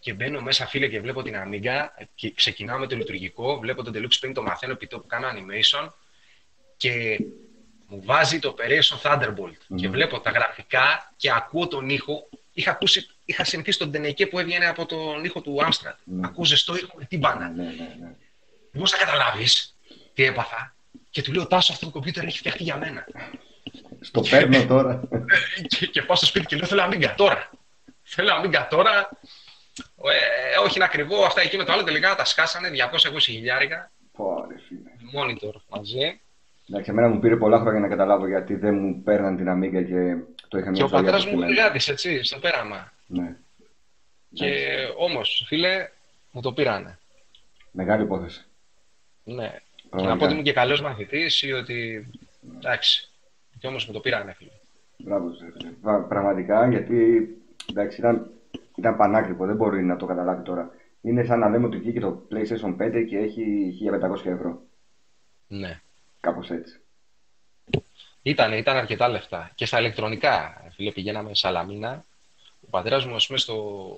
Και 0.00 0.12
μπαίνω 0.12 0.40
μέσα, 0.40 0.66
φίλε, 0.66 0.88
και 0.88 1.00
βλέπω 1.00 1.22
την 1.22 1.34
Amiga 1.44 1.86
και 2.14 2.30
ξεκινάω 2.32 2.78
με 2.78 2.86
το 2.86 2.96
λειτουργικό. 2.96 3.58
Βλέπω 3.58 3.82
τον 3.84 3.92
Deluxe 3.96 4.26
Paint, 4.26 4.32
το 4.34 4.42
μαθαίνω 4.42 4.72
επί 4.72 4.86
τόπου, 4.86 5.06
κάνω 5.06 5.26
animation 5.28 5.90
και 6.76 7.18
μου 7.86 8.02
βάζει 8.04 8.38
το 8.38 8.54
Operation 8.58 9.00
Thunderbolt. 9.02 9.56
Μμμ. 9.68 9.76
Και 9.78 9.88
βλέπω 9.88 10.20
τα 10.20 10.30
γραφικά 10.30 11.12
και 11.16 11.30
ακούω 11.30 11.66
τον 11.68 11.88
ήχο. 11.88 12.28
Είχα, 12.52 12.70
ακούσει, 12.70 13.08
είχα 13.24 13.44
συνηθίσει 13.44 13.78
τον 13.78 13.90
Τενεκέ 13.90 14.26
που 14.26 14.38
έβγαινε 14.38 14.66
από 14.66 14.86
τον 14.86 15.24
ήχο 15.24 15.40
του 15.40 15.56
Amstrad. 15.62 15.94
Μμ. 16.04 16.24
Ακούω 16.24 16.44
ζεστό 16.44 16.76
ήχο 16.76 16.92
με 16.98 17.04
τύμπανα. 17.04 17.48
Ναι, 17.48 17.62
ναι, 17.62 17.70
ναι, 17.70 17.96
ναι. 18.00 18.14
Πώ 18.80 18.86
θα 18.86 18.96
καταλάβεις 18.96 19.76
τι 20.14 20.24
έπαθα. 20.24 20.74
Και 21.10 21.22
του 21.22 21.32
λέω: 21.32 21.46
Τάσο, 21.46 21.72
αυτό 21.72 21.86
το 21.86 21.92
κομπιούτερ 21.92 22.24
έχει 22.24 22.38
φτιαχτεί 22.38 22.62
για 22.62 22.76
μένα. 22.76 23.06
Στο 24.00 24.20
παίρνω 24.20 24.66
τώρα. 24.66 25.02
και, 25.68 25.86
και 25.86 26.02
πάω 26.02 26.16
στο 26.16 26.26
σπίτι 26.26 26.46
και 26.46 26.56
λέω: 26.56 26.66
Θέλω 26.66 26.82
Amiga 26.90 27.14
τώρα. 27.16 27.50
Θέλω 28.02 28.30
Amiga 28.42 28.66
τώρα. 28.70 29.08
Ε, 30.04 30.58
όχι 30.64 30.76
είναι 30.76 30.84
ακριβό, 30.84 31.24
αυτά 31.24 31.40
εκείνο 31.40 31.64
το 31.64 31.72
άλλο 31.72 31.82
τελικά 31.84 32.14
τα 32.14 32.24
σκάσανε 32.24 32.70
220 33.12 33.18
χιλιάρικα. 33.20 33.90
Πω, 34.12 34.46
ρε 34.48 34.58
φίλε. 34.68 34.90
Monitor 35.14 35.54
μαζί. 35.68 36.20
Εντάξει, 36.68 36.90
εμένα 36.90 37.08
μου 37.08 37.18
πήρε 37.18 37.36
πολλά 37.36 37.58
χρόνια 37.58 37.80
να 37.80 37.88
καταλάβω 37.88 38.28
γιατί 38.28 38.54
δεν 38.54 38.74
μου 38.74 39.02
παίρναν 39.02 39.36
την 39.36 39.46
Amiga 39.50 39.84
και 39.86 40.16
το 40.48 40.58
είχα 40.58 40.64
Και 40.64 40.70
μια 40.70 40.84
ο 40.84 40.88
ζωή 40.88 40.98
πατέρας 41.00 41.24
μου 41.24 41.30
αποστημένη. 41.30 41.52
εργάτη, 41.52 41.90
έτσι, 41.90 42.22
στο 42.24 42.38
πέραμα. 42.38 42.92
Ναι. 43.06 43.36
Και 44.34 44.76
όμως, 44.96 45.44
φίλε, 45.46 45.88
μου 46.30 46.40
το 46.40 46.52
πήρανε. 46.52 46.98
Μεγάλη 47.70 48.02
υπόθεση. 48.02 48.44
Ναι. 49.24 49.60
Και 49.90 49.96
να 49.96 50.02
Πραγματικά. 50.02 50.16
πω 50.18 50.24
ότι 50.24 50.32
ήμουν 50.32 50.44
και 50.44 50.52
καλός 50.52 50.80
μαθητής 50.82 51.42
ή 51.42 51.52
ότι. 51.52 52.06
Εντάξει. 52.56 53.10
Και 53.58 53.66
όμως 53.66 53.86
μου 53.86 53.92
το 53.92 54.00
πήρανε, 54.00 54.32
φίλε. 54.32 54.50
Μπράβο, 54.96 55.32
σε, 55.34 55.52
φίλε. 55.58 55.70
Πρα- 55.82 56.06
Πραγματικά, 56.08 56.68
γιατί 56.68 57.28
εντάξει, 57.70 58.00
ήταν, 58.00 58.30
ήταν 58.76 58.96
πανάκριβο, 58.96 59.46
δεν 59.46 59.56
μπορεί 59.56 59.84
να 59.84 59.96
το 59.96 60.06
καταλάβει 60.06 60.42
τώρα. 60.42 60.70
Είναι 61.02 61.24
σαν 61.24 61.38
να 61.38 61.48
λέμε 61.48 61.66
ότι 61.66 61.76
βγήκε 61.78 62.00
το 62.00 62.26
PlayStation 62.30 62.76
5 62.76 63.04
και 63.08 63.18
έχει 63.18 63.72
1500 64.24 64.26
ευρώ. 64.26 64.62
Ναι. 65.48 65.80
Κάπως 66.20 66.50
έτσι. 66.50 66.80
Ήταν, 68.22 68.52
ήταν 68.52 68.76
αρκετά 68.76 69.08
λεφτά. 69.08 69.50
Και 69.54 69.66
στα 69.66 69.78
ηλεκτρονικά, 69.78 70.62
φίλε, 70.74 70.90
πηγαίναμε 70.92 71.34
Σαλαμίνα. 71.34 72.04
Ο 72.60 72.70
πατέρας 72.70 73.06
μου, 73.06 73.14
ας 73.14 73.26
πούμε, 73.26 73.38
στο 73.38 73.96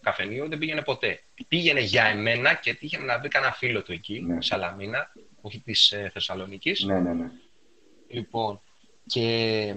καφενείο 0.00 0.46
δεν 0.48 0.58
πήγαινε 0.58 0.82
ποτέ. 0.82 1.20
Πήγαινε 1.48 1.80
για 1.80 2.04
εμένα 2.04 2.54
και 2.54 2.74
τύχαινε 2.74 3.04
να 3.04 3.18
βρει 3.18 3.28
κανένα 3.28 3.52
φίλο 3.52 3.82
του 3.82 3.92
εκεί, 3.92 4.20
Ναι. 4.20 4.42
Σαλαμίνα, 4.42 5.12
όχι 5.46 5.60
της 5.60 5.92
ε, 5.92 6.10
Θεσσαλονίκης. 6.12 6.82
Ναι, 6.84 6.98
ναι, 7.00 7.12
ναι. 7.12 7.30
Λοιπόν, 8.08 8.60
και 9.06 9.74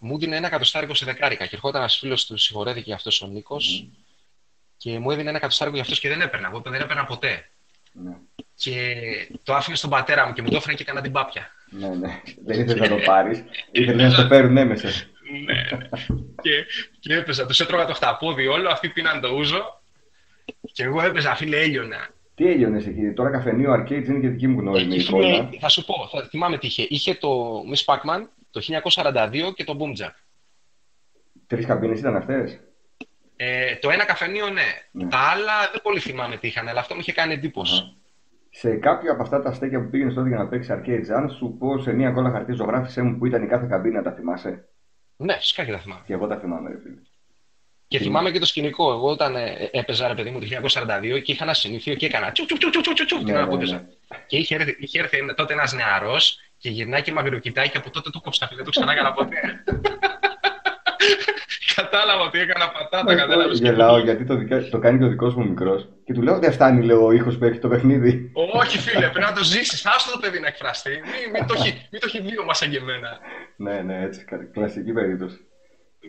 μου 0.00 0.14
έδινε 0.14 0.36
ένα 0.36 0.46
εκατοστάρικο 0.46 0.94
σε 0.94 1.04
δεκάρικα. 1.04 1.46
Και 1.46 1.54
ερχόταν 1.54 1.80
ένας 1.80 1.96
φίλος 1.98 2.26
του, 2.26 2.36
συγχωρέθηκε 2.36 2.92
αυτός 2.92 3.22
ο 3.22 3.26
Νίκος, 3.26 3.86
και 4.76 4.98
μου 4.98 5.10
έδινε 5.10 5.28
ένα 5.28 5.38
εκατοστάρικο 5.38 5.76
για 5.76 5.84
αυτός 5.84 6.00
και 6.00 6.08
δεν 6.08 6.20
έπαιρνα. 6.20 6.48
Εγώ 6.48 6.60
δεν 6.60 6.80
έπαιρνα 6.80 7.04
ποτέ. 7.04 7.48
ναι. 7.92 8.16
Και 8.56 8.94
το 9.42 9.54
άφηνε 9.54 9.76
στον 9.76 9.90
πατέρα 9.90 10.26
μου 10.26 10.32
και 10.32 10.42
μου 10.42 10.48
το 10.50 10.56
έφερε 10.56 10.74
και 10.74 10.84
κανένα 10.84 11.04
την 11.04 11.12
πάπια. 11.12 11.50
Ναι, 11.70 11.88
ναι. 11.88 12.20
Δεν 12.44 12.60
ήθελε 12.60 12.88
να 12.88 12.96
το 12.96 13.02
πάρεις. 13.04 13.44
Ήθελε 13.70 14.08
να 14.08 14.14
το 14.14 14.26
φέρουν 14.26 14.56
έμεσα. 14.56 14.88
ναι. 15.44 15.62
και, 16.42 16.66
και 17.00 17.14
έπαιζα. 17.14 17.46
Τους 17.46 17.60
έτρωγα 17.60 17.86
το 17.86 17.94
χταπόδι 17.94 18.46
όλο, 18.46 18.68
αυτοί 18.70 18.88
πίναν 18.88 19.20
το 19.20 19.28
ούζο. 19.28 19.82
Και 20.72 20.82
εγώ 20.82 21.00
έπαιζα, 21.02 21.34
φίλε, 21.34 21.60
έλειωνα. 21.60 22.13
Τι 22.34 22.46
έγινε 22.48 22.76
εκεί, 22.78 23.12
τώρα 23.14 23.30
καφενείο 23.30 23.72
arcade 23.74 24.04
είναι 24.08 24.18
και 24.20 24.28
δική 24.28 24.46
μου 24.46 24.60
γνώριμη 24.60 24.94
Εκεί 24.94 25.04
εικόνα. 25.04 25.26
είναι- 25.26 25.48
θα 25.60 25.68
σου 25.68 25.84
πω, 25.84 25.94
θα 26.12 26.22
θυμάμαι 26.28 26.58
τι 26.58 26.66
είχε. 26.66 26.86
Είχε 26.88 27.14
το 27.14 27.60
Miss 27.72 27.94
Pac-Man 27.94 28.26
το 28.50 28.60
1942 28.60 29.52
και 29.54 29.64
το 29.64 29.76
Boom 29.80 30.02
Jack. 30.04 30.10
Τρεις 31.46 31.66
καμπίνες 31.66 31.98
ήταν 31.98 32.16
αυτές; 32.16 32.60
Ε, 33.36 33.76
το 33.76 33.90
ένα 33.90 34.04
καφενείο, 34.04 34.48
ναι. 34.50 34.62
Ναι. 34.90 35.08
Τα 35.08 35.18
άλλα 35.18 35.52
δεν 35.72 35.82
πολύ 35.82 35.98
θυμάμαι 36.00 36.36
τι 36.36 36.46
είχαν, 36.46 36.68
αλλά 36.68 36.80
αυτό 36.80 36.94
μου 36.94 37.00
είχε 37.00 37.12
κάνει 37.12 37.32
εντύπωση. 37.32 37.96
Σε 38.50 38.74
κάποιο 38.76 39.12
από 39.12 39.22
αυτά 39.22 39.42
τα 39.42 39.52
στέκια 39.52 39.82
που 39.82 39.90
πήγαινες 39.90 40.14
τότε 40.14 40.28
για 40.28 40.36
να 40.38 40.48
παίξεις 40.48 40.74
arcade, 40.74 41.12
αν 41.16 41.30
σου 41.30 41.56
πω 41.58 41.78
σε 41.78 41.92
μία 41.92 42.10
κόλλα 42.10 42.30
χαρτί 42.30 42.52
ζωγράφησέ 42.52 43.02
μου 43.02 43.18
που 43.18 43.26
ήταν 43.26 43.42
η 43.42 43.46
κάθε 43.46 43.66
καμπίνα, 43.66 44.02
τα 44.02 44.12
θυμάσαι; 44.12 44.68
Ναι, 45.16 45.36
φυσικά 45.38 45.64
και 45.64 45.72
τα 45.72 45.78
θυμάμαι. 45.78 46.02
Και 46.06 46.12
εγώ 46.12 46.26
τα 46.26 46.36
θυμάμαι, 46.38 46.70
ρε 46.70 46.78
φίλε. 46.82 47.00
Και 47.88 47.98
θυμάμαι 47.98 48.30
και 48.30 48.38
το 48.38 48.46
σκηνικό. 48.46 48.92
Εγώ 48.92 49.08
όταν 49.10 49.36
ε, 49.36 49.68
έπαιζα, 49.72 50.08
ρε 50.08 50.14
παιδί 50.14 50.30
μου, 50.30 50.40
το 50.40 50.46
1942 50.46 51.22
και 51.22 51.32
είχα 51.32 51.44
ένα 51.44 51.54
συνήθειο 51.54 51.94
και 51.94 52.06
έκανα 52.06 52.32
τσου 52.32 52.44
τσου 52.44 52.56
τσου 52.56 52.70
τσου 52.70 52.80
τσου 52.80 53.04
τσου 53.04 53.16
την 53.18 53.26
Ναι, 53.26 53.32
ώρα 53.32 53.44
που 53.44 53.50
ναι, 53.50 53.56
έπαιζα. 53.56 53.74
ναι. 53.76 54.16
Και 54.26 54.36
είχε 54.36 54.54
έρθει, 54.54 54.76
είχε 54.78 54.98
έρθει 54.98 55.34
τότε 55.34 55.52
ένας 55.52 55.72
νεαρός 55.72 56.38
και 56.58 56.68
γυρνάει 56.70 57.02
και 57.02 57.12
μαγειροκοιτάει 57.12 57.68
και 57.68 57.76
από 57.76 57.90
τότε 57.90 58.10
το 58.10 58.20
κόψα. 58.20 58.50
Δεν 58.54 58.64
το 58.64 58.70
ξανά 58.70 58.92
έκανα 58.92 59.12
ποτέ. 59.12 59.36
Κατάλαβα 61.76 62.22
ότι 62.22 62.38
έκανα 62.38 62.68
πατάτα, 62.70 63.14
κατάλαβες. 63.14 63.58
και 63.60 63.64
Γελάω 63.64 63.96
μου- 63.96 64.04
γιατί 64.04 64.24
το, 64.24 64.34
δικα- 64.36 64.68
το 64.68 64.78
κάνει 64.78 64.98
και 64.98 65.04
ο 65.04 65.08
δικός 65.08 65.34
μου 65.34 65.48
μικρός. 65.48 65.88
Και 66.04 66.12
του 66.12 66.22
λέω: 66.22 66.38
Δεν 66.38 66.52
φτάνει, 66.52 66.84
λέω, 66.84 67.04
ο 67.04 67.12
ήχος 67.12 67.38
που 67.38 67.44
έχει 67.44 67.58
το 67.58 67.68
παιχνίδι. 67.68 68.30
Όχι, 68.52 68.78
φίλε, 68.78 69.08
πρέπει 69.08 69.20
να 69.20 69.32
το 69.32 69.44
ζήσεις. 69.44 69.86
Άστο 69.86 70.12
το 70.12 70.18
παιδί 70.18 70.40
να 70.40 70.46
εκφραστεί. 70.46 70.90
Μην, 70.90 71.30
μην, 71.32 71.46
το, 71.46 71.54
έχει, 71.56 71.88
μην 71.90 72.00
το 72.00 72.06
έχει 72.06 72.20
δύο 72.20 72.44
μας 72.44 72.58
σαν 72.58 72.70
και 72.70 72.76
εμένα. 72.76 73.18
ναι, 73.56 73.80
ναι, 73.82 74.02
έτσι. 74.04 74.24
κα- 74.24 74.48
Κλασική 74.52 74.92
περίπτωση. 74.92 75.36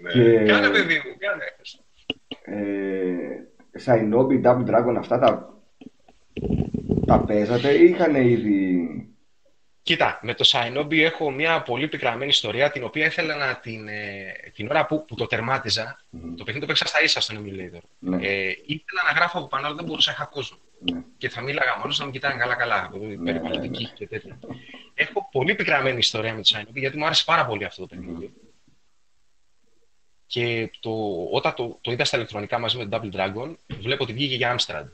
Ναι. 0.02 0.12
Και- 0.12 0.46
Κάνε, 0.46 0.70
παιδί 0.70 0.94
μου, 0.94 1.16
κάνε. 1.18 1.44
Ε, 2.42 3.16
Shinobi, 3.86 4.44
Double 4.46 4.66
Dragon, 4.70 4.96
αυτά 4.98 5.20
τα, 5.20 5.54
τα 7.06 7.20
παίζατε 7.20 7.72
ή 7.74 7.84
είχαν 7.90 8.16
ήδη. 8.16 8.90
Κοίτα, 9.82 10.20
με 10.22 10.34
το 10.34 10.50
Shinobi 10.52 10.98
έχω 11.00 11.32
μια 11.32 11.62
πολύ 11.62 11.88
πικραμένη 11.88 12.30
ιστορία 12.30 12.72
την 12.72 12.84
οποία 12.84 13.06
ήθελα 13.06 13.36
να 13.36 13.56
την. 13.60 13.88
Ε, 13.88 14.34
την 14.54 14.70
ώρα 14.70 14.86
που, 14.86 15.06
που 15.06 15.16
το 15.16 15.26
τερμάτιζα, 15.26 16.00
Μμμ. 16.10 16.36
το 16.36 16.44
παιχνίδι 16.44 16.60
το 16.60 16.66
παίξα 16.66 16.86
στα 16.86 17.04
ίσα 17.04 17.22
στον 17.22 17.38
emulator. 17.38 17.80
Ναι. 18.00 18.16
Ε, 18.28 18.48
ήθελα 18.66 19.02
να 19.08 19.16
γράφω 19.16 19.38
από 19.38 19.48
πάνω, 19.48 19.66
αλλά 19.66 19.76
δεν 19.76 19.86
μπορούσα, 19.86 20.12
είχα 20.12 20.26
κόσμο. 20.26 20.58
Ναι. 20.94 21.02
Και 21.18 21.30
θα 21.30 21.42
μίλαγα 21.42 21.78
μόνος 21.78 22.00
να 22.00 22.06
με 22.06 22.12
κοιτάνε 22.12 22.36
καλά-καλά, 22.36 22.92
ναι, 23.00 23.32
περιβαλλοντική 23.32 23.84
ναι. 23.84 23.90
και 23.96 24.08
τέτοια. 24.08 24.40
Έχω 24.94 25.30
πολύ 25.32 25.56
πικραμένη 25.56 25.98
ιστορία 25.98 26.34
με 26.34 26.42
το 26.42 26.50
Shinobi 26.56 26.74
γιατί 26.74 26.98
μου 26.98 27.06
άρεσε 27.06 27.24
πάρα 27.26 27.46
πολύ 27.46 27.66
αυτό 27.66 27.82
το 27.82 27.88
παιχνίδι. 27.96 28.34
Και 30.28 30.72
το, 30.80 30.92
όταν 31.32 31.54
το, 31.54 31.78
το 31.82 31.92
είδα 31.92 32.06
στα 32.06 32.18
ηλεκτρονικά 32.18 32.60
μαζί 32.60 32.78
με 32.78 32.86
το 32.86 33.00
Double 33.02 33.16
Dragon, 33.16 33.56
βλέπω 33.80 34.04
ότι 34.04 34.14
βγήκε 34.14 34.36
για 34.36 34.56
Amstrad. 34.58 34.86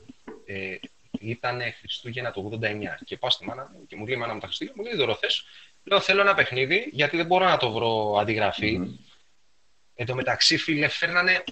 Ε, 0.46 0.76
ήταν 1.20 1.60
Χριστούγεννα 1.78 2.30
το 2.30 2.58
89. 2.62 2.66
Και 3.04 3.16
πάω 3.16 3.30
στη 3.30 3.44
μάνα 3.44 3.70
μου 3.72 3.86
και 3.86 3.96
μου 3.96 4.06
λέει: 4.06 4.16
Μάνα 4.16 4.34
μου 4.34 4.40
τα 4.40 4.46
Χριστούγεννα, 4.46 4.82
μου 4.82 4.88
λέει: 4.88 4.98
Δώρο 4.98 5.14
θες;» 5.14 5.44
Λέω: 5.84 6.00
Θέλω 6.00 6.20
ένα 6.20 6.34
παιχνίδι, 6.34 6.88
γιατί 6.92 7.16
δεν 7.16 7.26
μπορώ 7.26 7.44
να 7.44 7.56
το 7.56 7.72
βρω 7.72 8.16
αντιγραφή. 8.20 8.78
Μμμ. 8.78 8.94
Εν 9.94 10.06
τω 10.06 10.14
μεταξύ, 10.14 10.56
φίλε, 10.56 10.88
φέρνανε 10.88 11.44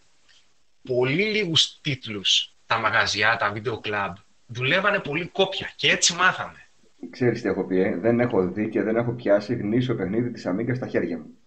πολύ 0.83 1.25
λίγους 1.25 1.81
τίτλους 1.81 2.55
τα 2.66 2.79
μαγαζιά, 2.79 3.37
τα 3.37 3.51
βίντεο 3.51 3.81
κλαμπ. 3.81 4.14
Δουλεύανε 4.47 4.99
πολύ 4.99 5.27
κόπια 5.27 5.73
και 5.77 5.90
έτσι 5.90 6.14
μάθαμε. 6.14 6.69
Ξέρεις 7.11 7.43
τι 7.43 7.49
έχω 7.49 7.64
πει, 7.64 7.81
ε; 7.81 7.97
δεν 7.97 8.21
έχω 8.21 8.49
δει 8.49 8.69
και 8.69 8.83
δεν 8.83 8.97
έχω 8.97 9.12
πιάσει 9.12 9.55
γνήσιο 9.55 9.95
παιχνίδι 9.95 10.31
της 10.31 10.47
Amiga 10.49 10.75
στα 10.75 10.87
χέρια 10.87 11.19
μου. 11.19 11.39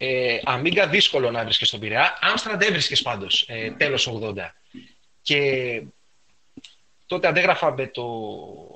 Ε, 0.00 0.38
Amiga 0.44 0.88
δύσκολο 0.88 1.30
να 1.30 1.44
έβρισκες 1.44 1.64
στον 1.64 1.80
Πειραιά. 1.80 2.18
Amstrad 2.20 2.62
έβρισκες 2.62 3.02
πάντως, 3.02 3.44
ε, 3.48 3.70
τέλος 3.70 4.06
80. 4.06 4.54
Και 5.22 5.82
τότε 7.06 7.28
αντέγραφα 7.28 7.72
με 7.72 7.86
το 7.86 8.04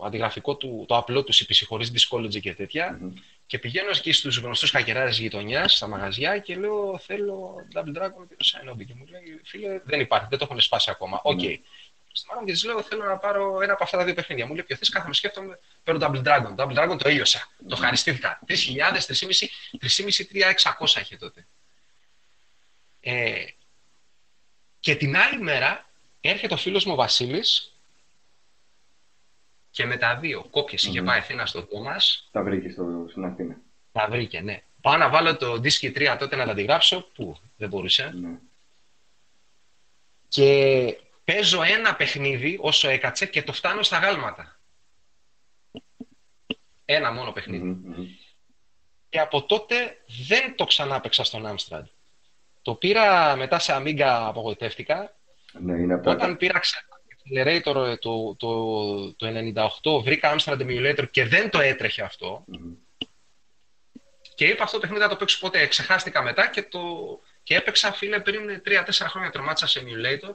αντιγραφικό 0.05 0.57
του, 0.57 0.85
το 0.89 0.97
απλό 0.97 1.25
του 1.25 1.35
CPC 1.35 1.65
χωρίς 1.67 1.93
Discology 1.95 2.41
και 2.41 2.55
τέτοια. 2.55 2.99
Μμμ. 3.01 3.13
Και 3.47 3.59
πηγαίνω 3.59 3.89
εκεί 3.89 4.13
στους 4.13 4.37
γνωστούς 4.37 4.71
χακεράδες 4.71 5.11
γειτονιάς, 5.11 5.77
στα 5.77 5.87
μαγαζιά 5.87 6.39
και 6.39 6.57
λέω: 6.57 6.99
Θέλω 6.99 7.55
Double 7.75 7.99
Dragon 7.99 8.27
και 8.29 8.37
το 8.37 8.45
Shinobi. 8.45 8.85
Και 8.87 8.95
μου 8.97 9.07
λέει: 9.11 9.41
Φίλε, 9.45 9.81
δεν 9.85 10.01
υπάρχει, 10.01 10.27
δεν 10.31 10.39
το 10.39 10.47
έχουν 10.49 10.61
σπάσει 10.61 10.91
ακόμα. 10.91 11.21
Οκ. 11.23 11.43
Ναι. 11.43 11.59
Στη 12.13 12.29
μάνα 12.29 12.41
μου 12.41 12.47
και 12.47 12.53
της 12.53 12.65
λέω: 12.65 12.83
Θέλω 12.83 13.05
να 13.05 13.17
πάρω 13.17 13.61
ένα 13.61 13.73
από 13.73 13.85
αυτά 13.85 13.97
τα 13.99 14.05
δύο 14.05 14.15
παιχνίδια. 14.15 14.47
Μου 14.47 14.55
λέει: 14.55 14.63
Ποιο 14.65 14.77
θες, 14.77 14.89
κάθομαι, 14.89 15.15
σκέφτομαι. 15.15 15.59
Παίρνω 15.83 16.07
Double 16.07 16.23
Dragon. 16.25 16.55
Double 16.57 16.77
Dragon 16.79 16.99
το 16.99 17.09
έλειωσα. 17.09 17.49
Το 17.69 17.73
ευχαριστήθηκα. 17.73 18.39
3.000, 18.47 18.55
3.500, 18.57 19.49
3.500, 19.81 20.97
3.600 20.97 21.01
είχε 21.01 21.17
τότε. 21.17 21.47
Ε, 23.01 23.45
και 24.81 24.97
την 24.97 25.17
άλλη 25.17 25.41
μέρα 25.41 25.89
έρχεται 26.21 26.55
ο 26.55 26.57
φίλος 26.57 26.85
μου 26.85 26.93
ο 26.93 26.97
Βασίλης 26.97 27.77
και 29.71 29.87
με 29.87 29.97
τα 29.97 30.17
δύο 30.17 30.45
κόπιες 30.51 30.83
είχε 30.85 31.01
Μμμ. 31.01 31.07
πάει 31.07 31.19
Αθήνα 31.19 31.47
στο 31.47 31.63
Τόμας 31.67 32.29
Τα 32.33 32.43
βρήκε 32.43 32.71
στο, 32.71 33.07
στην 33.11 33.25
Αθήνα. 33.25 33.57
τα 33.93 34.07
βρήκε, 34.11 34.41
ναι. 34.41 34.63
Πάω 34.81 34.97
να 34.97 35.09
βάλω 35.09 35.37
το 35.37 35.53
Disky 35.53 35.97
3 36.13 36.17
τότε 36.19 36.37
να 36.37 36.45
τα 36.45 36.51
αντιγράψω, 36.51 37.01
που 37.15 37.37
δεν 37.57 37.69
μπορούσε. 37.69 38.13
Ναι. 38.15 38.39
Και 40.29 40.97
παίζω 41.25 41.63
ένα 41.63 41.97
παιχνίδι 41.97 42.59
όσο 42.61 42.89
έκατσε 42.89 43.27
και 43.27 43.43
το 43.43 43.53
φτάνω 43.53 43.83
στα 43.83 43.99
γάλματα. 43.99 44.61
Ένα 46.85 47.13
μόνο 47.13 47.33
παιχνίδι. 47.33 47.65
Μμμ, 47.65 47.83
μμμ. 47.85 48.07
Και 49.09 49.21
από 49.21 49.43
τότε 49.43 49.97
δεν 50.29 50.55
το 50.57 50.65
ξανά 50.65 51.01
παίξα 51.01 51.25
στον 51.25 51.47
Amstrad. 51.57 51.83
Το 52.63 52.75
πήρα 52.75 53.37
μετά 53.37 53.59
σε 53.59 53.77
Amiga, 53.77 54.01
απογοητεύτηκα. 54.03 55.17
Ναι, 55.61 55.73
είναι 55.79 55.95
από 55.95 56.05
τα. 56.05 56.11
Όταν 56.11 56.37
πήρα 56.37 56.59
ξα- 56.59 56.85
Accelerator 57.35 57.87
ε, 57.87 57.97
το, 57.97 58.35
το, 58.37 59.13
το 59.15 59.27
98, 59.83 60.03
βρήκα 60.03 60.37
Amstrad 60.39 60.61
Emulator 60.61 61.11
και 61.11 61.27
δεν 61.27 61.51
το 61.51 61.61
έτρεχε 61.61 62.03
αυτό. 62.03 62.45
Μμμ. 62.47 62.75
Και 64.35 64.47
είπα 64.47 64.63
αυτό 64.63 64.75
το 64.77 64.81
παιχνίδι 64.81 65.03
να 65.03 65.09
το 65.09 65.17
παίξω 65.17 65.39
ποτέ. 65.39 65.67
Ξεχάστηκα 65.67 66.23
μετά 66.23 66.49
και, 66.51 66.63
το... 66.63 66.81
και 67.43 67.57
έπαιξα 67.57 67.93
φίλε 67.93 68.21
πριν 68.21 68.63
3-4 68.67 68.85
χρόνια 68.91 69.31
τρομάτισα 69.31 69.67
σε 69.67 69.83
emulator 69.85 70.35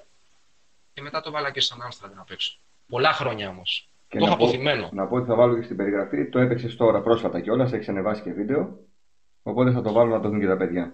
και 0.97 1.03
μετά 1.03 1.21
το 1.21 1.31
βάλα 1.31 1.51
και 1.51 1.59
στον 1.61 1.77
Amstrad 1.81 2.09
να 2.15 2.23
παίξω. 2.23 2.57
Πολλά 2.87 3.11
χρόνια 3.13 3.49
όμως. 3.49 3.89
Και 4.07 4.17
Το 4.17 4.23
να 4.25 4.29
έχω 4.31 4.39
πω- 4.39 4.47
αποθυμένο. 4.47 4.89
Να 4.93 5.05
πω 5.07 5.15
ότι 5.15 5.27
θα 5.27 5.35
βάλω 5.35 5.55
και 5.57 5.61
στην 5.63 5.75
περιγραφή. 5.77 6.29
Το 6.29 6.39
έπαιξες 6.39 6.75
τώρα 6.75 7.01
πρόσφατα 7.01 7.39
κιόλας, 7.41 7.71
έχεις 7.73 7.89
ανεβάσει 7.89 8.21
και 8.21 8.31
βίντεο. 8.31 8.79
Οπότε 9.43 9.71
θα 9.71 9.81
το 9.81 9.91
βάλω 9.91 10.09
να 10.15 10.21
το 10.21 10.29
δουν 10.29 10.39
και 10.39 10.45
τα 10.47 10.57
παιδιά. 10.57 10.93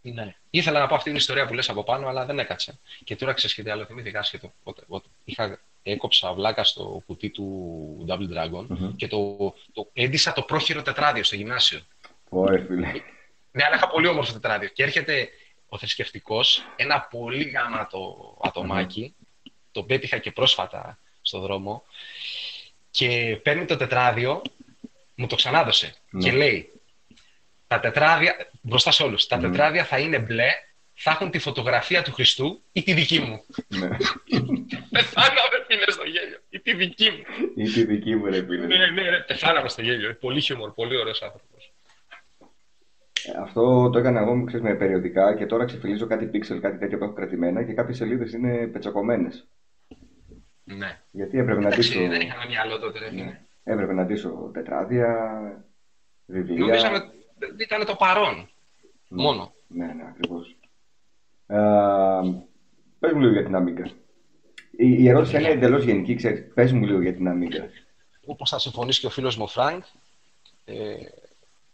Ναι. 0.00 0.34
Ήθελα 0.50 0.80
να 0.80 0.86
πω 0.86 0.94
αυτή 0.94 1.08
την 1.08 1.18
ιστορία 1.18 1.46
που 1.46 1.54
λες 1.54 1.68
από 1.68 1.84
πάνω, 1.84 2.08
αλλά 2.08 2.24
δεν 2.24 2.38
έκατσε. 2.38 2.78
Και 3.04 3.16
τώρα 3.16 3.32
ξέρεις 3.32 3.56
και 3.56 3.62
τι 3.62 3.70
άλλο, 3.70 3.84
θυμήθηκα 3.84 4.18
άσχετο. 4.18 4.52
Ότι, 4.62 4.82
ότι 4.88 5.08
είχα, 5.24 5.58
έκοψα 5.82 6.32
βλάκα 6.32 6.64
στο 6.64 7.02
κουτί 7.06 7.30
του 7.30 8.06
Double 8.08 8.36
Dragon 8.36 8.66
Μμμ. 8.68 8.96
και 8.96 9.06
το, 9.08 9.36
το 9.72 9.88
έντυσα 9.92 10.32
το 10.32 10.42
πρόχειρο 10.42 10.82
τετράδιο 10.82 11.24
στο 11.24 11.36
γυμνάσιο. 11.36 11.80
Ωραία, 12.28 12.64
φίλε. 12.64 12.92
Ναι, 13.52 13.64
αλλά 13.64 13.76
είχα 13.76 13.88
πολύ 13.88 14.06
όμορφο 14.06 14.32
τετράδιο. 14.32 14.68
Και 14.68 14.82
έρχεται 14.82 15.28
ο 15.68 15.78
θρησκευτικός, 15.78 16.62
ένα 16.76 17.00
πολύ 17.10 17.42
γάματο 17.42 18.16
ατομάκι, 18.42 19.14
το 19.72 19.82
πέτυχα 19.82 20.18
και 20.18 20.30
πρόσφατα 20.30 20.98
στο 21.22 21.38
δρόμο, 21.40 21.84
και 22.90 23.38
παίρνει 23.42 23.64
το 23.64 23.76
τετράδιο, 23.76 24.42
μου 25.14 25.26
το 25.26 25.36
ξανάδωσε 25.36 25.94
Ναι. 26.10 26.22
και 26.22 26.32
λέει, 26.36 26.70
τα 27.66 27.80
τετράδια, 27.80 28.50
μπροστά 28.60 28.90
σε 28.90 29.02
όλους, 29.02 29.26
τα 29.26 29.36
Μμμ. 29.36 29.42
τετράδια 29.42 29.84
θα 29.84 29.98
είναι 29.98 30.18
μπλε, 30.18 30.48
θα 30.94 31.10
έχουν 31.10 31.30
τη 31.30 31.38
φωτογραφία 31.38 32.02
του 32.02 32.12
Χριστού 32.12 32.62
ή 32.72 32.82
τη 32.82 32.92
δική 32.92 33.18
μου. 33.20 33.44
ναι. 33.68 33.88
Πεθάναμε 34.90 35.56
φίλε 35.66 35.90
στο 35.90 36.04
γέλιο. 36.04 36.38
Ή 36.50 36.60
τη 36.60 36.74
δική 36.74 37.10
μου. 37.10 37.22
Ή 37.56 37.70
τη 37.70 37.84
δική 37.84 38.16
μου, 38.16 38.24
ρε 38.26 38.44
φίλε. 38.44 38.66
ναι, 38.66 38.76
ναι, 38.76 39.10
ναι, 39.10 39.18
πεθάναμε 39.20 39.68
στο 39.68 39.82
γέλιο. 39.82 40.14
Πολύ 40.20 40.40
χιούμορ, 40.40 40.70
πολύ 40.74 40.96
ωραίος 40.96 41.22
άνθρωπος. 41.22 41.72
Ε, 43.24 43.40
Αυτό 43.42 43.90
το 43.90 43.98
έκανα 43.98 44.20
εγώ 44.20 44.44
ξέρεις, 44.44 44.64
με 44.66 44.74
περιοδικά 44.74 45.36
και 45.36 45.46
τώρα 45.46 45.64
ξεφυλίζω 45.64 46.06
κάτι 46.06 46.30
pixel, 46.34 46.58
κάτι 46.60 46.78
τέτοιο 46.78 46.98
που 46.98 47.04
έχω 47.04 47.12
κρατημένα 47.12 47.62
και 47.64 47.72
κάποιες 47.72 47.96
σελίδες 47.96 48.32
είναι 48.32 48.66
πετσοκομμένες. 48.66 49.46
Ναι. 50.76 51.00
Γιατί 51.10 51.38
έπρεπε 51.38 51.60
να 51.60 51.66
Εντάξει, 51.66 51.90
ντύσω, 51.90 52.08
δεν 52.08 52.20
είχαμε 52.20 52.46
μυαλό 52.46 52.78
τότε, 52.78 52.98
ρε 52.98 53.08
φίλε. 53.08 53.24
ναι. 53.24 53.40
έπρεπε 53.64 53.92
να 53.92 54.04
ντύσω 54.04 54.50
τετράδια, 54.52 55.40
βιβλία. 56.26 56.58
Νομίζαμε 56.58 57.12
ήταν 57.58 57.86
το 57.86 57.94
παρόν. 57.94 58.48
Ναι. 59.08 59.22
Μόνο. 59.22 59.52
Ναι, 59.66 59.86
ναι, 59.86 60.04
ακριβώς. 60.08 60.56
Ε, 61.46 61.58
πες 62.98 63.12
μου 63.12 63.20
λίγο 63.20 63.32
για 63.32 63.44
την 63.44 63.56
Amiga. 63.56 63.90
Η, 64.70 64.96
η 65.02 65.08
ερώτηση 65.08 65.36
είναι 65.36 65.48
εντελώς 65.48 65.84
γενική, 65.84 66.14
ξέρεις. 66.14 66.52
Πες 66.54 66.72
μου 66.72 66.84
λίγο 66.84 67.02
για 67.02 67.14
την 67.14 67.26
Amiga. 67.28 67.68
Όπως 68.26 68.50
θα 68.50 68.58
συμφωνήσει 68.58 69.00
και 69.00 69.06
ο 69.06 69.10
φίλος 69.10 69.36
μου 69.36 69.44
ο 69.44 69.46
Φρανκ, 69.46 69.84
ε, 70.64 70.74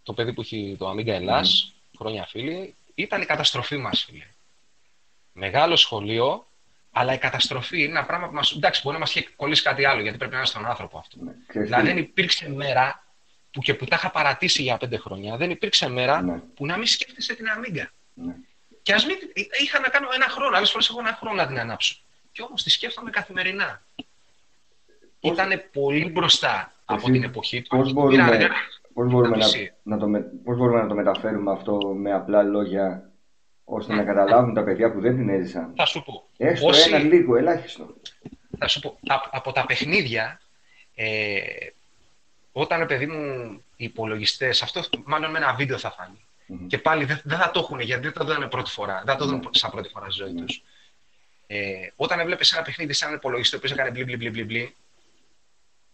το 0.03 0.13
παιδί 0.13 0.33
που 0.33 0.41
έχει 0.41 0.77
το 0.79 0.91
Amiga 0.91 1.07
Ελλάς, 1.07 1.75
χρόνια 1.99 2.27
φίλοι, 2.27 2.75
ήταν 2.95 3.23
η 3.23 3.25
καταστροφή 3.25 3.77
μας, 3.77 4.05
φίλε. 4.05 4.25
Μεγάλο 5.33 5.77
σχολείο, 5.77 6.47
αλλά 6.99 7.13
η 7.13 7.19
καταστροφή 7.19 7.79
είναι 7.83 7.91
ένα 7.99 8.05
πράγμα 8.07 8.27
που 8.29 8.35
μας. 8.35 8.41
Εντάξει, 8.57 8.81
μπορεί 8.85 8.95
να 8.95 9.01
μας 9.01 9.17
έχει 9.17 9.29
κολλήσει 9.37 9.63
κάτι 9.63 9.85
άλλο, 9.85 10.01
γιατί 10.03 10.17
πρέπει 10.17 10.33
να 10.33 10.39
είναι 10.39 10.47
στον 10.47 10.67
άνθρωπο 10.67 10.99
αυτό. 10.99 11.17
Ναι, 11.21 11.33
ξέρεις 11.47 11.69
δηλαδή 11.69 11.87
τι. 11.87 11.93
δεν 11.95 12.03
υπήρξε 12.03 12.51
μέρα 12.51 13.05
που 13.51 13.61
και 13.61 13.75
που 13.75 13.85
τα 13.85 13.97
είχα 13.97 14.11
παρατήσει 14.11 14.63
για 14.63 14.77
πέντε 14.77 14.97
χρόνια, 14.97 15.37
δεν 15.37 15.51
υπήρξε 15.51 15.89
μέρα 15.89 16.23
Ναι. 16.23 16.39
που 16.39 16.67
να 16.67 16.77
μην 16.77 16.87
σκέφτεσαι 16.87 17.35
την 17.35 17.47
Amiga. 17.57 17.85
Ναι. 18.15 18.35
Και 18.83 18.93
ας 18.93 19.07
μην. 19.07 19.17
είχα 19.63 19.81
να 19.81 19.89
κάνω 19.89 20.09
ένα 20.15 20.29
χρόνο, 20.29 20.57
άλλες 20.57 20.71
φορές 20.71 20.89
έχω 20.89 20.99
ένα 21.01 21.13
χρόνο 21.21 21.35
να 21.37 21.47
την 21.47 21.59
ανάψω. 21.59 21.97
Και 22.33 22.43
όμως 22.43 22.63
τη 22.63 22.71
σκέφτομαι 22.71 23.11
καθημερινά. 23.11 23.83
Πώς- 25.21 25.33
Ήταν 25.33 25.63
πολύ 25.73 26.11
μπροστά 26.11 26.73
από 26.85 27.01
Εσύ 27.03 27.13
την 27.13 27.23
εποχή 27.23 27.63
του. 27.63 27.77
Πώς 27.77 27.87
Πήρα 27.87 28.01
μπορούμε, 28.01 28.23
αργά. 28.23 28.49
πώς, 28.95 29.11
μπορούμε 29.11 29.37
να, 29.37 29.47
PC. 29.47 29.67
να 29.83 29.99
το, 29.99 30.09
με- 30.09 30.27
πώς 30.45 30.57
μπορούμε 30.57 30.81
να 30.83 30.89
το 30.89 30.95
μεταφέρουμε 30.95 31.53
αυτό 31.53 31.79
με 31.97 32.13
απλά 32.13 32.43
λόγια; 32.43 33.11
Ώστε 33.69 33.93
Ναι. 33.93 33.99
να 33.99 34.05
καταλάβουν 34.05 34.55
τα 34.55 34.65
παιδιά 34.65 34.93
που 34.93 35.01
δεν 35.01 35.17
την 35.17 35.29
έζησαν. 35.29 35.73
Θα 35.77 35.85
σου 35.87 36.03
πω. 36.03 36.27
Έστω 36.37 36.67
Όσοι- 36.67 36.89
ένα 36.93 36.99
λίγο, 36.99 37.37
ελάχιστο. 37.37 37.95
θα 38.59 38.69
σου 38.69 38.81
πω, 38.81 38.99
α- 39.07 39.29
από 39.31 39.53
τα 39.53 39.67
παιχνίδια, 39.67 40.41
ε, 40.95 41.39
όταν 42.53 42.79
ρε 42.79 42.87
παιδί 42.87 43.07
μου 43.07 43.51
οι 43.77 43.85
υπολογιστές, 43.85 44.63
αυτό 44.63 44.83
μάλλον 45.05 45.31
με 45.31 45.39
ένα 45.39 45.55
βίντεο 45.55 45.79
θα 45.79 45.91
φανεί. 45.91 46.21
Μμμ. 46.47 46.67
Και 46.67 46.79
πάλι 46.79 47.05
δεν, 47.05 47.21
δεν 47.25 47.39
θα 47.39 47.51
το 47.51 47.59
έχουν 47.61 47.81
γιατί 47.81 48.03
δεν 48.03 48.13
το 48.13 48.25
δουν 48.25 48.49
πρώτη 48.49 48.71
φορά. 48.71 48.95
Δεν 49.05 49.15
θα 49.15 49.17
το 49.17 49.25
δουν 49.27 49.39
Ναι. 49.39 49.49
σαν 49.51 49.71
πρώτη 49.71 49.89
φορά 49.89 50.11
στη 50.11 50.23
ζωή 50.23 50.33
Ναι. 50.33 50.45
τους. 50.45 50.63
Ε, 51.47 51.89
όταν 51.97 52.21
έβλεπες 52.21 52.53
ένα 52.53 52.63
παιχνίδι 52.63 52.93
σε 52.93 53.05
έναν 53.05 53.17
υπολογιστή 53.17 53.59
που 53.59 53.67
έκανε 53.73 53.91
μπλι 53.91 54.05
μπλι 54.05 54.17
μπλι 54.17 54.31
μπλι 54.31 54.45
μπλι 54.45 54.75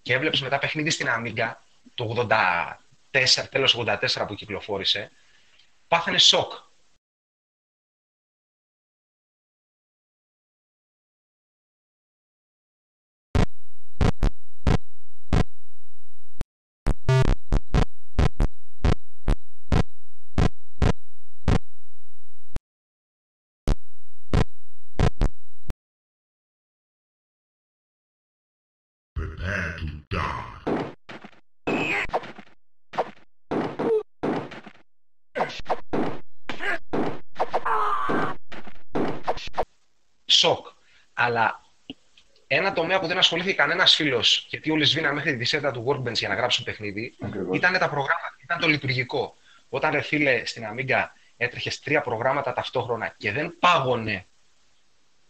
και 0.03 0.13
έβλεπε 0.15 0.37
μετά 0.41 0.59
παιχνίδι 0.59 0.91
στην 0.91 1.07
Amiga 1.19 1.53
το 1.95 2.05
84, 2.05 3.49
τέλος 3.51 3.75
84 3.75 4.25
που 4.27 4.35
κυκλοφόρησε, 4.35 5.11
πάθαινε 5.89 6.19
σοκ. 6.19 6.53
Prepare 29.43 29.75
to 29.79 29.87
die. 30.09 30.83
σοκ. 40.27 40.67
Αλλά 41.13 41.61
ένα 42.47 42.73
τομέα 42.73 43.01
που 43.01 43.07
δεν 43.07 43.19
ασχολήθηκε 43.19 43.55
κανένας 43.55 43.95
φίλος, 43.95 44.47
γιατί 44.49 44.71
όλοι 44.71 44.85
σβήναν 44.85 45.15
μέχρι 45.15 45.31
τη 45.31 45.37
δισέτα 45.37 45.71
του 45.71 45.85
Workbench 45.89 46.13
για 46.13 46.29
να 46.29 46.35
γράψουν 46.35 46.65
παιχνίδι, 46.65 47.15
Ακριβώς. 47.21 47.57
ήταν 47.57 47.73
τα 47.73 47.89
προγράμματα, 47.89 48.37
ήταν 48.43 48.59
το 48.61 48.69
λειτουργικό. 48.69 49.37
Όταν 49.69 49.91
ρε 49.93 50.01
φίλε 50.01 50.45
στην 50.45 50.65
Amiga 50.73 51.05
έτρεχες 51.37 51.81
τρία 51.81 52.01
προγράμματα 52.01 52.53
ταυτόχρονα 52.53 53.15
και 53.17 53.33
δεν 53.33 53.57
πάγωνε 53.59 54.27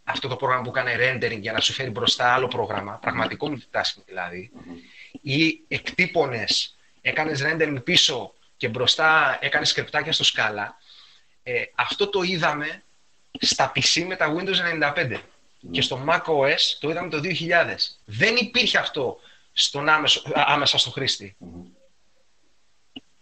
αυτό 0.03 0.27
το 0.27 0.35
πρόγραμμα 0.35 0.61
που 0.63 0.69
έκανε 0.77 0.95
rendering 0.99 1.39
για 1.39 1.51
να 1.51 1.59
σου 1.59 1.73
φέρει 1.73 1.89
μπροστά 1.89 2.33
άλλο 2.33 2.47
πρόγραμμα, 2.47 2.97
πραγματικό 3.01 3.51
multitasking 3.53 4.03
δηλαδή, 4.05 4.51
ή 5.21 5.61
εκτύπωνες, 5.67 6.77
έκανες 7.01 7.41
rendering 7.43 7.77
πίσω 7.83 8.33
και 8.57 8.67
μπροστά 8.69 9.37
έκανες 9.41 9.69
σκρυπτάκια 9.69 10.13
στο 10.13 10.23
σκάλα, 10.23 10.77
ε, 11.43 11.63
αυτό 11.75 12.07
το 12.09 12.21
είδαμε 12.21 12.83
στα 13.39 13.71
PC 13.75 14.03
με 14.07 14.15
τα 14.15 14.35
Windows 14.35 14.55
95 14.95 15.19
και 15.71 15.81
στο 15.81 16.05
macOS 16.09 16.59
το 16.79 16.89
είδαμε 16.89 17.09
το 17.09 17.19
2000. 17.19 17.75
Δεν 18.05 18.35
υπήρχε 18.35 18.77
αυτό 18.77 19.19
στον 19.53 19.89
άμεσο, 19.89 20.21
α, 20.33 20.43
άμεσα 20.47 20.77
στο 20.77 20.89
χρήστη. 20.91 21.35
Μμμ. 21.37 21.63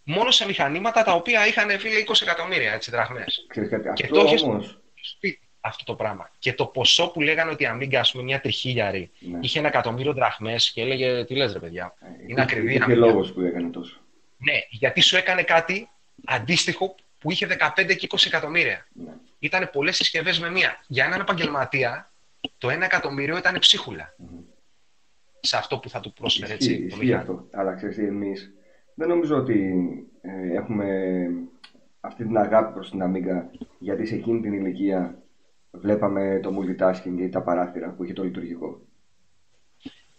Μόνο 0.03 0.31
σε 0.31 0.45
μηχανήματα 0.45 1.03
τα 1.03 1.11
οποία 1.13 1.47
είχαν 1.47 1.79
φίλε 1.79 2.03
20 2.07 2.21
εκατομμύρια 2.21 2.73
έτσι, 2.73 2.91
δραχμές. 2.91 3.45
Ξέρεις 3.47 3.69
κάτι, 3.69 3.89
Και 3.93 4.03
αυτό 4.03 4.15
το 4.19 4.25
έχεις- 4.27 4.41
όμως, 4.41 4.77
Σπίτι 5.01 5.39
αυτό 5.61 5.83
το 5.83 5.95
πράγμα. 5.95 6.29
Και 6.39 6.53
το 6.53 6.65
ποσό 6.65 7.11
που 7.11 7.21
λέγανε 7.21 7.51
ότι 7.51 7.63
η 7.63 7.67
Amiga, 7.73 7.95
ας 7.95 8.11
πούμε, 8.11 8.23
μια 8.23 8.39
τριχίλιαρη, 8.41 9.11
Ναι. 9.19 9.39
είχε 9.41 9.59
ένα 9.59 9.67
εκατομμύριο 9.67 10.13
δραχμές 10.13 10.71
και 10.71 10.81
έλεγε, 10.81 11.25
τι 11.25 11.35
λες 11.35 11.53
ρε 11.53 11.59
παιδιά. 11.59 11.93
ε, 12.01 12.05
Είναι 12.07 12.15
υπήρχε- 12.23 12.41
ακριβή 12.41 12.71
η 12.71 12.75
υπήρχε 12.75 12.93
Amiga. 12.93 12.97
λόγος 12.97 13.33
που 13.33 13.41
έκανε 13.41 13.69
τόσο. 13.69 13.99
Ναι, 14.37 14.53
γιατί 14.69 15.01
σου 15.01 15.17
έκανε 15.17 15.43
κάτι 15.43 15.89
αντίστοιχο 16.25 16.95
που 17.17 17.31
είχε 17.31 17.45
15 17.45 17.95
και 17.95 18.05
20 18.05 18.25
εκατομμύρια. 18.27 18.87
Ναι. 18.93 19.11
Ήταν 19.39 19.69
πολλές 19.71 19.95
συσκευές 19.95 20.39
με 20.39 20.49
μία. 20.51 20.83
Για 20.87 21.05
έναν 21.05 21.19
επαγγελματία, 21.19 22.11
το 22.57 22.69
ένα 22.69 22.85
εκατομμύριο 22.85 23.37
ήταν 23.37 23.59
ψίχουλα. 23.59 24.13
Μμμ. 24.17 24.39
Σε 25.39 25.57
αυτό 25.57 25.77
που 25.77 25.89
θα 25.89 25.99
του 25.99 26.13
πρόσφερε 26.13 26.53
Ισχύει, 26.53 26.71
έτσι. 26.71 26.79
το 26.79 26.85
ισχύει 26.85 26.99
μηχάνημα. 27.05 27.19
αυτό. 27.19 27.47
Αλλά 27.57 27.73
ξέρεις 27.73 27.95
τι, 27.95 28.05
εμείς 28.05 28.53
δεν 28.93 29.07
νομίζω 29.07 29.35
ότι 29.37 29.73
ε, 30.21 30.55
έχουμε 30.57 30.87
αυτή 31.99 32.23
την 32.23 32.37
αγάπη 32.37 32.73
προς 32.73 32.89
την 32.89 32.99
Amiga 33.03 33.41
γιατί 33.79 34.05
σε 34.05 34.15
εκείνη 34.15 34.41
την 34.41 34.53
ηλικία 34.53 35.20
βλέπαμε 35.71 36.39
το 36.43 36.53
multitasking 36.59 37.19
ή 37.19 37.29
τα 37.29 37.41
παράθυρα 37.41 37.89
που 37.89 38.03
είχε 38.03 38.13
το 38.13 38.23
λειτουργικό. 38.23 38.81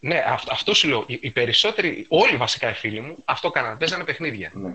Ναι, 0.01 0.25
αυ- 0.27 0.51
αυτό 0.51 0.75
σου 0.75 0.89
λέω. 0.89 1.05
Οι, 1.07 1.19
οι 1.23 1.31
περισσότεροι, 1.31 2.07
όλοι 2.09 2.37
βασικά 2.37 2.71
οι 2.71 2.75
φίλοι 2.75 3.01
μου, 3.01 3.17
αυτό 3.25 3.51
κάνανε. 3.51 3.77
Παίζανε 3.77 4.05
παιχνίδια. 4.05 4.51
Ναι. 4.55 4.75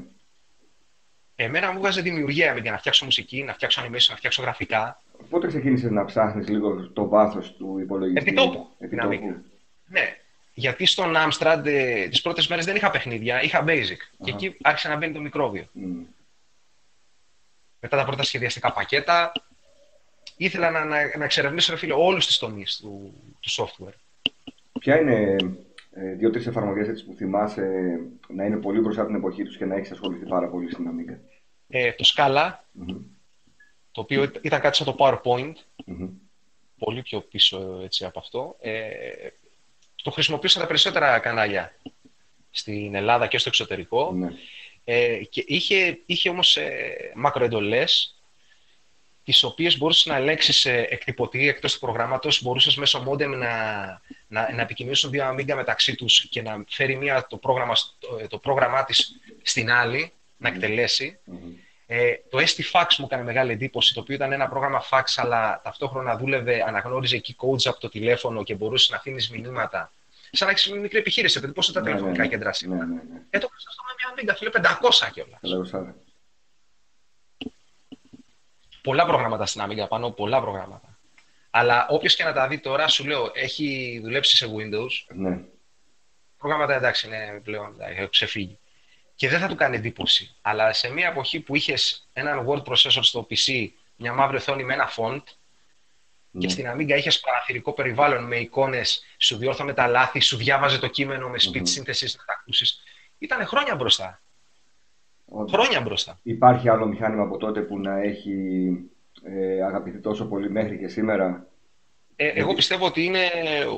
Εμένα 1.35 1.71
μου 1.71 1.79
βγάζει 1.79 2.01
δημιουργία 2.01 2.57
για 2.57 2.71
να 2.71 2.77
φτιάξω 2.77 3.05
μουσική, 3.05 3.43
να 3.43 3.53
φτιάξω 3.53 3.81
animation, 3.81 4.07
να 4.09 4.15
φτιάξω 4.15 4.41
γραφικά. 4.41 5.01
Πότε 5.29 5.47
ξεκίνησες 5.47 5.91
να 5.91 6.05
ψάχνεις 6.05 6.47
λίγο 6.47 6.89
το 6.89 7.07
βάθος 7.07 7.55
του 7.55 7.77
υπολογιστή; 7.79 8.29
Επιτόπου, 8.29 8.69
την 8.77 8.99
Επιτόπου. 8.99 9.31
Amiga. 9.31 9.41
Ναι, 9.85 10.17
γιατί 10.53 10.85
στον 10.85 11.13
Amstrad 11.17 11.61
ε, 11.65 12.07
τις 12.07 12.21
πρώτες 12.21 12.47
μέρες 12.47 12.65
δεν 12.65 12.75
είχα 12.75 12.91
παιχνίδια, 12.91 13.41
είχα 13.41 13.63
basic. 13.67 13.97
Και 14.23 14.31
Αχα. 14.31 14.35
εκεί 14.35 14.57
άρχισε 14.61 14.87
να 14.87 14.95
μπαίνει 14.95 15.13
το 15.13 15.19
μικρόβιο. 15.21 15.67
Μμ. 15.71 16.01
Μετά 17.79 17.97
τα 17.97 18.05
πρώτα 18.05 18.23
σχεδιαστικά 18.23 18.73
πακέτα, 18.73 19.31
ήθελα 20.37 20.69
να, 20.71 20.85
να, 20.85 21.17
να 21.17 21.23
εξερευνήσω 21.23 21.71
ρε 21.71 21.77
φίλε 21.77 21.93
όλους 21.93 22.25
τους 22.25 22.37
τομείς 22.37 22.77
του, 22.77 23.13
του 23.39 23.49
software. 23.51 23.93
Ποια 24.79 24.99
είναι 24.99 25.35
ε, 25.91 26.13
δύο-τρεις 26.13 26.47
εφαρμογές 26.47 26.87
έτσι 26.87 27.05
που 27.05 27.13
θυμάσαι 27.13 27.71
να 28.27 28.45
είναι 28.45 28.57
πολύ 28.57 28.79
μπροστά 28.79 29.01
από 29.01 29.09
την 29.11 29.19
εποχή 29.19 29.43
τους 29.43 29.57
και 29.57 29.65
να 29.65 29.75
έχεις 29.75 29.91
ασχοληθεί 29.91 30.25
πάρα 30.25 30.47
πολύ 30.47 30.71
στην 30.71 30.87
Amiga; 30.89 31.17
Ε, 31.69 31.91
το 31.91 32.11
Scala, 32.15 32.51
Μμμ. 32.71 32.97
το 33.91 34.01
οποίο 34.01 34.23
ήταν- 34.23 34.41
ήταν 34.45 34.59
κάτι 34.61 34.77
σαν 34.77 34.85
το 34.85 34.95
PowerPoint, 34.99 35.53
Μμμ. 35.85 36.07
πολύ 36.77 37.01
πιο 37.01 37.19
πίσω 37.21 37.79
έτσι, 37.83 38.05
από 38.05 38.19
αυτό. 38.19 38.55
Ε, 38.61 38.81
το 40.03 40.11
χρησιμοποιούσα 40.11 40.59
τα 40.59 40.67
περισσότερα 40.67 41.19
κανάλια 41.19 41.75
στην 42.51 42.95
Ελλάδα 42.95 43.27
και 43.27 43.37
στο 43.37 43.49
εξωτερικό. 43.49 44.11
Ναι. 44.11 44.27
Ε, 44.83 45.23
και 45.29 45.43
είχε, 45.47 45.99
είχε 46.05 46.29
όμως 46.29 46.57
ε, 46.57 47.11
μακροεντολές 47.15 48.16
τις 49.27 49.43
οποίες 49.43 49.77
μπορούσες 49.77 50.05
να 50.05 50.15
ελέγξεις 50.15 50.65
ε, 50.65 50.87
εκτυπωτή 50.89 51.47
εκτός 51.47 51.73
του 51.73 51.79
προγράμματος, 51.79 52.41
μπορούσες 52.41 52.75
μέσω 52.75 53.03
modem 53.09 53.27
να, 53.27 53.47
να, 54.27 54.53
να 54.53 54.61
επικοινωνήσουν 54.61 55.11
δύο 55.11 55.29
Amiga 55.29 55.53
μεταξύ 55.55 55.95
τους 55.95 56.27
και 56.29 56.41
να 56.41 56.63
φέρει 56.69 56.95
μία, 56.95 57.27
το, 57.29 57.37
πρόγραμμα, 57.37 57.75
στο- 57.75 58.17
ε, 58.21 58.27
το 58.27 58.37
πρόγραμμά 58.37 58.83
της 58.83 59.11
στην 59.41 59.71
άλλη, 59.71 60.11
να 60.37 60.47
εκτελέσει. 60.49 61.19
Μμμ. 61.23 61.37
Ε, 61.87 62.11
το 62.29 62.37
ST-Fax 62.37 62.85
μου 62.97 63.05
έκανε 63.05 63.23
μεγάλη 63.23 63.51
εντύπωση, 63.51 63.93
το 63.93 63.99
οποίο 63.99 64.15
ήταν 64.15 64.31
ένα 64.31 64.47
πρόγραμμα 64.47 64.83
fax, 64.89 65.03
αλλά 65.15 65.61
ταυτόχρονα 65.63 66.17
δούλευε, 66.17 66.63
αναγνώριζε 66.67 67.21
key 67.25 67.45
codes 67.45 67.61
από 67.65 67.79
το 67.79 67.89
τηλέφωνο 67.89 68.43
και 68.43 68.53
μπορούσες 68.55 68.89
να 68.89 68.97
αφήνεις 68.97 69.29
μηνύματα. 69.29 69.91
Σαν 70.31 70.47
να 70.47 70.53
έχεις 70.53 70.71
μια 70.71 70.79
μικρή 70.79 70.97
επιχείρηση, 70.99 71.37
επειδή 71.37 71.53
πόσο 71.53 71.71
τα 71.71 71.79
Ναι, 71.79 71.85
τηλεφωνικά 71.85 72.17
ναι, 72.17 72.23
ναι. 72.23 72.29
κέντρα 72.33 72.47
Ναι, 72.47 72.53
σήμερα. 72.53 72.85
ναι, 72.85 72.93
ναι. 72.93 73.19
Ε, 73.29 73.37
το 73.37 73.47
έκανα 73.49 73.69
αυτό 73.69 73.83
με 73.87 73.93
μια 73.97 74.33
Amiga, 74.33 74.37
φίλε, 74.37 74.49
500 74.49 75.09
κιόλας. 75.13 75.39
Καλά, 78.91 79.03
γουστάρε. 79.03 79.05
Πολλά 79.05 79.05
προγράμματα 79.05 79.45
στην 79.45 79.61
Amiga 79.65 79.87
πάνω, 79.89 80.11
πολλά 80.11 80.41
προγράμματα. 80.41 80.97
Αλλά 81.49 81.87
όποιος 81.89 82.15
και 82.15 82.23
να 82.23 82.33
τα 82.33 82.47
δει 82.47 82.59
τώρα, 82.59 82.87
σου 82.87 83.05
λέω, 83.05 83.31
έχει 83.33 83.99
δουλέψει 84.03 84.35
σε 84.35 84.45
Windows. 84.57 85.15
Ναι. 85.15 85.39
Προγράμματα 86.37 86.73
εντάξει, 86.75 87.07
είναι 87.07 87.41
πλέον 87.43 87.73
εντάξει, 87.73 87.93
έχουν 87.97 88.09
ξεφύγει. 88.09 88.59
Και 89.15 89.29
δεν 89.29 89.39
θα 89.39 89.47
του 89.47 89.55
κάνει 89.55 89.75
εντύπωση. 89.75 90.35
Αλλά 90.41 90.73
σε 90.73 90.89
μια 90.89 91.07
εποχή 91.07 91.39
που 91.39 91.55
είχες 91.55 92.09
έναν 92.13 92.45
word 92.47 92.63
processor 92.63 92.99
στο 93.01 93.27
PC, 93.29 93.67
μια 93.95 94.13
μαύρη 94.13 94.35
οθόνη 94.35 94.63
με 94.63 94.73
ένα 94.73 94.89
font, 94.95 95.21
Ναι. 96.31 96.41
και 96.45 96.49
στην 96.49 96.71
Amiga 96.71 96.97
είχες 96.97 97.19
παραθυρικό 97.19 97.73
περιβάλλον 97.73 98.23
με 98.23 98.37
εικόνες, 98.37 99.03
σου 99.17 99.37
διόρθωνε 99.37 99.73
τα 99.73 99.87
λάθη, 99.87 100.19
σου 100.19 100.37
διάβαζε 100.37 100.77
το 100.79 100.87
κείμενο 100.87 101.29
με 101.29 101.37
speech 101.41 101.55
Μμμ. 101.55 101.63
synthesis 101.63 102.11
να 102.17 102.25
τα 102.25 102.33
ακούσεις. 102.39 102.83
Ήταν 103.17 103.45
χρόνια 103.45 103.75
μπροστά. 103.75 104.21
Όντως. 105.29 105.51
Χρόνια 105.51 105.81
μπροστά. 105.81 106.19
Υπάρχει 106.23 106.69
άλλο 106.69 106.85
μηχάνημα 106.87 107.23
από 107.23 107.37
τότε 107.37 107.61
που 107.61 107.79
να 107.79 107.99
έχει 108.01 108.35
ε, 109.23 109.63
αγαπηθεί 109.63 109.97
τόσο 109.99 110.25
πολύ 110.27 110.49
μέχρι 110.49 110.77
και 110.77 110.87
σήμερα; 110.87 111.47
Ε, 112.15 112.27
εγώ 112.27 112.53
πιστεύω 112.53 112.85
ότι 112.85 113.03
είναι 113.03 113.19
ο, 113.69 113.77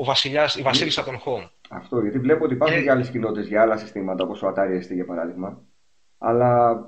ο 0.00 0.04
βασιλιάς, 0.04 0.54
η 0.56 0.62
βασίλισσα 0.62 1.04
των 1.04 1.20
home. 1.24 1.48
Αυτό, 1.70 2.00
γιατί 2.00 2.18
βλέπω 2.18 2.44
ότι 2.44 2.54
υπάρχουν 2.54 2.78
Ε, 2.78 2.82
και 2.82 2.90
άλλες 2.90 3.10
κοινότητες 3.10 3.48
για 3.48 3.62
άλλα 3.62 3.76
συστήματα, 3.76 4.24
όπως 4.24 4.42
ο 4.42 4.48
Atari 4.56 4.76
ST 4.84 4.94
για 4.94 5.04
παράδειγμα. 5.04 5.60
Αλλά 6.18 6.80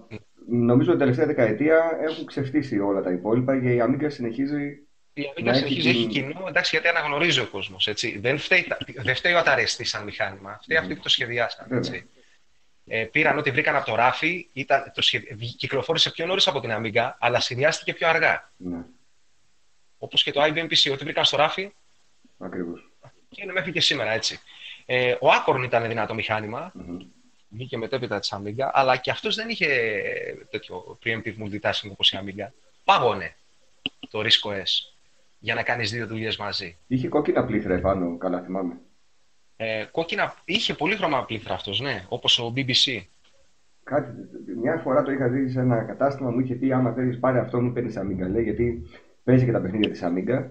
νομίζω 0.49 0.93
ότι 0.93 0.99
την 1.05 1.09
τελευταία 1.09 1.27
δεκαετία 1.27 1.99
έχουν 2.03 2.27
ξεφτύσει 2.27 2.79
όλα 2.79 3.03
τα 3.03 3.11
υπόλοιπα 3.13 3.61
και 3.61 3.73
η 3.75 3.83
Amiga 3.87 4.07
συνεχίζει. 4.07 4.79
Η 5.13 5.23
Amiga 5.37 5.43
Να 5.43 5.51
έχει 5.51 5.59
συνεχίζει, 5.59 5.89
έχει 5.89 5.99
την- 5.99 6.09
κοινό, 6.11 6.45
εντάξει, 6.49 6.77
γιατί 6.81 6.97
αναγνωρίζει 6.97 7.41
ο 7.41 7.47
κόσμος. 7.51 7.89
Δεν, 8.21 8.39
φταίει, 8.39 8.65
τα- 8.69 8.79
δεν 9.03 9.15
φταίει 9.15 9.33
ο 9.33 9.39
Αταρεστή 9.39 9.85
σαν 9.85 10.05
μηχάνημα, 10.05 10.59
φταίει 10.63 10.77
αυτοί 10.79 10.95
που 10.95 11.03
το 11.03 11.09
σχεδιάσαν. 11.09 11.67
Βέβαια. 11.69 11.79
Έτσι. 11.79 12.07
Ε, 12.87 13.05
πήραν 13.05 13.39
ό,τι 13.39 13.51
βρήκαν 13.51 13.77
από 13.77 13.87
το 13.87 13.95
ράφι, 13.95 14.49
ήταν, 14.53 14.93
το 14.95 15.03
σχεδι... 15.03 15.47
κυκλοφόρησε 15.47 16.11
πιο 16.11 16.27
νωρίς 16.27 16.47
από 16.47 16.61
την 16.61 16.71
Amiga, 16.73 17.11
αλλά 17.19 17.41
συνδυάστηκε 17.41 17.95
πιο 17.95 18.09
αργά. 18.09 18.51
Ναι, 18.57 18.85
Όπως 19.99 20.23
και 20.23 20.33
το 20.33 20.43
IBM 20.43 20.65
PC, 20.65 20.93
ό,τι 20.93 21.05
βρήκαν 21.05 21.25
στο 21.25 21.37
ράφι 21.37 21.73
ακριβώς. 22.39 22.91
και 23.29 23.43
είναι 23.43 23.53
μέχρι 23.53 23.73
και 23.73 23.81
σήμερα 23.81 24.11
έτσι. 24.11 24.41
Ε, 24.87 25.13
ο 25.13 25.27
Acorn 25.47 25.63
ήταν 25.65 25.89
δυνατό 25.89 26.15
μηχάνημα, 26.15 26.73
βγήκε 27.49 27.77
μετέπειτα 27.77 28.19
της 28.19 28.35
Amiga, 28.37 28.71
αλλά 28.73 28.97
και 28.97 29.11
αυτός 29.11 29.35
δεν 29.35 29.49
είχε 29.49 29.69
τέτοιο 30.51 30.99
preemptive 31.05 31.35
multitasking 31.39 31.91
όπως 31.91 32.13
η 32.13 32.19
Amiga. 32.23 32.47
Πάγωνε 32.85 33.37
το 34.11 34.21
Risco 34.21 34.51
S 34.51 34.93
για 35.39 35.55
να 35.55 35.63
κάνεις 35.63 35.91
δύο 35.91 36.07
δουλειές 36.07 36.37
μαζί. 36.37 36.77
Είχε 36.87 37.09
κόκκινα 37.09 37.45
πλήθρα 37.45 37.75
επάνω, 37.75 38.17
καλά 38.19 38.43
θυμάμαι. 38.43 38.75
Ε, 39.65 39.89
κόκκινα, 39.91 40.35
είχε 40.45 40.75
πολύχρωμα 40.75 41.25
πλήθρα 41.25 41.55
αυτός, 41.55 41.81
ναι, 41.81 42.05
όπως 42.09 42.39
ο 42.39 42.53
BBC. 42.57 43.03
Κάτι, 43.85 44.11
μια 44.63 44.81
φορά 44.83 45.03
το 45.03 45.13
είχα 45.13 45.29
δει 45.29 45.51
σε 45.51 45.61
ένα 45.61 45.83
κατάστημα, 45.83 46.31
μου 46.31 46.41
είχε 46.41 46.55
πει: 46.55 46.73
Άμα 46.73 46.93
θέλεις, 46.93 47.19
πάρε 47.19 47.39
αυτό, 47.39 47.61
μου 47.61 47.73
παίρνεις 47.73 47.99
Amiga. 47.99 48.31
Λέει 48.31 48.43
γιατί 48.43 48.83
παίζει 49.25 49.45
και 49.45 49.53
τα 49.53 49.61
παιχνίδια 49.61 49.91
της 49.91 50.03
Amiga. 50.05 50.51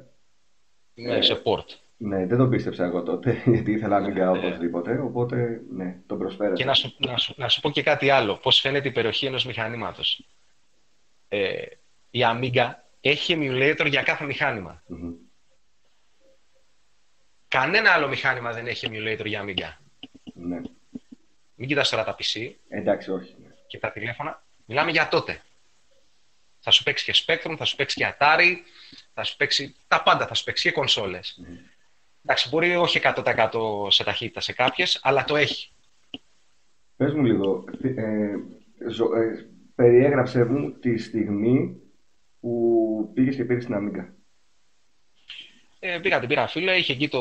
Ναι, 0.93 1.21
σε 1.21 1.41
port. 1.43 1.65
Ναι, 1.97 2.25
δεν 2.25 2.37
το 2.37 2.47
πίστεψα 2.47 2.85
εγώ 2.85 3.03
τότε, 3.03 3.41
γιατί 3.53 3.71
ήθελα 3.71 4.01
Amiga 4.01 4.37
οπωσδήποτε. 4.37 4.99
Οπότε, 4.99 5.61
ναι, 5.69 5.97
τον 6.07 6.17
προσφέρω. 6.17 6.53
Και 6.53 6.65
να 6.65 6.73
σου, 6.73 6.95
να, 6.97 7.17
σου, 7.17 7.33
να 7.37 7.49
σου 7.49 7.61
πω 7.61 7.69
και 7.69 7.83
κάτι 7.83 8.09
άλλο, 8.09 8.35
πώς 8.35 8.59
φαίνεται 8.59 8.87
η 8.87 8.91
περιοχή 8.91 9.25
ενός 9.25 9.45
μηχανήματος. 9.45 10.25
Ε, 11.27 11.63
η 12.09 12.19
Amiga 12.23 12.71
έχει 13.01 13.37
emulator 13.37 13.85
για 13.89 14.03
κάθε 14.03 14.25
μηχάνημα. 14.25 14.83
Κανένα 17.51 17.91
άλλο 17.91 18.07
μηχάνημα 18.07 18.51
δεν 18.53 18.67
έχει 18.67 18.87
emulator 18.91 19.25
για 19.25 19.43
Amiga. 19.45 19.77
Ναι. 20.33 20.61
Μην 21.55 21.67
κοιτάς 21.67 21.89
τώρα 21.89 22.03
τα 22.03 22.15
PC 22.19 22.51
Εντάξει, 22.69 23.11
όχι. 23.11 23.35
Ναι. 23.41 23.47
και 23.67 23.77
τα 23.77 23.91
τηλέφωνα. 23.91 24.43
Μιλάμε 24.65 24.91
για 24.91 25.07
τότε. 25.07 25.41
Θα 26.59 26.71
σου 26.71 26.83
παίξει 26.83 27.11
και 27.11 27.23
Spectrum, 27.25 27.55
θα 27.57 27.65
σου 27.65 27.75
παίξει 27.75 27.95
και 27.99 28.13
Atari, 28.17 28.55
θα 29.13 29.23
σου 29.23 29.35
παίξει 29.37 29.75
τα 29.87 30.03
πάντα, 30.03 30.27
θα 30.27 30.33
σου 30.33 30.43
παίξει 30.43 30.67
και 30.67 30.73
κονσόλες. 30.75 31.41
Εντάξει, 32.23 32.49
μπορεί 32.49 32.75
όχι 32.75 32.99
100% 33.03 33.87
σε 33.89 34.03
ταχύτητα 34.03 34.39
σε 34.39 34.53
κάποιες, 34.53 34.99
αλλά 35.03 35.23
το 35.23 35.35
έχει. 35.35 35.71
Πες 36.95 37.13
μου 37.13 37.23
λίγο, 37.23 37.63
ε, 37.81 38.35
ζω- 38.89 39.13
ε, 39.15 39.45
περιέγραψε 39.75 40.43
μου 40.45 40.71
τη 40.71 40.97
στιγμή 40.97 41.81
που 42.39 43.11
πήγες 43.13 43.35
και 43.35 43.43
πήρες 43.45 43.65
την 43.65 43.75
Amiga. 43.77 44.05
Ε, 45.83 45.99
πήγα 46.01 46.19
την 46.19 46.27
πήρα 46.27 46.47
φίλε, 46.47 46.75
είχε 46.75 46.93
εκεί 46.93 47.09
το... 47.09 47.19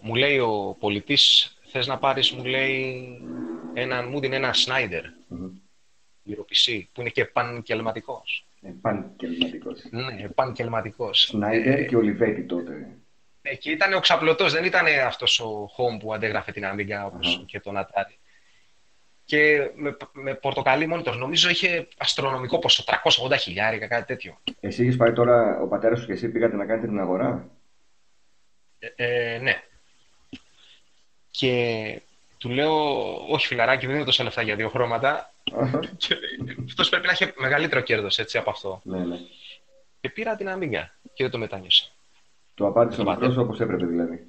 Μου 0.00 0.14
λέει 0.14 0.38
ο 0.38 0.76
πολιτής, 0.78 1.56
θες 1.66 1.86
να 1.86 1.98
πάρεις, 1.98 2.30
μου 2.30 2.44
λέει, 2.44 3.06
έναν, 3.74 4.08
μου 4.08 4.20
δίνει 4.20 4.36
ένα 4.36 4.54
Snyder, 4.54 5.02
Μμμ. 5.28 5.50
PC, 6.24 6.82
που 6.92 7.00
είναι 7.00 7.10
και 7.10 7.24
πανκελματικός. 7.24 8.46
Επανκελματικός. 8.62 9.84
Ναι, 9.90 10.28
πανκελματικός. 10.28 11.20
Σνάιντερ 11.20 11.86
και 11.86 11.96
Ολιβέτη 11.96 12.42
τότε. 12.44 12.96
Ε, 13.42 13.54
και 13.56 13.70
ήταν 13.70 13.92
ο 13.92 14.00
ξαπλωτός, 14.00 14.52
δεν 14.52 14.64
ήταν 14.64 14.86
αυτός 15.06 15.40
ο 15.40 15.70
Home 15.76 15.98
που 16.00 16.14
αντέγραφε 16.14 16.52
την 16.52 16.64
Amiga 16.64 17.06
όπως 17.06 17.34
Αχα. 17.34 17.44
και 17.46 17.60
τον 17.60 17.76
Atari. 17.76 18.14
Και 19.24 19.70
με, 19.74 19.96
με 20.12 20.34
πορτοκαλί 20.34 20.88
monitor, 20.92 21.16
νομίζω 21.18 21.48
είχε 21.50 21.88
αστρονομικό 21.98 22.58
ποσό, 22.58 22.84
380 23.30 23.36
χιλιάρικα, 23.38 23.86
κάτι 23.86 24.06
τέτοιο. 24.06 24.38
Εσύ 24.60 24.82
είχες 24.82 24.96
πάει 24.96 25.12
τώρα, 25.12 25.60
ο 25.60 25.66
πατέρας 25.66 25.98
σου 26.00 26.06
και 26.06 26.12
εσύ 26.12 26.28
πήγατε 26.28 26.56
να 26.56 26.66
κάνετε 26.66 26.86
την 26.86 27.00
αγορά; 27.00 27.50
Ε, 28.96 29.34
ε, 29.34 29.38
ναι. 29.38 29.62
Και 31.30 32.00
του 32.38 32.48
λέω, 32.48 32.74
όχι 33.28 33.46
φιλαράκι, 33.46 33.86
δεν 33.86 33.94
είναι 33.94 34.04
τόσα 34.04 34.22
λεφτά 34.24 34.42
για 34.42 34.56
δύο 34.56 34.68
χρώματα. 34.68 35.32
Και 35.96 36.16
αυτός 36.68 36.88
πρέπει 36.88 37.06
να 37.06 37.12
έχει 37.12 37.32
μεγαλύτερο 37.36 37.80
κέρδος 37.80 38.18
έτσι 38.18 38.38
από 38.38 38.50
αυτό. 38.50 38.80
ναι, 38.84 38.98
ναι. 39.04 39.16
Και 40.00 40.08
πήρα 40.10 40.36
την 40.36 40.48
Amiga 40.50 40.84
και 41.12 41.22
δεν 41.22 41.30
το 41.30 41.38
μετάνιωσα. 41.38 41.84
Το 42.54 42.66
απάντησε 42.66 43.00
ο 43.00 43.04
Το 43.04 43.10
μικρός 43.10 43.26
πατέρα. 43.28 43.46
όπως 43.46 43.60
έπρεπε 43.60 43.86
δηλαδή. 43.86 44.24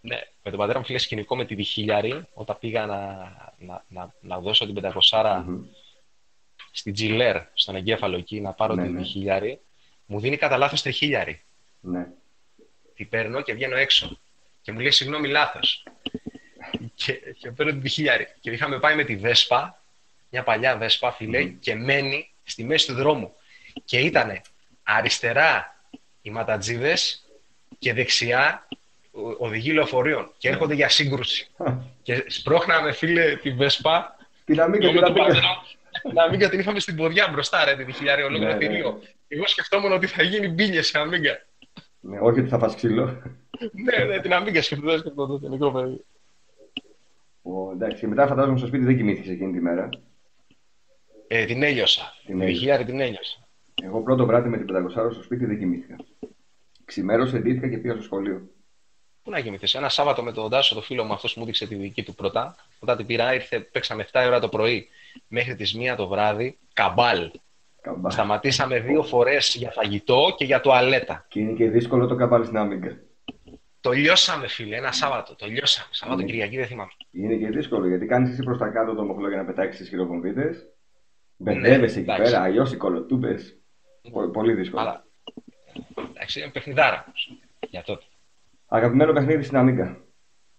Ναι, 0.00 0.20
με 0.42 0.50
τον 0.50 0.58
πατέρα 0.58 0.78
μου 0.78 0.84
φίλε 0.84 0.98
σκηνικό 0.98 1.36
με 1.36 1.44
τη 1.44 1.54
διχίλιαρη, 1.54 2.26
όταν 2.34 2.56
πήγα 2.60 2.86
να, 2.86 2.96
να, 3.58 3.84
να, 3.88 4.14
να 4.20 4.38
δώσω 4.40 4.66
την 4.72 4.84
500 5.10 5.42
Μμμ. 5.46 5.64
στην 6.72 6.92
Τζιλέρ, 6.92 7.36
στον 7.54 7.76
εγκέφαλο 7.76 8.16
εκεί, 8.16 8.40
να 8.40 8.52
πάρω 8.52 8.74
Ναι, 8.74 8.82
την 8.82 8.92
ναι. 8.92 8.98
διχίλιαρη, 9.00 9.60
μου 10.06 10.20
δίνει 10.20 10.36
κατά 10.36 10.56
λάθος 10.56 10.82
τριχίλιαρη. 10.82 11.42
Ναι. 11.80 12.06
Την 12.96 13.08
παίρνω 13.08 13.40
και 13.40 13.52
βγαίνω 13.54 13.76
έξω. 13.76 14.18
Και 14.62 14.72
μου 14.72 14.78
λέει 14.80 14.90
συγγνώμη 14.90 15.28
λάθος. 15.28 15.82
και, 16.94 17.12
και 17.12 17.50
παίρνω 17.50 17.72
την 17.72 17.80
διχίλιαρη. 17.80 18.26
Και 18.40 18.50
είχαμε 18.50 18.78
πάει 18.80 18.94
με 18.94 19.04
τη 19.04 19.16
Βέσπα, 19.16 19.82
μια 20.30 20.42
παλιά 20.42 20.76
Βέσπα 20.76 21.12
φίλε, 21.12 21.40
Μμμ. 21.40 21.58
και 21.58 21.74
μένει 21.74 22.30
στη 22.44 22.64
μέση 22.64 22.86
του 22.86 22.94
δρόμου. 22.94 23.34
Και 23.84 23.98
ήταν 23.98 24.40
αριστερά 24.82 25.76
οι 26.22 26.30
ματατζίδες 26.30 27.24
και 27.78 27.92
δεξιά 27.92 28.68
ο- 29.12 29.44
οδηγοί 29.46 29.72
λεωφορείων. 29.72 30.32
Και 30.38 30.48
έρχονται 30.48 30.74
για 30.74 30.88
σύγκρουση. 30.88 31.48
Και 32.02 32.24
σπρώχναμε 32.26 32.92
φίλε 32.92 33.36
τη 33.36 33.50
Βέσπα 33.50 34.16
Την 34.44 34.60
Amiga, 34.60 34.82
εγώ 34.82 34.92
με 34.92 35.00
την 35.00 35.00
τον 35.00 35.12
Amiga. 35.12 35.16
πατέρα 35.16 35.46
μου, 36.04 36.12
να 36.12 36.28
μην 36.30 36.48
την 36.50 36.58
είχαμε 36.60 36.80
στην 36.80 36.96
ποδιά 36.96 37.28
μπροστά, 37.28 37.64
ρε, 37.64 37.84
τη 37.84 37.92
χιλιάρια 37.92 38.24
Ναι, 38.28 38.28
ολόκληρο 38.36 38.52
ναι, 38.58 38.66
θηρίο. 38.66 38.98
ναι. 39.02 39.08
Εγώ 39.28 39.46
σκεφτόμουν 39.46 39.92
ότι 39.92 40.06
θα 40.06 40.22
γίνει 40.22 40.48
μπίλια 40.48 40.82
σε 40.82 40.98
αμίγκα. 40.98 41.45
Ναι, 42.08 42.18
όχι 42.20 42.40
ότι 42.40 42.48
θα 42.48 42.58
φας 42.58 42.74
ξύλο. 42.74 43.04
ναι, 43.72 44.04
ναι, 44.04 44.20
την 44.20 44.32
αμίγκα 44.32 44.62
σκεφτόταν 44.62 44.98
σκεφτόταν 44.98 45.28
τότε, 45.28 45.48
μικρό 45.48 45.70
παιδί. 45.72 46.04
Ο, 47.42 47.70
εντάξει, 47.72 48.00
και 48.00 48.06
μετά 48.06 48.26
φαντάζομαι 48.26 48.58
στο 48.58 48.66
σπίτι 48.66 48.84
δεν 48.84 48.96
κοιμήθηκες 48.96 49.30
εκείνη 49.30 49.52
τη 49.52 49.60
μέρα. 49.60 49.88
Ε, 51.26 51.44
την 51.44 51.62
έλειωσα. 51.62 52.12
Την 52.18 52.26
Την 52.26 52.40
έλειωσα. 52.40 52.58
χιλιάρη 52.58 52.84
την 52.84 53.00
έλειωσα. 53.00 53.48
Εγώ 53.82 54.02
πρώτο 54.02 54.26
βράδυ 54.26 54.48
με 54.48 54.56
την 54.58 54.66
500 54.66 54.90
στο 55.12 55.22
σπίτι 55.22 55.44
δεν 55.46 55.58
κοιμήθηκα. 55.58 55.96
Ξημέρωσε, 56.84 57.38
ντύθηκα 57.38 57.68
και 57.68 57.78
πήγα 57.78 57.94
στο 57.94 58.02
σχολείο. 58.02 58.48
Πού 59.22 59.30
να 59.30 59.40
κοιμηθείς, 59.40 59.74
ένα 59.74 59.88
Σάββατο 59.88 60.22
με 60.22 60.32
τον 60.32 60.50
Τάσο, 60.50 60.74
το 60.74 60.80
φίλο 60.82 61.04
μου, 61.04 61.12
αυτός 61.12 61.32
που 61.32 61.38
μου 61.38 61.44
έδειξε 61.44 61.66
τη 61.66 61.74
δική 61.74 62.02
του 62.02 62.14
πρώτα. 62.14 62.56
Όταν 62.78 62.96
την 62.96 63.06
πήρα, 63.06 63.34
ήρθε, 63.34 63.60
παίξαμε 63.60 64.06
7 64.12 64.24
ώρα 64.26 64.40
το 64.40 64.48
πρωί 64.48 64.88
μέχρι 65.28 65.54
τις 65.56 65.76
1 65.92 65.94
το 65.96 66.08
βράδυ, 66.08 66.58
καμπάλ. 66.72 67.30
Καμπά. 67.86 68.10
Σταματήσαμε 68.10 68.80
δύο 68.80 69.02
φορές 69.02 69.54
για 69.58 69.70
φαγητό 69.70 70.34
και 70.36 70.44
για 70.44 70.60
τουαλέτα. 70.60 71.24
Και 71.28 71.40
είναι 71.40 71.52
και 71.52 71.68
δύσκολο 71.70 72.06
το 72.06 72.14
καμπάλι 72.14 72.44
στην 72.44 72.58
Amiga. 72.60 72.96
Το 73.80 73.90
λιώσαμε, 73.90 74.48
φίλε, 74.48 74.76
ένα 74.76 74.92
Σάββατο. 74.92 75.34
Το 75.34 75.46
λιώσαμε. 75.46 75.88
Σάββατο, 75.90 76.20
Ναι. 76.20 76.26
Κυριακή, 76.26 76.56
δεν 76.56 76.66
θυμάμαι. 76.66 76.90
Είναι 77.10 77.34
και 77.34 77.48
δύσκολο 77.48 77.88
γιατί 77.88 78.06
κάνεις 78.06 78.30
εσύ 78.30 78.42
προς 78.42 78.58
τα 78.58 78.68
κάτω 78.68 78.94
το 78.94 79.04
μοχλό 79.04 79.28
για 79.28 79.36
να 79.36 79.44
πετάξεις 79.44 79.78
τις 79.80 79.88
χειροβομβίδε. 79.88 80.54
Μπερδεύεσαι 81.36 81.98
εκεί 81.98 82.08
Ναι, 82.08 82.14
εντάξει. 82.14 82.32
πέρα, 82.32 82.44
αλλιώς 82.44 82.72
οι 82.72 82.76
κολοτούμπες. 82.76 83.56
Πολύ 84.32 84.54
δύσκολο. 84.54 84.82
Αλλά, 84.82 85.04
εντάξει, 86.14 86.40
είναι 86.40 86.50
παιχνιδάρα 86.50 87.04
όμως, 87.06 87.30
για 87.70 87.82
τότε. 87.82 88.04
Αγαπημένο 88.66 89.12
παιχνίδι 89.12 89.42
στην 89.42 89.58
Amiga. 89.60 89.96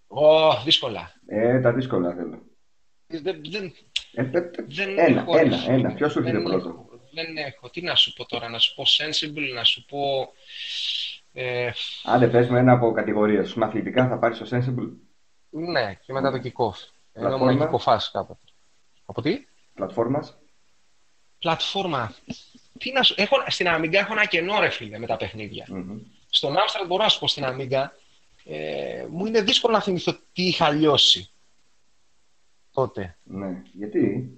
Ω, 0.06 0.62
δύσκολα. 0.64 1.12
Ε, 1.26 1.60
τα 1.60 1.72
δύσκολα 1.72 2.14
θέλω. 2.14 2.42
Δεν, 3.06 3.22
δεν, 3.50 3.72
Ε, 4.12 4.22
ε, 4.22 4.38
ε, 4.38 4.50
δεν 4.68 4.98
ένα, 4.98 5.20
έχω, 5.20 5.34
ρε 5.34 5.40
ένα, 5.40 5.56
φίλε. 5.56 5.74
ένα. 5.74 5.92
Ποιος 5.94 6.12
σου 6.12 6.18
έρχεται 6.18 6.36
Δεν 6.38 6.46
πρώτο; 6.46 6.87
Έχω, 7.14 7.26
Δεν 7.26 7.36
έχω. 7.36 7.70
Τι 7.70 7.82
να 7.82 7.94
σου 7.94 8.12
πω 8.12 8.24
τώρα, 8.26 8.48
να 8.48 8.58
σου 8.58 8.74
πω 8.74 8.84
sensible, 8.86 9.54
να 9.54 9.64
σου 9.64 9.84
πω... 9.84 10.32
Ε, 11.32 11.70
Άντε, 12.04 12.28
πες 12.28 12.48
με 12.48 12.58
ένα 12.58 12.72
από 12.72 12.92
κατηγορίες. 12.92 13.48
Σου 13.48 13.64
αθλητικά 13.64 14.08
θα 14.08 14.18
πάρεις 14.18 14.38
το 14.38 14.46
Sensible; 14.50 14.90
ναι, 15.50 15.94
και 15.94 16.12
μετά 16.12 16.30
το 16.30 16.36
kick-off. 16.36 16.78
Ενώ 17.12 17.28
Πλατφόρμα; 17.28 17.52
ήμουν 17.52 17.68
kick-off 17.68 17.98
κάποτε. 18.12 18.40
Από 19.06 19.22
τι; 19.22 19.46
Πλατφόρμας; 19.74 20.38
Πλατφόρμα. 21.38 22.14
Τι 22.78 22.92
να 22.92 23.02
σου... 23.02 23.14
έχω, 23.16 23.36
στην 23.46 23.66
Amiga 23.68 23.92
έχω 23.92 24.12
ένα 24.12 24.24
κενό, 24.24 24.60
ρε 24.60 24.68
φίλε, 24.68 24.98
με 24.98 25.06
τα 25.06 25.16
παιχνίδια. 25.16 25.66
Στον 26.30 26.54
Amstrad 26.54 26.86
μπορώ 26.86 27.02
να 27.02 27.08
σου 27.08 27.18
πω 27.18 27.28
στην 27.28 27.44
Amiga, 27.46 27.86
ε, 28.44 29.06
μου 29.10 29.26
είναι 29.26 29.42
δύσκολο 29.42 29.72
να 29.72 29.82
θυμηθώ 29.82 30.12
τι 30.12 30.46
είχα 30.46 30.70
λιώσει 30.70 31.30
τότε. 32.72 33.16
Ναι. 33.22 33.62
Γιατί; 33.72 34.32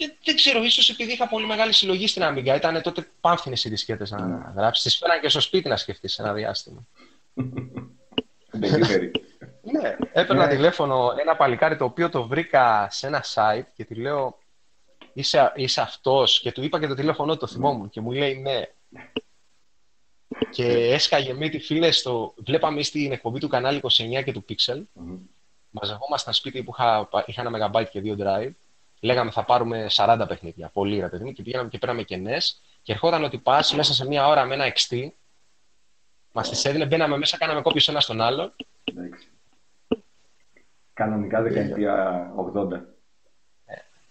Δεν, 0.00 0.16
δεν 0.24 0.34
ξέρω, 0.34 0.62
ίσως 0.62 0.90
επειδή 0.90 1.12
είχα 1.12 1.28
πολύ 1.28 1.46
μεγάλη 1.46 1.72
συλλογή 1.72 2.06
στην 2.06 2.22
Amiga. 2.24 2.54
Ήταν 2.56 2.82
τότε 2.82 3.08
πάμφθινες 3.20 3.64
οι 3.64 3.68
δισκέτες 3.68 4.10
να 4.10 4.26
Ναι. 4.26 4.52
γράψεις. 4.56 4.84
Τις 4.84 4.96
φέραν 4.96 5.20
και 5.20 5.28
στο 5.28 5.40
σπίτι 5.40 5.68
να 5.68 5.76
σκεφτείς 5.76 6.18
ένα 6.18 6.32
διάστημα. 6.32 6.86
Delivery. 8.60 9.10
Ναι, 9.62 9.96
έπαιρνα 10.12 10.46
Ναι. 10.46 10.54
τηλέφωνο 10.54 11.14
ένα 11.20 11.36
παλικάρι 11.36 11.76
το 11.76 11.84
οποίο 11.84 12.08
το 12.08 12.26
βρήκα 12.26 12.88
σε 12.90 13.06
ένα 13.06 13.24
site 13.34 13.64
και 13.74 13.84
του 13.84 13.94
λέω 13.94 14.38
είσαι, 15.12 15.52
είσαι 15.54 15.80
αυτός 15.80 16.40
και 16.40 16.52
του 16.52 16.62
είπα 16.62 16.80
και 16.80 16.86
το 16.86 16.94
τηλέφωνο 16.94 17.32
του, 17.32 17.38
το 17.38 17.46
θυμόμουν 17.46 17.90
και 17.90 18.00
μου 18.00 18.12
λέει 18.12 18.34
ναι. 18.34 18.62
Και 20.50 20.66
έσκαγε 20.92 21.32
μύτη 21.32 21.58
φίλε 21.58 21.90
στο. 21.90 22.34
Βλέπαμε 22.36 22.82
στην 22.82 23.12
εκπομπή 23.12 23.38
του 23.40 23.48
κανάλι 23.48 23.80
29 23.82 24.22
και 24.24 24.32
του 24.32 24.44
Pixel. 24.48 24.82
Μμμ. 24.92 25.18
Μαζευόμασταν 25.70 26.34
σπίτι 26.34 26.62
που 26.62 26.72
είχα, 26.78 27.08
είχα 27.26 27.42
ένα 27.46 27.70
megabyte 27.72 27.88
και 27.90 28.00
δύο 28.00 28.16
drive. 28.20 28.50
Λέγαμε 29.00 29.30
θα 29.30 29.44
πάρουμε 29.44 29.86
40 29.90 30.24
παιχνίδια. 30.28 30.70
Πολύ 30.72 31.00
ρε 31.00 31.08
παιδί 31.08 31.24
μου. 31.24 31.32
Και 31.32 31.42
πήγαμε 31.42 31.68
και 31.68 31.78
πήραμε 31.78 32.02
και 32.02 32.22
NES. 32.24 32.60
Και 32.82 32.92
ερχόταν 32.92 33.24
ότι 33.24 33.38
πας 33.38 33.74
μέσα 33.74 33.94
σε 33.94 34.06
μία 34.06 34.26
ώρα 34.26 34.44
με 34.44 34.54
ένα 34.54 34.72
XT. 34.72 35.08
Μας 36.32 36.48
τις 36.48 36.64
έδινε, 36.64 36.86
μπαίναμε 36.86 37.18
μέσα, 37.18 37.36
κάναμε 37.38 37.60
κόπιος 37.60 37.88
ένα 37.88 38.00
στον 38.00 38.20
άλλο. 38.20 38.52
Εντάξει. 38.84 39.28
Κανονικά 40.94 41.42
δεκαετία 41.42 42.26
80. 42.54 42.80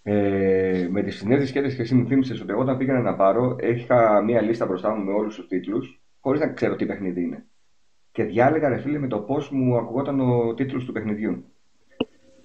Ε, 0.02 0.88
με 0.90 1.02
τις 1.02 1.22
νέε 1.24 1.38
δισκέτε 1.38 1.74
και 1.74 1.82
εσύ 1.82 1.94
μου 1.94 2.06
θύμισες 2.06 2.40
ότι 2.40 2.50
εγώ 2.50 2.60
όταν 2.60 2.76
πήγαινα 2.76 3.00
να 3.00 3.14
πάρω, 3.16 3.56
είχα 3.60 4.22
μία 4.22 4.40
λίστα 4.40 4.66
μπροστά 4.66 4.94
μου 4.94 5.04
με 5.04 5.12
όλους 5.12 5.34
τους 5.34 5.46
τίτλους, 5.46 6.00
χωρίς 6.20 6.40
να 6.40 6.52
ξέρω 6.52 6.76
τι 6.76 6.86
παιχνίδι 6.86 7.22
είναι. 7.22 7.46
Και 8.12 8.24
διάλεγα, 8.24 8.68
ρε 8.68 8.78
φίλε, 8.78 8.98
με 8.98 9.08
το 9.08 9.18
πώς 9.18 9.50
μου 9.50 9.76
ακουγόταν 9.76 10.20
ο 10.20 10.54
τίτλος 10.54 10.84
του 10.84 10.92
παιχνιδιού. 10.92 11.49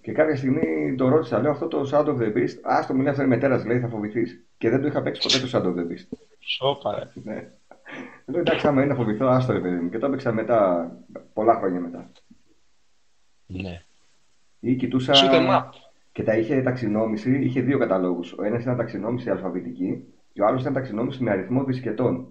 Και 0.06 0.12
κάποια 0.12 0.36
στιγμή 0.36 0.96
το 0.96 1.08
ρώτησα, 1.08 1.40
λέω 1.40 1.52
αυτό 1.52 1.68
το 1.68 1.90
Sound 1.92 2.06
of 2.06 2.18
the 2.18 2.34
Beast, 2.38 2.60
ας 2.64 2.88
το 2.88 2.94
μιλάει 2.94 3.10
αυτό 3.10 3.22
είναι 3.24 3.36
μετέρα, 3.36 3.66
λέει, 3.66 3.80
θα 3.80 3.88
φοβηθείς. 3.88 4.46
Και 4.58 4.70
δεν 4.70 4.82
το 4.82 4.88
είχα 4.88 5.02
παίξει 5.02 5.22
ποτέ 5.22 5.48
το 5.48 5.50
Sound 5.58 5.66
of 5.72 5.80
the 5.80 5.92
Beast. 5.92 6.18
Σόπα, 6.40 6.96
ρε. 7.00 7.12
Ναι. 7.24 7.52
Λέω 8.26 8.40
εντάξει, 8.40 8.68
άμα 8.68 8.82
είναι 8.84 8.92
να 8.94 9.00
φοβηθώ, 9.00 9.26
άστο 9.28 9.54
ρε 9.54 9.60
παιδί 9.60 9.76
μου. 9.76 9.90
Και 9.90 9.98
το 9.98 10.06
έπαιξα 10.06 10.32
μετά, 10.32 10.92
πολλά 11.34 11.54
χρόνια 11.56 11.80
μετά. 11.80 12.12
Ναι. 13.46 13.84
Ή 14.60 14.76
κοιτούσα. 14.76 15.14
Shoot 15.14 15.32
'em 15.34 15.50
up. 15.50 15.70
Και 16.12 16.24
τα 16.24 16.38
είχε 16.38 16.62
ταξινόμηση, 16.62 17.40
είχε 17.44 17.62
δύο 17.62 17.78
καταλόγους. 17.78 18.34
Ο 18.34 18.44
ένας 18.44 18.62
ήταν 18.62 18.78
ταξινόμηση 18.78 19.30
αλφαβητική 19.30 20.14
και 20.34 20.42
ο 20.42 20.46
άλλος 20.46 20.62
ήταν 20.62 20.74
ταξινόμηση 20.74 21.24
με 21.24 21.32
αριθμό 21.32 21.64
δισκετών. 21.64 22.28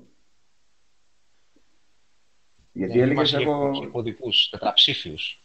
Γιατί 2.72 2.96
Ναι, 2.96 3.02
έλεγες 3.02 3.32
μας 3.32 3.32
είχε- 3.40 3.50
έχω. 3.50 3.70
είχε 3.74 3.86
κωδικούς, 3.86 4.48
τετραψήφιους. 4.50 5.38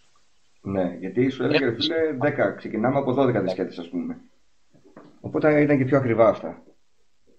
Ναι, 0.62 0.96
γιατί 1.00 1.30
σου 1.30 1.44
έλεγε 1.44 1.66
ρε 1.66 1.72
Ναι. 1.72 1.76
φίλε 1.78 2.18
10, 2.22 2.56
ξεκινάμε 2.58 2.98
από 2.98 3.14
12 3.14 3.42
δισκέτες 3.42 3.78
ας 3.80 3.90
πούμε. 3.90 4.18
Οπότε 5.22 5.62
ήταν 5.62 5.78
και 5.78 5.86
πιο 5.86 5.98
ακριβά 5.98 6.28
αυτά. 6.30 6.62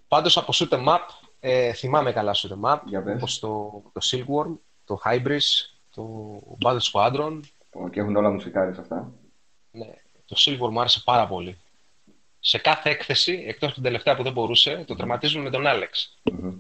Πάντως 0.08 0.36
από 0.36 0.52
shoot 0.54 0.68
'em 0.68 0.84
up, 0.86 0.98
ε, 1.40 1.72
θυμάμαι 1.72 2.12
καλά 2.12 2.34
shoot 2.34 2.50
'em 2.52 2.74
up, 2.74 2.80
Για 2.84 3.02
πες. 3.02 3.14
όπως 3.14 3.38
το, 3.38 3.82
το 3.92 4.00
Silkworm, 4.04 4.56
το 4.84 5.00
Hybris, 5.04 5.42
το 5.94 6.32
Battle 6.64 6.78
Squadron. 6.92 7.40
Ω, 7.72 7.88
Και 7.88 8.00
έχουν 8.00 8.16
όλα 8.16 8.30
μουσικάρες 8.30 8.78
αυτά. 8.78 9.12
Ναι, 9.70 9.86
το 10.26 10.36
Silkworm 10.38 10.70
μου 10.70 10.80
άρεσε 10.80 11.02
πάρα 11.04 11.26
πολύ. 11.26 11.58
Σε 12.40 12.58
κάθε 12.58 12.90
έκθεση, 12.90 13.44
εκτός 13.46 13.64
από 13.64 13.74
την 13.74 13.82
τελευταία 13.82 14.16
που 14.16 14.22
δεν 14.22 14.32
μπορούσε, 14.32 14.84
το 14.86 14.94
τερματίζουν 14.96 15.42
με 15.42 15.50
τον 15.50 15.62
Alex. 15.66 15.88
Μμμ. 16.32 16.54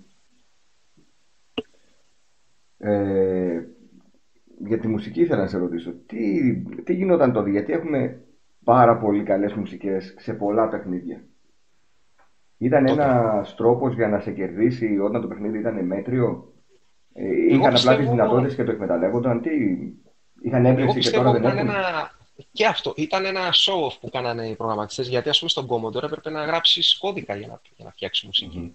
Ε, 2.78 3.64
για 4.66 4.78
τη 4.78 4.88
μουσική 4.88 5.20
ήθελα 5.20 5.40
να 5.40 5.46
σε 5.48 5.58
ρωτήσω. 5.58 5.92
Τι, 6.06 6.54
τι 6.82 6.94
γινόταν 6.94 7.32
τότε, 7.32 7.50
γιατί 7.50 7.72
έχουμε 7.72 8.20
πάρα 8.64 8.96
πολύ 8.98 9.22
καλές 9.22 9.52
μουσικές 9.52 10.14
σε 10.18 10.32
πολλά 10.34 10.68
παιχνίδια; 10.68 11.24
Ήταν 12.58 12.86
Τότε. 12.86 13.02
ένας 13.02 13.54
τρόπος 13.54 13.94
για 13.94 14.08
να 14.08 14.20
σε 14.20 14.32
κερδίσει 14.32 14.98
όταν 14.98 15.20
το 15.20 15.28
παιχνίδι 15.28 15.58
ήταν 15.58 15.86
μέτριο; 15.86 16.52
Ε, 17.12 17.24
είχαν 17.46 17.58
απλά 17.60 17.70
πιστεύω- 17.72 17.98
τις 18.00 18.10
δυνατότητες 18.10 18.54
και 18.54 18.64
το 18.64 18.70
εκμεταλλεύονταν. 18.70 19.40
Τι, 19.42 19.50
είχαν 20.42 20.64
Εγώ 20.64 20.68
έμπνευση 20.68 20.92
και 20.92 20.98
πιστεύω 20.98 21.24
τώρα 21.24 21.36
ότι 21.36 21.46
δεν 21.46 21.52
ήταν 21.54 21.66
έχουν. 21.66 21.78
ένα... 21.80 22.10
Και 22.52 22.66
αυτό, 22.66 22.92
ήταν 22.96 23.24
ένα 23.24 23.40
show-off 23.40 23.96
που 24.00 24.10
κάνανε 24.10 24.46
οι 24.46 24.56
προγραμματιστές, 24.56 25.08
γιατί 25.08 25.28
ας 25.28 25.38
πούμε 25.38 25.50
στον 25.50 25.66
Commodore 25.68 26.02
έπρεπε 26.02 26.30
να 26.30 26.44
γράψεις 26.44 26.98
κώδικα 26.98 27.36
για 27.36 27.46
να, 27.46 27.60
για 27.76 27.84
να 27.84 27.90
φτιάξεις 27.90 28.24
μουσική. 28.24 28.58
Μμμ. 28.58 28.70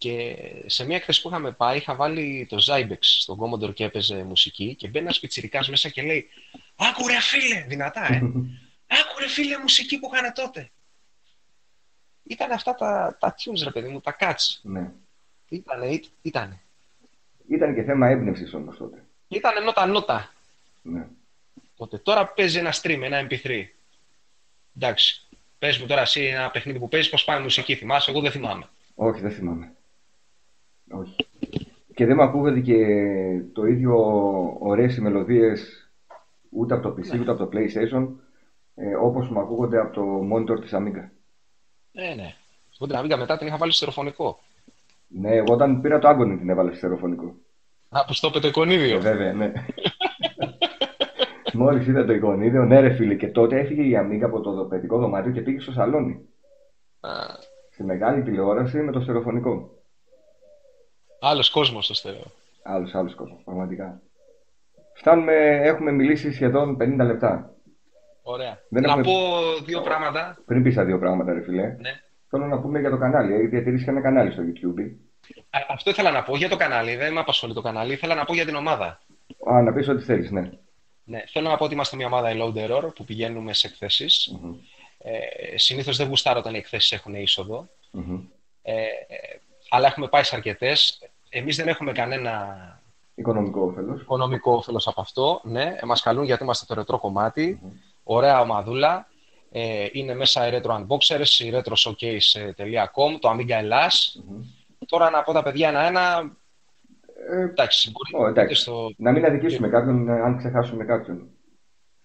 Και 0.00 0.36
σε 0.66 0.84
μια 0.86 0.96
έκθεση 0.96 1.22
που 1.22 1.28
είχαμε 1.28 1.52
πάει, 1.52 1.76
είχα 1.76 1.94
βάλει 1.94 2.46
το 2.48 2.56
Zybex 2.66 2.96
στον 3.00 3.38
Commodore 3.40 3.74
και 3.74 3.84
έπαιζε 3.84 4.22
μουσική 4.22 4.74
και 4.74 4.88
μπαίνει 4.88 5.04
ένας 5.04 5.20
πιτσιρικάς 5.20 5.68
μέσα 5.68 5.88
και 5.88 6.02
λέει 6.02 6.28
«Άκου 6.76 7.06
ρε 7.06 7.20
φίλε, 7.20 7.64
δυνατά 7.68 8.12
ε, 8.12 8.16
άκου 9.00 9.18
ρε 9.20 9.28
φίλε 9.28 9.58
μουσική 9.58 9.98
που 9.98 10.10
είχαν 10.14 10.32
τότε». 10.32 10.70
Ήταν 12.22 12.50
αυτά 12.52 12.74
τα, 12.74 13.16
τα 13.20 13.34
tunes 13.38 13.62
ρε 13.64 13.70
παιδί 13.70 13.88
μου, 13.88 14.00
τα 14.00 14.16
cuts. 14.20 14.58
Ναι. 14.62 14.90
Ήτανε, 15.48 15.86
ή- 15.86 16.08
ήτανε. 16.22 16.60
Ήταν 17.48 17.74
και 17.74 17.82
θέμα 17.82 18.08
έμπνευσης 18.08 18.54
όμως 18.54 18.76
τότε. 18.76 19.04
Ήτανε 19.28 19.60
νότα-νότα. 19.60 20.32
Ναι. 20.82 21.06
Τότε. 21.76 21.98
Τώρα 21.98 22.26
παίζει 22.26 22.58
ένα 22.58 22.74
stream, 22.82 23.00
ένα 23.02 23.26
MP3. 23.30 23.64
Εντάξει. 24.76 25.26
Πες 25.58 25.78
μου 25.78 25.86
τώρα 25.86 26.00
εσύ 26.00 26.24
ένα 26.24 26.50
παιχνίδι 26.50 26.78
που 26.78 26.88
παίζεις, 26.88 27.10
πώς 27.10 27.24
πάει 27.24 27.38
η 27.38 27.42
μουσική. 27.42 27.74
Θυμάσαι, 27.74 28.10
εγώ 28.10 28.20
δεν 28.20 28.30
θυμάμαι. 28.30 28.68
Όχι, 28.94 29.20
δεν 29.20 29.30
θυμάμαι. 29.30 29.72
Όχι. 30.90 31.16
Και 31.94 32.06
δεν 32.06 32.16
μου 32.16 32.22
ακούγεται 32.22 32.60
και 32.60 32.76
το 33.52 33.64
ίδιο 33.66 33.94
ωραίες 34.60 34.96
οι 34.96 35.00
μελωδίες 35.00 35.90
ούτε 36.50 36.74
από 36.74 36.82
το 36.82 36.94
PC 36.98 37.06
Ναι. 37.14 37.20
ούτε 37.20 37.30
από 37.30 37.46
το 37.46 37.58
PlayStation 37.58 38.08
ε, 38.74 38.94
όπως 38.94 39.28
μου 39.28 39.40
ακούγονται 39.40 39.78
από 39.80 39.92
το 39.94 40.20
monitor 40.32 40.60
της 40.60 40.70
Amiga. 40.74 41.08
Ναι, 41.92 42.14
ναι. 42.16 42.34
Εγώ 42.80 42.86
την 42.86 42.96
Amiga 42.98 43.18
μετά 43.18 43.36
την 43.38 43.46
είχα 43.46 43.56
βάλει 43.56 43.72
στο 43.72 43.90
στερεοφωνικό. 43.90 44.38
Ναι, 45.08 45.34
εγώ 45.34 45.52
όταν 45.54 45.80
πήρα 45.80 45.98
το 45.98 46.08
Agony 46.08 46.36
την 46.38 46.48
έβαλα 46.50 46.70
σε 46.70 46.76
στερεοφωνικό. 46.76 47.34
Α, 47.88 48.04
που 48.04 48.12
στο 48.12 48.28
είπε 48.28 48.38
το 48.38 48.46
Ε, 48.46 48.50
εικονίδιο. 48.50 49.00
βέβαια, 49.00 49.32
ναι. 49.32 49.52
Μόλις 51.52 51.86
είδα 51.86 52.04
το 52.04 52.12
εικονίδιο, 52.12 52.64
ναι 52.64 52.80
ρε 52.80 52.90
φίλε, 52.94 53.14
και 53.14 53.28
τότε 53.28 53.60
έφυγε 53.60 53.82
η 53.82 53.92
Amiga 54.02 54.22
από 54.24 54.40
το 54.40 54.64
παιδικό 54.64 54.98
δωμάτιο 54.98 55.32
και 55.32 55.40
πήγε 55.40 55.60
στο 55.60 55.72
σαλόνι. 55.72 56.20
Α, 57.00 57.10
Στη 57.70 57.84
μεγάλη 57.84 58.22
τηλεόραση 58.22 58.78
με 58.82 58.92
το 58.92 59.00
στερεοφωνικό. 59.00 59.70
Άλλος 61.20 61.50
κόσμος 61.50 61.84
στο 61.84 61.94
στερεό. 61.94 62.24
Άλλος, 62.62 62.94
άλλος 62.94 63.14
κόσμος, 63.14 63.40
πραγματικά. 63.44 64.00
Φτάνουμε, 64.94 65.60
έχουμε 65.62 65.92
μιλήσει 65.92 66.32
σχεδόν 66.32 66.76
50 66.76 67.04
λεπτά. 67.06 67.50
Ωραία. 68.22 68.58
Δεν 68.68 68.82
να 68.82 68.88
έχουμε- 68.88 69.04
πω 69.06 69.12
δύο 69.64 69.80
πράγματα. 69.80 70.38
Πριν 70.46 70.62
πεις 70.62 70.74
τα 70.74 70.84
δύο 70.84 70.98
πράγματα, 70.98 71.32
ρε 71.32 71.42
φιλέ, 71.42 71.62
Ναι. 71.78 72.00
θέλω 72.28 72.46
να 72.46 72.60
πούμε 72.60 72.80
για 72.80 72.90
το 72.90 72.96
κανάλι. 72.98 73.34
Έχει 73.34 73.46
διατηρήσεις 73.46 73.84
και 73.84 73.90
ένα 73.90 74.00
κανάλι 74.00 74.30
στο 74.32 74.42
YouTube. 74.42 74.90
Α, 75.50 75.58
Αυτό 75.68 75.90
ήθελα 75.90 76.10
να 76.10 76.22
πω 76.22 76.36
για 76.36 76.48
το 76.48 76.56
κανάλι. 76.56 76.96
Δεν 76.96 77.12
με 77.12 77.20
απασχολεί 77.20 77.54
το 77.54 77.60
κανάλι. 77.60 77.92
Ήθελα 77.92 78.14
να 78.14 78.24
πω 78.24 78.34
για 78.34 78.44
την 78.44 78.54
ομάδα. 78.54 79.00
Α, 79.50 79.62
να 79.62 79.72
πεις 79.72 79.88
ό,τι 79.88 80.02
θέλεις, 80.04 80.30
ναι. 80.30 80.50
Ναι, 81.04 81.22
θέλω 81.32 81.48
να 81.48 81.56
πω 81.56 81.64
ότι 81.64 81.74
είμαστε 81.74 81.96
μια 81.96 82.06
ομάδα 82.06 82.30
Load 82.34 82.54
Error 82.70 82.94
που 82.94 83.04
πηγαίνουμε 83.04 83.52
σε 83.54 83.66
εκθέσεις. 83.66 84.36
Μμμ, 84.42 84.54
Ε, 85.02 85.58
συνήθως 85.58 85.96
δεν 85.96 86.08
γουστάρω 86.08 86.38
όταν 86.38 86.54
οι 86.54 86.58
εκθέσεις 86.58 86.92
έχουν 86.92 87.14
είσοδο. 87.14 87.68
μμμ. 87.90 88.20
Ε, 88.62 88.72
ε, 88.82 88.86
αλλά 89.70 89.86
έχουμε 89.86 90.08
πάει 90.08 90.22
σε 90.22 90.36
αρκετές. 90.36 90.98
Εμείς 91.32 91.56
δεν 91.56 91.68
έχουμε 91.68 91.92
κανένα 91.92 92.58
Οικονομικό 93.14 93.60
όφελος. 93.60 94.00
οικονομικό 94.00 94.52
όφελος 94.52 94.86
από 94.86 95.00
αυτό. 95.00 95.40
Ναι, 95.44 95.74
μα 95.84 95.94
καλούν 96.02 96.24
γιατί 96.24 96.42
είμαστε 96.42 96.64
το 96.68 96.74
ρετρό 96.74 96.98
κομμάτι. 96.98 97.60
Ωραία 98.02 98.40
ομαδούλα. 98.40 99.08
Ε, 99.52 99.86
είναι 99.92 100.14
μέσα 100.14 100.46
οι 100.46 100.60
Retro 100.62 100.70
Unboxers, 100.70 101.44
η 101.44 101.50
RetroShowcase.com, 101.54 103.18
το 103.20 103.30
Amiga 103.30 103.50
Ελλάς. 103.50 104.22
Τώρα 104.86 105.10
να 105.10 105.22
πω 105.22 105.32
τα 105.32 105.42
παιδιά 105.42 105.68
ένα-ένα. 105.68 106.36
Ε, 107.30 107.40
Εντάξει, 107.42 107.90
μπορεί 107.90 108.24
Ω, 108.24 108.28
εντάξει. 108.28 108.54
και 108.54 108.60
στο... 108.60 108.90
να 108.96 109.12
μην 109.12 109.24
αδικήσουμε 109.24 109.68
κάποιον 109.68 110.08
ε, 110.08 110.20
αν 110.20 110.36
ξεχάσουμε 110.36 110.84
κάποιον. 110.84 111.28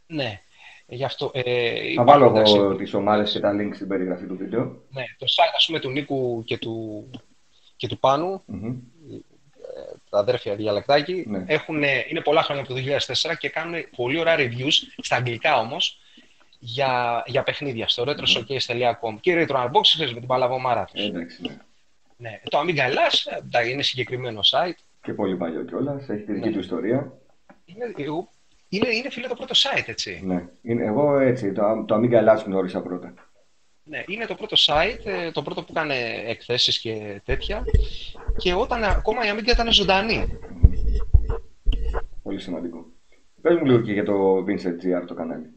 Ναι, 0.08 0.42
γι' 0.88 1.04
αυτό. 1.04 1.32
Ε, 1.34 1.42
Θα 1.42 1.80
υπάρχουν, 1.80 2.06
βάλω 2.06 2.26
εντάξει, 2.26 2.56
εγώ 2.56 2.76
τις 2.76 2.94
ομάδες 2.94 3.32
και 3.32 3.40
τα 3.40 3.52
links 3.60 3.76
στην 3.76 3.88
περιγραφή 3.88 4.26
του 4.28 4.38
βίντεο. 4.38 4.64
ναι, 4.90 5.04
το 5.18 5.26
site 5.26 5.54
ας 5.56 5.66
πούμε 5.66 5.80
του 5.80 5.90
Νίκου 5.90 6.44
και 6.46 6.58
του, 6.58 7.10
και 7.76 7.88
του 7.88 8.00
Πάνου, 8.00 8.42
Μμμ. 8.46 8.76
τα 10.10 10.20
αδέρφια 10.20 10.56
διαλεκτάκι, 10.56 11.24
Ναι. 11.28 11.44
έχουν, 11.48 11.84
είναι 12.10 12.22
πολλά 12.24 12.44
χρόνια 12.44 12.64
από 12.64 12.74
το 12.74 12.80
2004 12.80 13.36
και 13.38 13.50
κάνουν 13.50 13.76
πολύ 13.96 14.20
ωραία 14.20 14.36
reviews, 14.38 14.74
στα 14.98 15.16
αγγλικά 15.16 15.60
όμως, 15.60 16.00
για, 16.60 17.24
για 17.26 17.44
παιχνίδια 17.44 17.88
στο 17.88 18.04
retroshowcase.com 18.08 19.16
και 19.22 19.46
retro 19.50 19.56
unboxing 19.56 20.00
με 20.00 20.06
την 20.20 20.26
παλαβομάρα 20.26 20.86
τους. 20.94 21.02
Ε, 21.02 21.06
εντάξει, 21.06 21.42
ναι. 21.42 21.58
Ναι. 22.18 22.40
Το 22.50 22.60
Amiga 22.60 22.78
Ελλάς, 22.78 23.26
ε, 23.26 23.36
εντάξει, 23.38 23.72
είναι 23.72 23.82
συγκεκριμένο 23.82 24.40
site. 24.44 24.78
Και 25.02 25.14
πολύ 25.14 25.36
παλιό 25.38 25.64
κιόλας. 25.64 26.10
Έχει 26.10 26.24
τη 26.24 26.34
δική 26.34 26.48
Ναι. 26.48 26.54
του 26.54 26.60
ιστορία. 26.60 27.12
Είναι, 27.66 27.94
εγώ- 27.98 28.30
είναι, 28.70 28.88
είναι 28.90 29.10
φίλε 29.10 29.28
το 29.28 29.36
πρώτο 29.36 29.54
site, 29.56 29.84
έτσι. 29.86 30.22
Ναι. 30.26 30.46
Είναι, 30.62 30.84
εγώ 30.86 31.20
έτσι, 31.20 31.52
το, 31.52 31.84
το 31.88 31.96
Amiga 31.96 32.12
Ελλάς 32.12 32.42
γνώρισα 32.44 32.82
πρώτα. 32.82 33.14
Ναι, 33.88 34.04
είναι 34.08 34.26
το 34.26 34.36
πρώτο 34.36 34.56
site, 34.60 35.06
ε, 35.06 35.32
το 35.32 35.42
πρώτο 35.42 35.62
που 35.62 35.68
έκανε 35.72 35.96
εκθέσεις 36.26 36.80
και 36.80 37.22
τέτοια. 37.26 37.64
Και 38.38 38.54
όταν 38.54 38.84
ακόμα 38.84 39.26
η 39.26 39.30
Amiga 39.34 39.48
ήταν 39.52 39.72
ζωντανή. 39.72 40.38
Πολύ 42.24 42.40
σημαντικό. 42.40 42.86
Πες 43.42 43.56
μου 43.56 43.66
λίγο 43.66 43.82
και 43.82 43.92
για 43.94 44.04
το 44.06 44.38
Vincent 44.48 45.02
GR 45.02 45.04
το 45.08 45.14
κανάλι. 45.14 45.50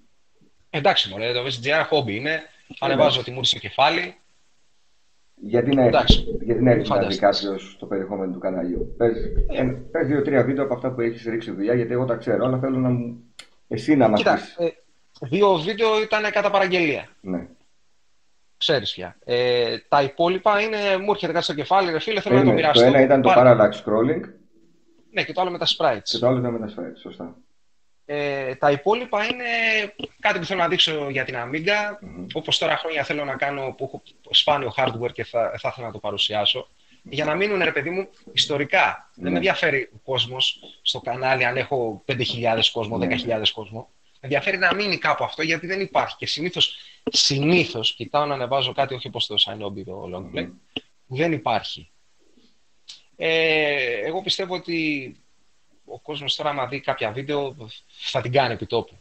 Εντάξει, 0.71 1.09
μωρέ, 1.09 1.33
το 1.33 1.41
VSGR 1.45 1.89
hobby 1.91 2.11
είναι. 2.11 2.41
Ανεβάζω 2.81 3.23
τη 3.23 3.31
μούρη 3.31 3.47
στο 3.47 3.59
κεφάλι. 3.59 4.15
Γιατί 5.35 5.75
να 5.75 5.83
Εντάξει. 5.85 6.25
έρθει, 6.29 6.45
γιατί 6.45 6.63
να 6.63 6.71
έρθει 6.71 6.89
να 6.89 6.97
δει 6.99 7.05
Φανταστείς. 7.19 7.43
κάποιο 7.43 7.59
το 7.79 7.87
περιεχόμενο 7.87 8.33
του 8.33 8.39
καναλιού. 8.39 8.95
Πες, 8.97 9.17
ε, 9.49 9.63
πες 9.65 10.07
δύο-τρία 10.07 10.43
βίντεο 10.45 10.65
από 10.65 10.75
αυτά 10.75 10.91
που 10.93 11.01
έχεις 11.01 11.25
ρίξει 11.25 11.51
δουλειά, 11.51 11.75
γιατί 11.75 11.93
εγώ 11.93 12.05
τα 12.05 12.17
ξέρω, 12.17 12.45
αλλά 12.45 12.59
θέλω 12.59 12.79
να 12.79 12.89
μου... 12.89 13.23
εσύ 13.69 13.97
να 13.97 14.09
μας 14.09 14.19
Κοίτα, 14.19 14.35
πεις. 14.35 14.57
ε, 14.59 14.73
δύο 15.21 15.55
βίντεο 15.57 16.03
ήταν 16.03 16.31
κατά 16.31 16.51
παραγγελία. 16.51 17.09
Ναι. 17.21 17.49
Ξέρεις 18.59 18.93
πια. 18.93 19.17
Ε, 19.25 19.79
τα 19.89 20.03
υπόλοιπα 20.03 20.61
είναι, 20.61 20.77
μου 21.01 21.11
έρχεται 21.11 21.33
κάτι 21.33 21.45
στο 21.45 21.55
κεφάλι, 21.55 21.91
ρε 21.93 21.99
φίλε, 21.99 22.21
θέλω 22.21 22.35
να 22.35 22.41
το 22.45 22.51
Περίμενε, 22.51 22.69
μοιραστώ. 22.69 22.91
το 22.91 22.97
ένα 22.97 23.01
ήταν 23.05 23.23
το 23.23 23.29
Πάρε. 23.35 23.51
parallax 23.57 23.73
scrolling 23.73 24.21
Ναι, 25.11 25.23
και 25.25 25.33
το 25.33 25.41
άλλο 25.41 25.51
με 25.51 25.59
τα 25.59 25.67
sprites. 25.67 26.03
και 26.03 26.19
το 26.19 26.27
άλλο 26.27 26.39
ήταν 26.39 26.53
με 26.53 26.59
τα 26.59 26.67
sprites. 26.77 26.99
Σωστά. 27.03 27.37
Ε, 28.11 28.55
τα 28.55 28.71
υπόλοιπα 28.71 29.25
είναι 29.25 29.45
κάτι 30.21 30.39
που 30.39 30.45
θέλω 30.45 30.61
να 30.61 30.69
δείξω 30.69 31.11
για 31.11 31.25
την 31.25 31.35
Amiga. 31.39 31.97
Μμμ. 32.01 32.27
Όπως 32.33 32.59
τώρα 32.59 32.77
χρόνια 32.77 33.03
θέλω 33.05 33.25
να 33.25 33.37
κάνω 33.37 33.75
που 33.77 33.85
έχω 33.85 34.03
σπάνιο 34.31 34.73
hardware 34.77 35.13
και 35.13 35.25
θα, 35.25 35.53
θα 35.59 35.69
ήθελα 35.69 35.87
να 35.87 35.93
το 35.93 35.99
παρουσιάσω. 35.99 36.69
Για 37.03 37.25
να 37.25 37.35
μείνουν, 37.35 37.63
ρε 37.63 37.73
παιδί 37.73 37.91
μου, 37.91 38.09
ιστορικά. 38.33 39.11
Δεν 39.15 39.25
Ναι. 39.25 39.31
με 39.31 39.37
ενδιαφέρει 39.37 39.91
ο 39.95 39.99
κόσμος 40.05 40.59
στο 40.83 41.01
κανάλι 41.01 41.45
αν 41.45 41.57
έχω 41.57 42.03
5.000 42.07 42.71
κόσμο, 42.73 42.99
Ναι. 42.99 43.07
10.000 43.07 43.51
κόσμο. 43.55 43.89
Με 44.21 44.29
ενδιαφέρει 44.29 44.59
να 44.59 44.75
μείνει 44.75 44.99
κάπου 44.99 45.25
αυτό 45.25 45.43
γιατί 45.43 45.67
δεν 45.67 45.81
υπάρχει. 45.81 46.17
Και 46.17 46.27
συνήθως, 46.27 46.77
συνήθως 47.11 47.95
κοιτάω 47.95 48.27
να 48.27 48.35
ανεβάζω 48.35 48.73
κάτι, 48.73 48.95
όχι 48.95 49.07
όπως 49.07 49.27
το 49.27 49.35
Shinobi, 49.47 49.83
το 49.85 50.11
long 50.15 50.37
play, 50.37 50.45
Μμμ. 50.45 50.51
που 51.07 51.17
δεν 51.17 51.33
υπάρχει. 51.33 51.91
Ε, 53.17 54.07
εγώ 54.07 54.23
πιστεύω 54.23 54.55
ότι 54.55 55.17
ο 55.85 55.99
κόσμος 56.01 56.37
τώρα, 56.37 56.51
άμα 56.51 56.67
δει 56.67 56.81
κάποια 56.81 57.13
βίντεο, 57.13 57.57
θα 57.89 58.21
την 58.21 58.33
κάνει 58.33 58.53
επί 58.53 58.67
τόπου. 58.67 58.99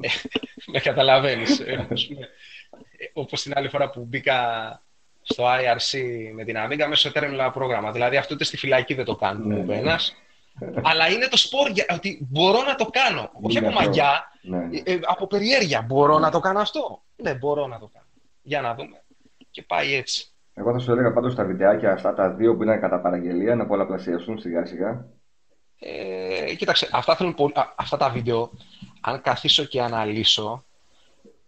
Ε, 0.00 0.08
με 0.66 0.80
καταλαβαίνεις. 0.80 1.60
Ε, 1.60 1.86
ας 1.90 2.06
πούμε, 2.06 2.28
ε, 2.96 3.04
όπως 3.12 3.42
την 3.42 3.52
άλλη 3.56 3.68
φορά 3.68 3.90
που 3.90 4.04
μπήκα 4.04 4.82
στο 5.22 5.44
IRC 5.46 5.98
με 6.34 6.44
την 6.44 6.56
Amiga 6.58 6.86
μέσω 6.88 7.10
terminal 7.14 7.50
πρόγραμμα. 7.52 7.92
Δηλαδή 7.92 8.16
αυτό 8.16 8.34
ούτε 8.34 8.44
στη 8.44 8.56
φυλακή 8.56 8.94
δεν 8.94 9.04
το 9.04 9.16
κάνουν, 9.16 9.46
Ναι, 9.48 9.54
μου 9.54 9.62
είπε 9.62 9.72
ναι. 9.72 9.78
ένας. 9.80 10.16
Αλλά 10.82 11.08
είναι 11.08 11.26
το 11.28 11.36
σπορ 11.36 11.70
για- 11.70 11.86
ότι 11.94 12.26
μπορώ 12.30 12.62
να 12.62 12.74
το 12.74 12.84
κάνω. 12.86 13.30
Όχι 13.42 13.58
Είναι 13.58 13.66
από 13.66 13.76
αυτό. 13.78 13.88
μαγιά, 13.88 14.24
Ναι. 14.42 14.68
ε, 14.84 14.92
ε, 14.92 14.98
από 15.04 15.26
περιέργεια. 15.26 15.82
Μπορώ 15.82 16.18
να 16.18 16.30
το 16.30 16.40
κάνω 16.40 16.60
αυτό. 16.60 17.02
Ναι, 17.16 17.34
μπορώ 17.34 17.66
να 17.66 17.78
το 17.78 17.90
κάνω. 17.92 18.06
Για 18.42 18.60
να 18.60 18.74
δούμε. 18.74 19.02
Και 19.50 19.62
πάει 19.62 19.94
έτσι. 19.94 20.26
Εγώ 20.54 20.72
θα 20.72 20.78
σου 20.78 20.92
έλεγα 20.92 21.12
πάντως 21.12 21.34
τα 21.34 21.44
βιντεάκια 21.44 21.92
αυτά 21.92 22.14
τα 22.14 22.30
δύο 22.30 22.56
που 22.56 22.62
ήταν 22.62 22.80
κατά 22.80 23.00
παραγγελία 23.00 23.54
να 23.54 23.66
πολλαπλασιαστούν 23.66 24.38
σιγά 24.38 24.66
σιγά. 24.66 25.06
Ε, 25.78 26.54
κοίταξε, 26.54 26.88
αυτά, 26.92 27.16
θέλουν 27.16 27.34
πολύ- 27.34 27.52
α, 27.58 27.72
αυτά 27.76 27.96
τα 27.96 28.08
βίντεο, 28.10 28.50
αν 29.00 29.20
καθίσω 29.20 29.64
και 29.64 29.82
αναλύσω, 29.82 30.64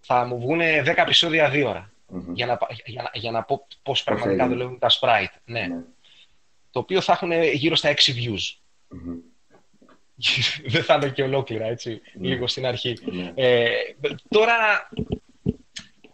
θα 0.00 0.24
μου 0.24 0.38
βγουν 0.40 0.59
10 0.84 1.02
επεισόδια 1.02 1.50
δύο 1.50 1.68
ώρα. 1.68 1.90
Μμμ. 2.09 2.32
Για 2.32 2.46
να, 2.46 2.57
πα- 2.57 2.66
για, 2.84 3.02
να- 3.02 3.11
για 3.12 3.30
να 3.30 3.42
πω 3.42 3.66
πώς 3.82 4.02
πραγματικά 4.02 4.42
έγινε. 4.42 4.48
δουλεύουν 4.55 4.78
τα 4.78 4.88
sprite. 4.90 5.36
Ναι. 5.44 5.61
Ναι. 5.66 5.76
Το 6.70 6.78
οποίο 6.78 7.00
θα 7.00 7.12
έχουν 7.12 7.32
γύρω 7.42 7.74
στα 7.76 7.88
6 7.88 8.12
views. 8.12 8.59
Μμμ. 9.03 9.18
Δεν 10.72 10.82
θα 10.84 10.95
είναι 10.95 11.09
και 11.09 11.22
ολόκληρα, 11.22 11.66
έτσι, 11.66 12.01
Ναι. 12.14 12.28
λίγο 12.28 12.47
στην 12.47 12.66
αρχή. 12.66 12.99
Ναι. 13.12 13.32
Ε, 13.34 13.68
τώρα 14.28 14.88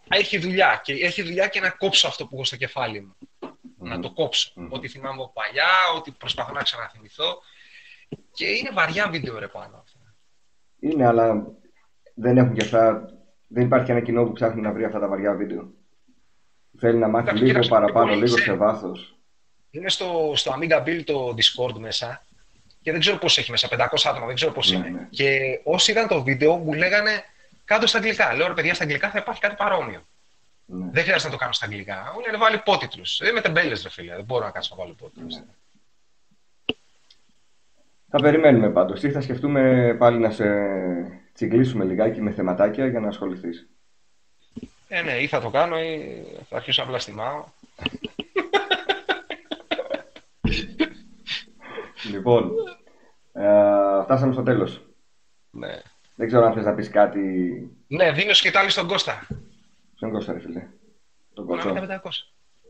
έχει 0.09 0.37
δουλειά 0.37 0.81
και 0.83 0.93
έχει 0.93 1.21
δουλειά 1.23 1.47
και 1.47 1.59
να 1.59 1.69
κόψω 1.69 2.07
αυτό 2.07 2.25
που 2.27 2.35
έχω 2.35 2.43
στο 2.43 2.55
κεφάλι 2.55 3.01
μου. 3.01 3.15
Να 3.77 3.99
το 3.99 4.11
κόψω. 4.11 4.51
Μμμ. 4.55 4.67
Ό,τι 4.71 4.87
θυμάμαι 4.87 5.21
από 5.23 5.31
παλιά, 5.33 5.69
ό,τι 5.97 6.11
προσπαθώ 6.11 6.53
να 6.53 6.61
ξαναθυμηθώ. 6.61 7.41
Και 8.33 8.45
είναι 8.45 8.69
βαριά 8.73 9.09
βίντεο 9.09 9.39
ρε 9.39 9.47
πάνω 9.47 9.77
αυτά. 9.77 9.99
Είναι, 10.79 11.05
αλλά 11.07 11.47
δεν 12.13 12.37
έχουν 12.37 12.53
και 12.53 12.63
αυτά. 12.63 13.05
Δεν 13.47 13.65
υπάρχει 13.65 13.91
ένα 13.91 14.01
κοινό 14.01 14.25
που 14.25 14.31
ψάχνει 14.31 14.61
να 14.61 14.71
βρει 14.71 14.83
αυτά 14.83 14.99
τα 14.99 15.07
βαριά 15.07 15.33
βίντεο. 15.33 15.71
Θέλει 16.77 16.97
να 16.97 17.07
μάθει 17.07 17.23
Εντάξει, 17.23 17.43
λίγο 17.43 17.47
κοίταξε, 17.59 17.69
παραπάνω, 17.69 18.05
πολύ 18.07 18.15
λίγο 18.21 18.35
σε 18.35 18.41
ξέρει. 18.41 18.57
βάθος. 18.57 19.15
Είναι 19.71 19.89
στο, 19.89 20.31
στο 20.35 20.55
Amiga 20.59 20.83
Build 20.83 21.03
το 21.05 21.35
Discord 21.37 21.79
μέσα 21.79 22.25
και 22.81 22.91
δεν 22.91 22.99
ξέρω 22.99 23.17
πώς 23.17 23.37
έχει 23.37 23.51
μέσα, 23.51 23.67
500 23.71 23.85
άτομα, 24.03 24.25
δεν 24.25 24.35
ξέρω 24.35 24.51
πώς 24.51 24.71
Ναι, 24.71 24.77
είναι. 24.77 24.89
ναι. 24.89 25.07
Και 25.09 25.59
όσοι 25.63 25.91
είδαν 25.91 26.07
το 26.07 26.23
βίντεο 26.23 26.55
μου 26.57 26.73
λέγανε 26.73 27.23
κάτω 27.65 27.87
στα 27.87 27.97
αγγλικά. 27.97 28.33
Λέω 28.33 28.47
ρε 28.47 28.53
παιδιά, 28.53 28.73
στα 28.73 28.83
αγγλικά 28.83 29.09
θα 29.09 29.19
υπάρχει 29.19 29.41
κάτι 29.41 29.55
παρόμοιο. 29.55 30.05
Ναι. 30.65 30.85
Δεν 30.91 31.03
χρειάζεται 31.03 31.25
να 31.27 31.33
το 31.33 31.39
κάνω 31.39 31.53
στα 31.53 31.65
αγγλικά. 31.65 32.11
Μου 32.15 32.19
λένε 32.21 32.37
βάλει 32.37 32.55
υπότιτλους. 32.55 33.17
Δεν 33.17 33.29
είμαι 33.29 33.41
τεμπέλες 33.41 33.83
ρε 33.83 33.89
φίλε, 33.89 34.15
δεν 34.15 34.23
μπορώ 34.23 34.45
να 34.45 34.51
κάτσω 34.51 34.75
να 34.75 34.81
βάλω 34.81 34.95
υπότιτλους. 34.97 35.35
Ναι. 35.35 35.43
Θα 38.09 38.21
περιμένουμε 38.21 38.69
πάντως. 38.69 38.99
Τι 38.99 39.11
θα 39.11 39.21
σκεφτούμε 39.21 39.95
πάλι 39.99 40.17
να 40.19 40.31
σε 40.31 40.45
τσιγκλίσουμε 41.33 41.83
λιγάκι 41.85 42.21
με 42.21 42.31
θεματάκια 42.31 42.87
για 42.87 42.99
να 42.99 43.07
ασχοληθείς. 43.07 43.67
Ε, 44.87 45.01
ναι, 45.01 45.11
ή 45.21 45.27
θα 45.27 45.41
το 45.41 45.49
κάνω 45.49 45.79
ή 45.79 46.23
θα 46.49 46.55
αρχίσω 46.55 46.83
απλά 46.83 46.99
στιμάω. 46.99 47.43
Λοιπόν, 52.09 52.51
ε, 53.33 53.43
φτάσαμε 54.03 54.33
στο 54.33 54.43
τέλος. 54.43 54.85
Ναι. 55.51 55.81
Δεν 56.15 56.27
ξέρω 56.27 56.45
αν 56.45 56.53
θες 56.53 56.65
να 56.65 56.73
πεις 56.75 56.89
κάτι 56.89 57.19
Ναι, 57.87 58.11
δίνω 58.11 58.33
σκητάλη 58.33 58.69
στον 58.69 58.87
Κώστα. 58.87 59.27
στον 59.95 60.11
Κώστα, 60.11 60.33
ρε 60.33 60.39
φίλε. 60.39 60.59
Τον 61.33 61.47
Τον 61.47 61.47
Κότσο. 61.47 61.69
Amiga 61.69 61.79
500. 61.79 62.09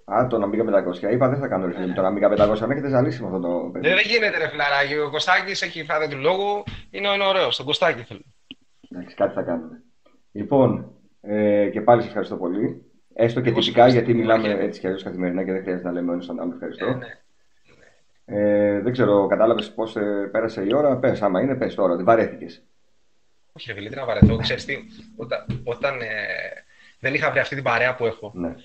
Α, 0.05 0.27
τον 0.27 0.43
Amiga 0.51 0.83
500. 1.09 1.11
Είπα 1.11 1.29
δεν 1.29 1.39
θα 1.39 1.47
κάνω 1.47 1.65
ρε 1.65 1.73
φίλε. 1.73 1.93
Τον 1.93 2.05
Amiga 2.05 2.29
500 2.49 2.59
με 2.67 2.73
έχετε 2.73 2.89
ζαλίσει 2.89 3.21
με 3.21 3.27
αυτό 3.27 3.39
το 3.39 3.69
παιδί. 3.73 3.87
Ε, 3.89 3.93
δεν 3.93 4.03
γίνεται 4.05 4.37
ρε 4.37 4.47
φιλαράκι. 4.49 4.97
Ο 4.97 5.09
Κωστάκης 5.09 5.61
έχει 5.61 5.83
φάδε 5.83 6.07
του 6.07 6.17
λόγου. 6.17 6.63
Είναι, 6.91 7.07
είναι 7.07 7.23
ωραίος. 7.25 7.53
Στον 7.53 7.65
Κωστάκη 7.65 8.03
θέλω. 8.03 8.21
Εντάξει, 8.89 9.15
κάτι 9.15 9.33
θα 9.33 9.41
κάνουμε. 9.43 9.83
Λοιπόν, 10.31 10.91
ε, 11.21 11.69
και 11.71 11.81
πάλι 11.81 12.01
σε 12.01 12.07
ευχαριστώ 12.07 12.35
πολύ. 12.37 12.85
Έστω 13.13 13.41
και 13.41 13.49
Εγώ 13.49 13.61
σε 13.61 13.67
τυπικά, 13.69 13.85
ευχαριστώ 13.85 14.11
γιατί 14.11 14.23
πολύ. 14.27 14.39
μιλάμε 14.39 14.63
έτσι 14.63 14.79
κι 14.79 14.85
αλλιώς 14.87 15.03
καθημερινά 15.03 15.43
και 15.43 15.51
δεν 15.51 15.61
χρειάζεται 15.61 15.87
να 15.87 15.93
λέμε 15.93 16.09
ο 16.09 16.13
ένας 16.13 16.25
τον 16.25 16.39
άλλο 16.39 16.51
ευχαριστώ. 16.53 16.85
Ε, 16.85 16.93
ναι. 16.93 17.07
Ε, 18.33 18.79
δεν 18.81 18.91
ξέρω, 18.91 19.27
κατάλαβες 19.27 19.71
πώς 19.73 19.95
πέρασε 20.31 20.63
η 20.63 20.73
ώρα. 20.73 20.95
Πες, 20.97 21.21
άμα 21.21 21.41
είναι, 21.41 21.55
πες 21.55 21.75
τώρα, 21.75 21.93
ότι 21.93 22.03
βαρέθηκες. 22.03 22.61
Όχι, 23.53 23.67
ρε 23.67 23.73
φίλε, 23.73 23.89
τι 23.89 23.95
να 23.95 24.05
βαρεθώ. 24.05 24.37
Ξέρεις 24.37 24.65
τι, 24.65 24.77
όταν, 25.15 25.61
όταν 25.63 26.01
ε, 26.01 26.05
δεν 26.99 27.13
είχα 27.13 27.31
βρει 27.31 27.39
αυτή 27.39 27.55
την 27.55 27.63
παρέα 27.63 27.95
που 27.95 28.05
έχω, 28.05 28.31
Ναι. 28.35 28.55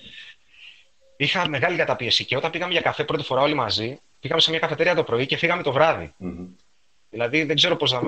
είχα 1.17 1.49
μεγάλη 1.49 1.77
καταπίεση. 1.77 2.25
Και 2.25 2.35
όταν 2.37 2.51
πήγαμε 2.51 2.71
για 2.71 2.81
καφέ 2.81 3.03
πρώτη 3.03 3.23
φορά 3.23 3.41
όλοι 3.41 3.53
μαζί, 3.53 3.99
πήγαμε 4.19 4.41
σε 4.41 4.49
μια 4.49 4.59
καφετέρια 4.59 4.95
το 4.95 5.03
πρωί 5.03 5.25
και 5.25 5.37
φύγαμε 5.37 5.63
το 5.63 5.71
βράδυ. 5.71 6.13
Μμμ. 6.17 6.45
Δηλαδή 7.09 7.43
δεν 7.43 7.55
ξέρω 7.55 7.75
πώς 7.75 7.91
να 7.91 8.01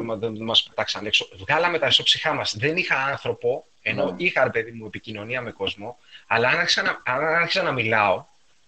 μας 0.43 0.64
πετάξαν 0.64 1.05
έξω. 1.05 1.28
Βγάλαμε 1.38 1.80
τα 1.80 1.88
ισόψυχά 1.88 2.34
μας. 2.34 2.55
Δεν 2.57 2.78
είχα 2.78 2.95
άνθρωπο, 2.95 3.66
ενώ 3.82 4.05
Ναι. 4.05 4.14
είχα 4.18 4.43
ρε 4.43 4.49
παιδί 4.49 4.72
μου 4.72 4.86
επικοινωνία 4.86 5.41
με 5.41 5.51
κόσμο, 5.51 5.97
αλλά 6.28 6.47
αν 6.49 6.57
άρχισα 6.60 6.82
να, 6.82 7.01
αν 7.14 7.24
άρχισα 7.24 7.64
να 7.64 7.72
μιλάω, 7.72 8.26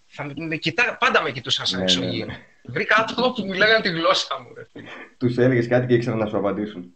θα 0.07 0.23
με, 0.23 0.33
με 0.37 0.55
κοιτά, 0.55 0.97
πάντα 0.99 1.21
με 1.21 1.31
κοιτούσαν 1.31 1.65
σαν 1.65 1.79
Ναι, 1.79 1.85
ναι, 1.85 1.91
εξωγήινο. 1.91 2.25
ναι. 2.25 2.45
Βρήκα 2.64 2.95
άτομα 2.99 3.34
που 3.34 3.41
μιλάγανε 3.45 3.82
τη 3.82 3.89
γλώσσα 3.89 4.39
μου. 4.41 4.53
Ρε. 4.55 4.64
φίλε. 4.72 4.88
Τους 5.18 5.38
έλεγες 5.38 5.68
κάτι 5.68 5.86
και 5.88 5.93
ήξεραν 5.93 6.20
να 6.20 6.26
σου 6.26 6.38
απαντήσουν. 6.38 6.93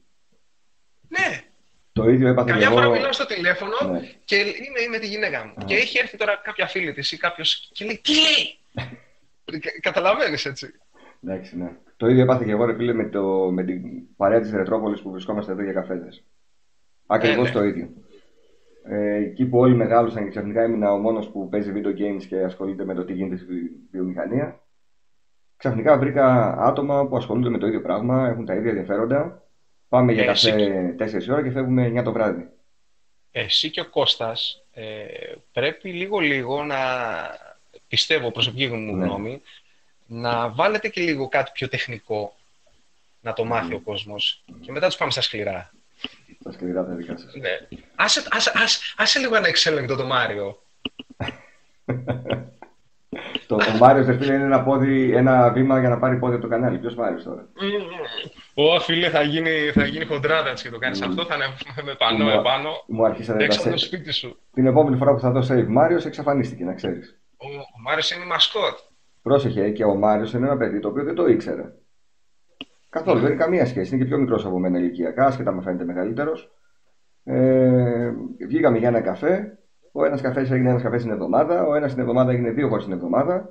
Ναι, 1.08 1.42
Το 1.92 2.10
ίδιο 2.10 2.28
έπαθα 2.28 2.46
και 2.46 2.52
καμιά 2.52 2.68
εγώ. 2.68 2.76
φορά 2.76 2.90
μιλάω 2.90 3.12
στο 3.14 3.26
τηλέφωνο 3.26 3.72
Ναι. 3.92 4.00
και 4.26 4.36
είμαι, 4.36 4.82
είμαι 4.86 4.98
τη 4.98 5.08
γυναίκα 5.08 5.46
μου. 5.46 5.66
Και 5.66 5.76
έχει 5.76 5.98
έρθει 6.00 6.18
τώρα 6.18 6.42
κάποια 6.44 6.68
φίλη 6.68 6.94
της 6.94 7.12
ή 7.12 7.18
κάποιος 7.18 7.70
και 7.74 7.86
λέει 7.86 8.02
Τι 8.04 8.12
λέει! 8.14 8.60
Καταλαβαίνεις 9.82 10.46
έτσι. 10.46 10.74
Εντάξει, 11.24 11.58
ναι. 11.58 11.72
Το 11.98 12.08
ίδιο 12.08 12.24
έπαθα 12.24 12.44
και 12.44 12.52
εγώ, 12.52 12.66
ρε 12.66 12.76
φίλε, 12.76 12.94
με, 12.94 13.10
το, 13.10 13.24
με 13.52 13.64
την 13.64 13.82
παρέα 14.16 14.40
της 14.40 14.52
Ρετρόπολης 14.52 15.02
που 15.02 15.12
βρισκόμαστε 15.12 15.52
εδώ 15.52 15.64
για 15.64 15.74
καφέδες. 15.74 16.24
Ακριβώς 17.08 17.46
Ε, 17.48 17.52
ναι. 17.52 17.56
το 17.60 17.64
ίδιο. 17.64 17.90
Ε, 18.88 19.16
εκεί 19.16 19.46
που 19.46 19.58
όλοι 19.58 19.76
μεγάλωσαν 19.76 20.24
και 20.24 20.30
ξαφνικά 20.30 20.64
ήμουν 20.64 20.84
ο 20.84 20.98
μόνος 20.98 21.30
που 21.30 21.50
παίζει 21.50 21.72
video 21.76 21.88
games 21.88 22.24
και 22.28 22.44
ασχολείται 22.44 22.86
με 22.86 22.94
το 22.94 23.06
τι 23.06 23.14
γίνεται 23.14 23.38
στη 23.38 23.46
βι- 23.46 23.72
βιομηχανία. 23.92 24.60
Ξαφνικά 25.58 25.98
βρήκα 25.98 26.56
άτομα 26.60 27.08
που 27.08 27.18
ασχολούνται 27.18 27.50
με 27.50 27.58
το 27.58 27.68
ίδιο 27.68 27.82
πράγμα, 27.82 28.28
έχουν 28.28 28.46
τα 28.46 28.54
ίδια 28.56 28.70
ενδιαφέροντα. 28.70 29.44
Πάμε 29.90 30.14
για 30.14 30.24
Ε, 30.24 30.30
εσύ 30.30 30.52
καφέ 30.98 31.20
4 31.20 31.32
ώρα 31.32 31.44
και 31.44 31.52
φεύγουμε 31.52 31.92
9 32.00 32.04
το 32.04 32.12
βράδυ. 32.12 32.50
Εσύ 33.32 33.70
και 33.70 33.82
ο 33.82 33.90
Κώστας 33.90 34.62
ε, 34.74 35.06
πρέπει 35.54 35.90
λίγο-λίγο 35.90 36.64
να, 36.64 36.78
πιστεύω 37.88 38.32
προσωπική 38.32 38.68
μου 38.68 38.96
Ναι. 38.96 39.06
γνώμη, 39.06 39.42
να 40.06 40.50
βάλετε 40.50 40.88
και 40.90 41.02
λίγο 41.02 41.28
κάτι 41.28 41.52
πιο 41.54 41.68
τεχνικό, 41.68 42.36
να 43.22 43.34
το 43.34 43.46
μάθει 43.46 43.74
ο 43.74 43.80
κόσμος 43.80 44.44
και 44.62 44.72
μετά 44.72 44.88
τους 44.88 44.98
πάμε 44.98 45.12
στα 45.12 45.22
σκληρά. 45.22 45.74
Τα 46.44 46.52
σκληρά 46.52 46.86
τα 46.86 46.94
δικά 46.94 47.18
σας. 47.18 47.36
Ναι. 47.36 47.58
Άσε, 47.96 48.24
άσε, 48.32 48.52
άσε, 48.56 48.80
άσε 48.98 49.20
λίγο 49.20 49.36
ένα 49.36 49.48
εξέλεγκτο 49.48 49.96
το 49.96 50.06
Μάριο. 50.06 50.62
το, 53.48 53.56
ο 53.56 53.78
Μάριο, 53.80 54.06
ρε 54.06 54.18
φίλε, 54.18 54.34
είναι 54.34 54.44
ένα, 54.44 54.64
πόδι, 54.64 55.12
ένα 55.16 55.52
βήμα 55.52 55.80
για 55.80 55.90
να 55.90 55.98
πάρει 56.00 56.18
πόδι 56.18 56.34
από 56.34 56.44
το 56.44 56.48
κανάλι. 56.50 56.78
Ποιος 56.78 56.96
Μάριος 56.96 57.24
τώρα; 57.24 57.48
Ω, 58.54 58.80
φίλε, 58.80 59.10
θα 59.10 59.22
γίνει, 59.22 59.50
θα 59.74 59.86
γίνει 59.86 60.06
χοντράδας 60.06 60.52
έτσι 60.52 60.64
και 60.64 60.70
το 60.70 60.78
κάνεις 60.78 61.02
αυτό, 61.02 61.26
θα 61.26 61.36
είναι 61.36 61.46
με 61.86 61.96
πανό 61.96 62.24
Μου- 62.24 62.30
επάνω, 62.40 62.70
Μου 62.88 63.06
αρχίσανε 63.06 63.38
τα 63.40 63.44
έξω 63.44 63.60
από 63.60 63.70
το 63.70 63.76
save. 63.76 63.80
σπίτι 63.80 64.12
σου. 64.12 64.40
Την 64.54 64.66
επόμενη 64.66 64.98
φορά 64.98 65.14
που 65.14 65.20
θα 65.20 65.32
δω 65.32 65.40
save 65.56 65.68
Μάριος, 65.68 66.06
εξαφανίστηκε, 66.06 66.64
να 66.64 66.74
ξέρεις. 66.74 67.20
Ο, 67.38 67.46
ο 67.78 67.82
Μάριος 67.84 68.12
είναι 68.12 68.24
η 68.24 68.28
μασκότ. 68.28 68.78
Πρόσεχε, 69.22 69.70
και 69.70 69.84
ο 69.84 69.96
Μάριος 69.96 70.34
είναι 70.34 70.46
ένα 70.46 70.58
παιδί 70.58 70.80
το 70.80 70.88
οποίο 70.88 71.04
δεν 71.04 71.16
το 71.16 71.28
ήξερε. 71.28 71.64
Καθόλου, 72.90 73.20
δεν 73.20 73.32
είναι 73.32 73.44
καμία 73.44 73.66
σχέση. 73.66 73.96
Είναι 73.96 74.04
και 74.04 74.10
πιο 74.10 74.18
μικρός 74.18 74.46
από 74.46 74.60
μένα 74.60 74.78
ηλικιακά, 74.80 75.26
άσχετα 75.26 75.52
με 75.52 75.62
φαίνεται 75.62 75.86
μεγαλύτερος. 75.86 76.50
Ε, 77.24 78.12
βγήκαμε 78.48 78.78
για 78.78 78.88
ένα 78.88 79.02
καφέ. 79.02 79.58
Ο 79.98 80.06
ένας 80.06 80.22
καφές 80.22 80.52
έγινε 80.52 80.70
ένας 80.70 80.82
καφές 80.82 81.02
την 81.02 81.12
εβδομάδα. 81.12 81.64
Ο 81.64 81.76
ένας 81.76 81.92
την 81.92 82.02
εβδομάδα 82.02 82.32
έγινε 82.32 82.50
δύο 82.50 82.68
φορές 82.68 82.84
την 82.84 82.92
εβδομάδα. 82.92 83.50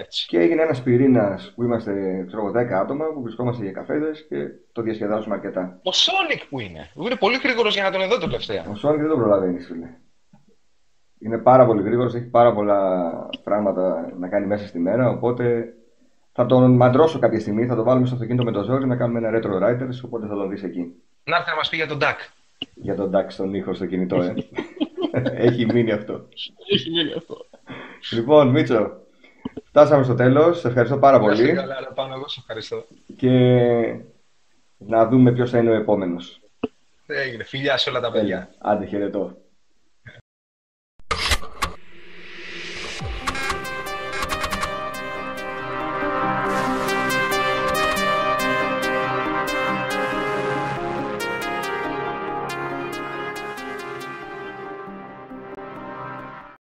Έτσι. 0.00 0.26
Και 0.26 0.38
έγινε 0.38 0.62
ένας 0.62 0.82
πυρήνας 0.82 1.52
που 1.54 1.62
είμαστε, 1.62 1.92
ξέρω 2.26 2.42
εγώ, 2.42 2.50
10 2.50 2.80
άτομα 2.80 3.04
που 3.04 3.22
βρισκόμαστε 3.22 3.62
για 3.62 3.72
καφέδες 3.72 4.26
και 4.28 4.36
το 4.72 4.82
διασκεδάζουμε 4.82 5.34
αρκετά. 5.34 5.78
Ο 5.82 5.92
Σόνικ 5.92 6.46
που 6.48 6.60
είναι. 6.60 6.90
Είναι 6.94 7.16
πολύ 7.16 7.36
γρήγορος 7.42 7.74
για 7.74 7.82
να 7.82 7.90
τον 7.90 8.00
εδώ 8.00 8.18
τελευταία. 8.18 8.64
Ο 8.70 8.74
Σόνικ 8.74 9.00
δεν 9.00 9.08
τον 9.08 9.18
προλαβαίνει, 9.18 9.60
φίλε. 9.60 9.88
Είναι 11.18 11.38
πάρα 11.38 11.66
πολύ 11.66 11.82
γρήγορος, 11.82 12.14
έχει 12.14 12.26
πάρα 12.26 12.52
πολλά 12.52 13.10
πράγματα 13.42 14.12
να 14.18 14.28
κάνει 14.28 14.46
μέσα 14.46 14.66
στη 14.66 14.78
μέρα. 14.78 15.10
Οπότε 15.10 15.74
θα 16.32 16.46
τον 16.46 16.76
μαντρώσω 16.76 17.18
κάποια 17.18 17.40
στιγμή, 17.40 17.66
θα 17.66 17.74
τον 17.74 17.84
βάλουμε 17.84 18.06
στο 18.06 18.14
αυτοκίνητο 18.14 18.44
με 18.44 18.52
το 18.52 18.62
ζόρι 18.62 18.86
να 18.86 18.96
κάνουμε 18.96 19.18
ένα 19.18 19.38
retro 19.38 19.68
riders. 19.68 20.04
Οπότε 20.04 20.26
θα 20.26 20.34
τον 20.34 20.48
δεις 20.48 20.62
εκεί. 20.62 20.94
Να 21.24 21.36
έρθει 21.36 21.50
να 21.50 21.56
μας 21.56 21.68
πει 21.68 21.76
για 21.76 21.86
τον 21.86 21.98
DAC. 22.00 22.16
Για 22.74 22.94
τον 22.94 23.10
DAX 23.14 23.24
στον 23.28 23.54
ήχο 23.54 23.74
στο 23.74 23.86
κινητό, 23.86 24.16
ε. 24.16 24.34
έχει 25.34 25.66
μείνει 25.66 25.92
αυτό. 25.92 26.28
Έχει 26.72 26.90
μείνει 26.90 27.12
αυτό. 27.12 27.36
Λοιπόν, 28.12 28.48
Μίτσο, 28.48 28.96
φτάσαμε 29.64 30.04
στο 30.04 30.14
τέλος. 30.14 30.60
Σε 30.60 30.68
ευχαριστώ 30.68 30.98
πάρα 30.98 31.18
Να 31.18 31.32
είστε 31.32 31.44
πολύ. 31.44 31.54
καλά, 31.56 31.80
ρε, 31.80 31.86
πάνω 31.94 32.14
εγώ 32.14 32.28
σε 32.28 32.40
ευχαριστώ. 32.40 32.84
Και 33.16 33.30
να 34.78 35.08
δούμε 35.08 35.32
ποιος 35.32 35.50
θα 35.50 35.58
είναι 35.58 35.70
ο 35.70 35.74
επόμενος. 35.74 36.40
Έγινε. 37.06 37.44
Φιλιά 37.44 37.76
σε 37.76 37.90
όλα 37.90 38.00
τα 38.00 38.10
παιδιά. 38.10 38.54
Άντε, 38.58 38.86
χαιρετώ. 38.86 39.36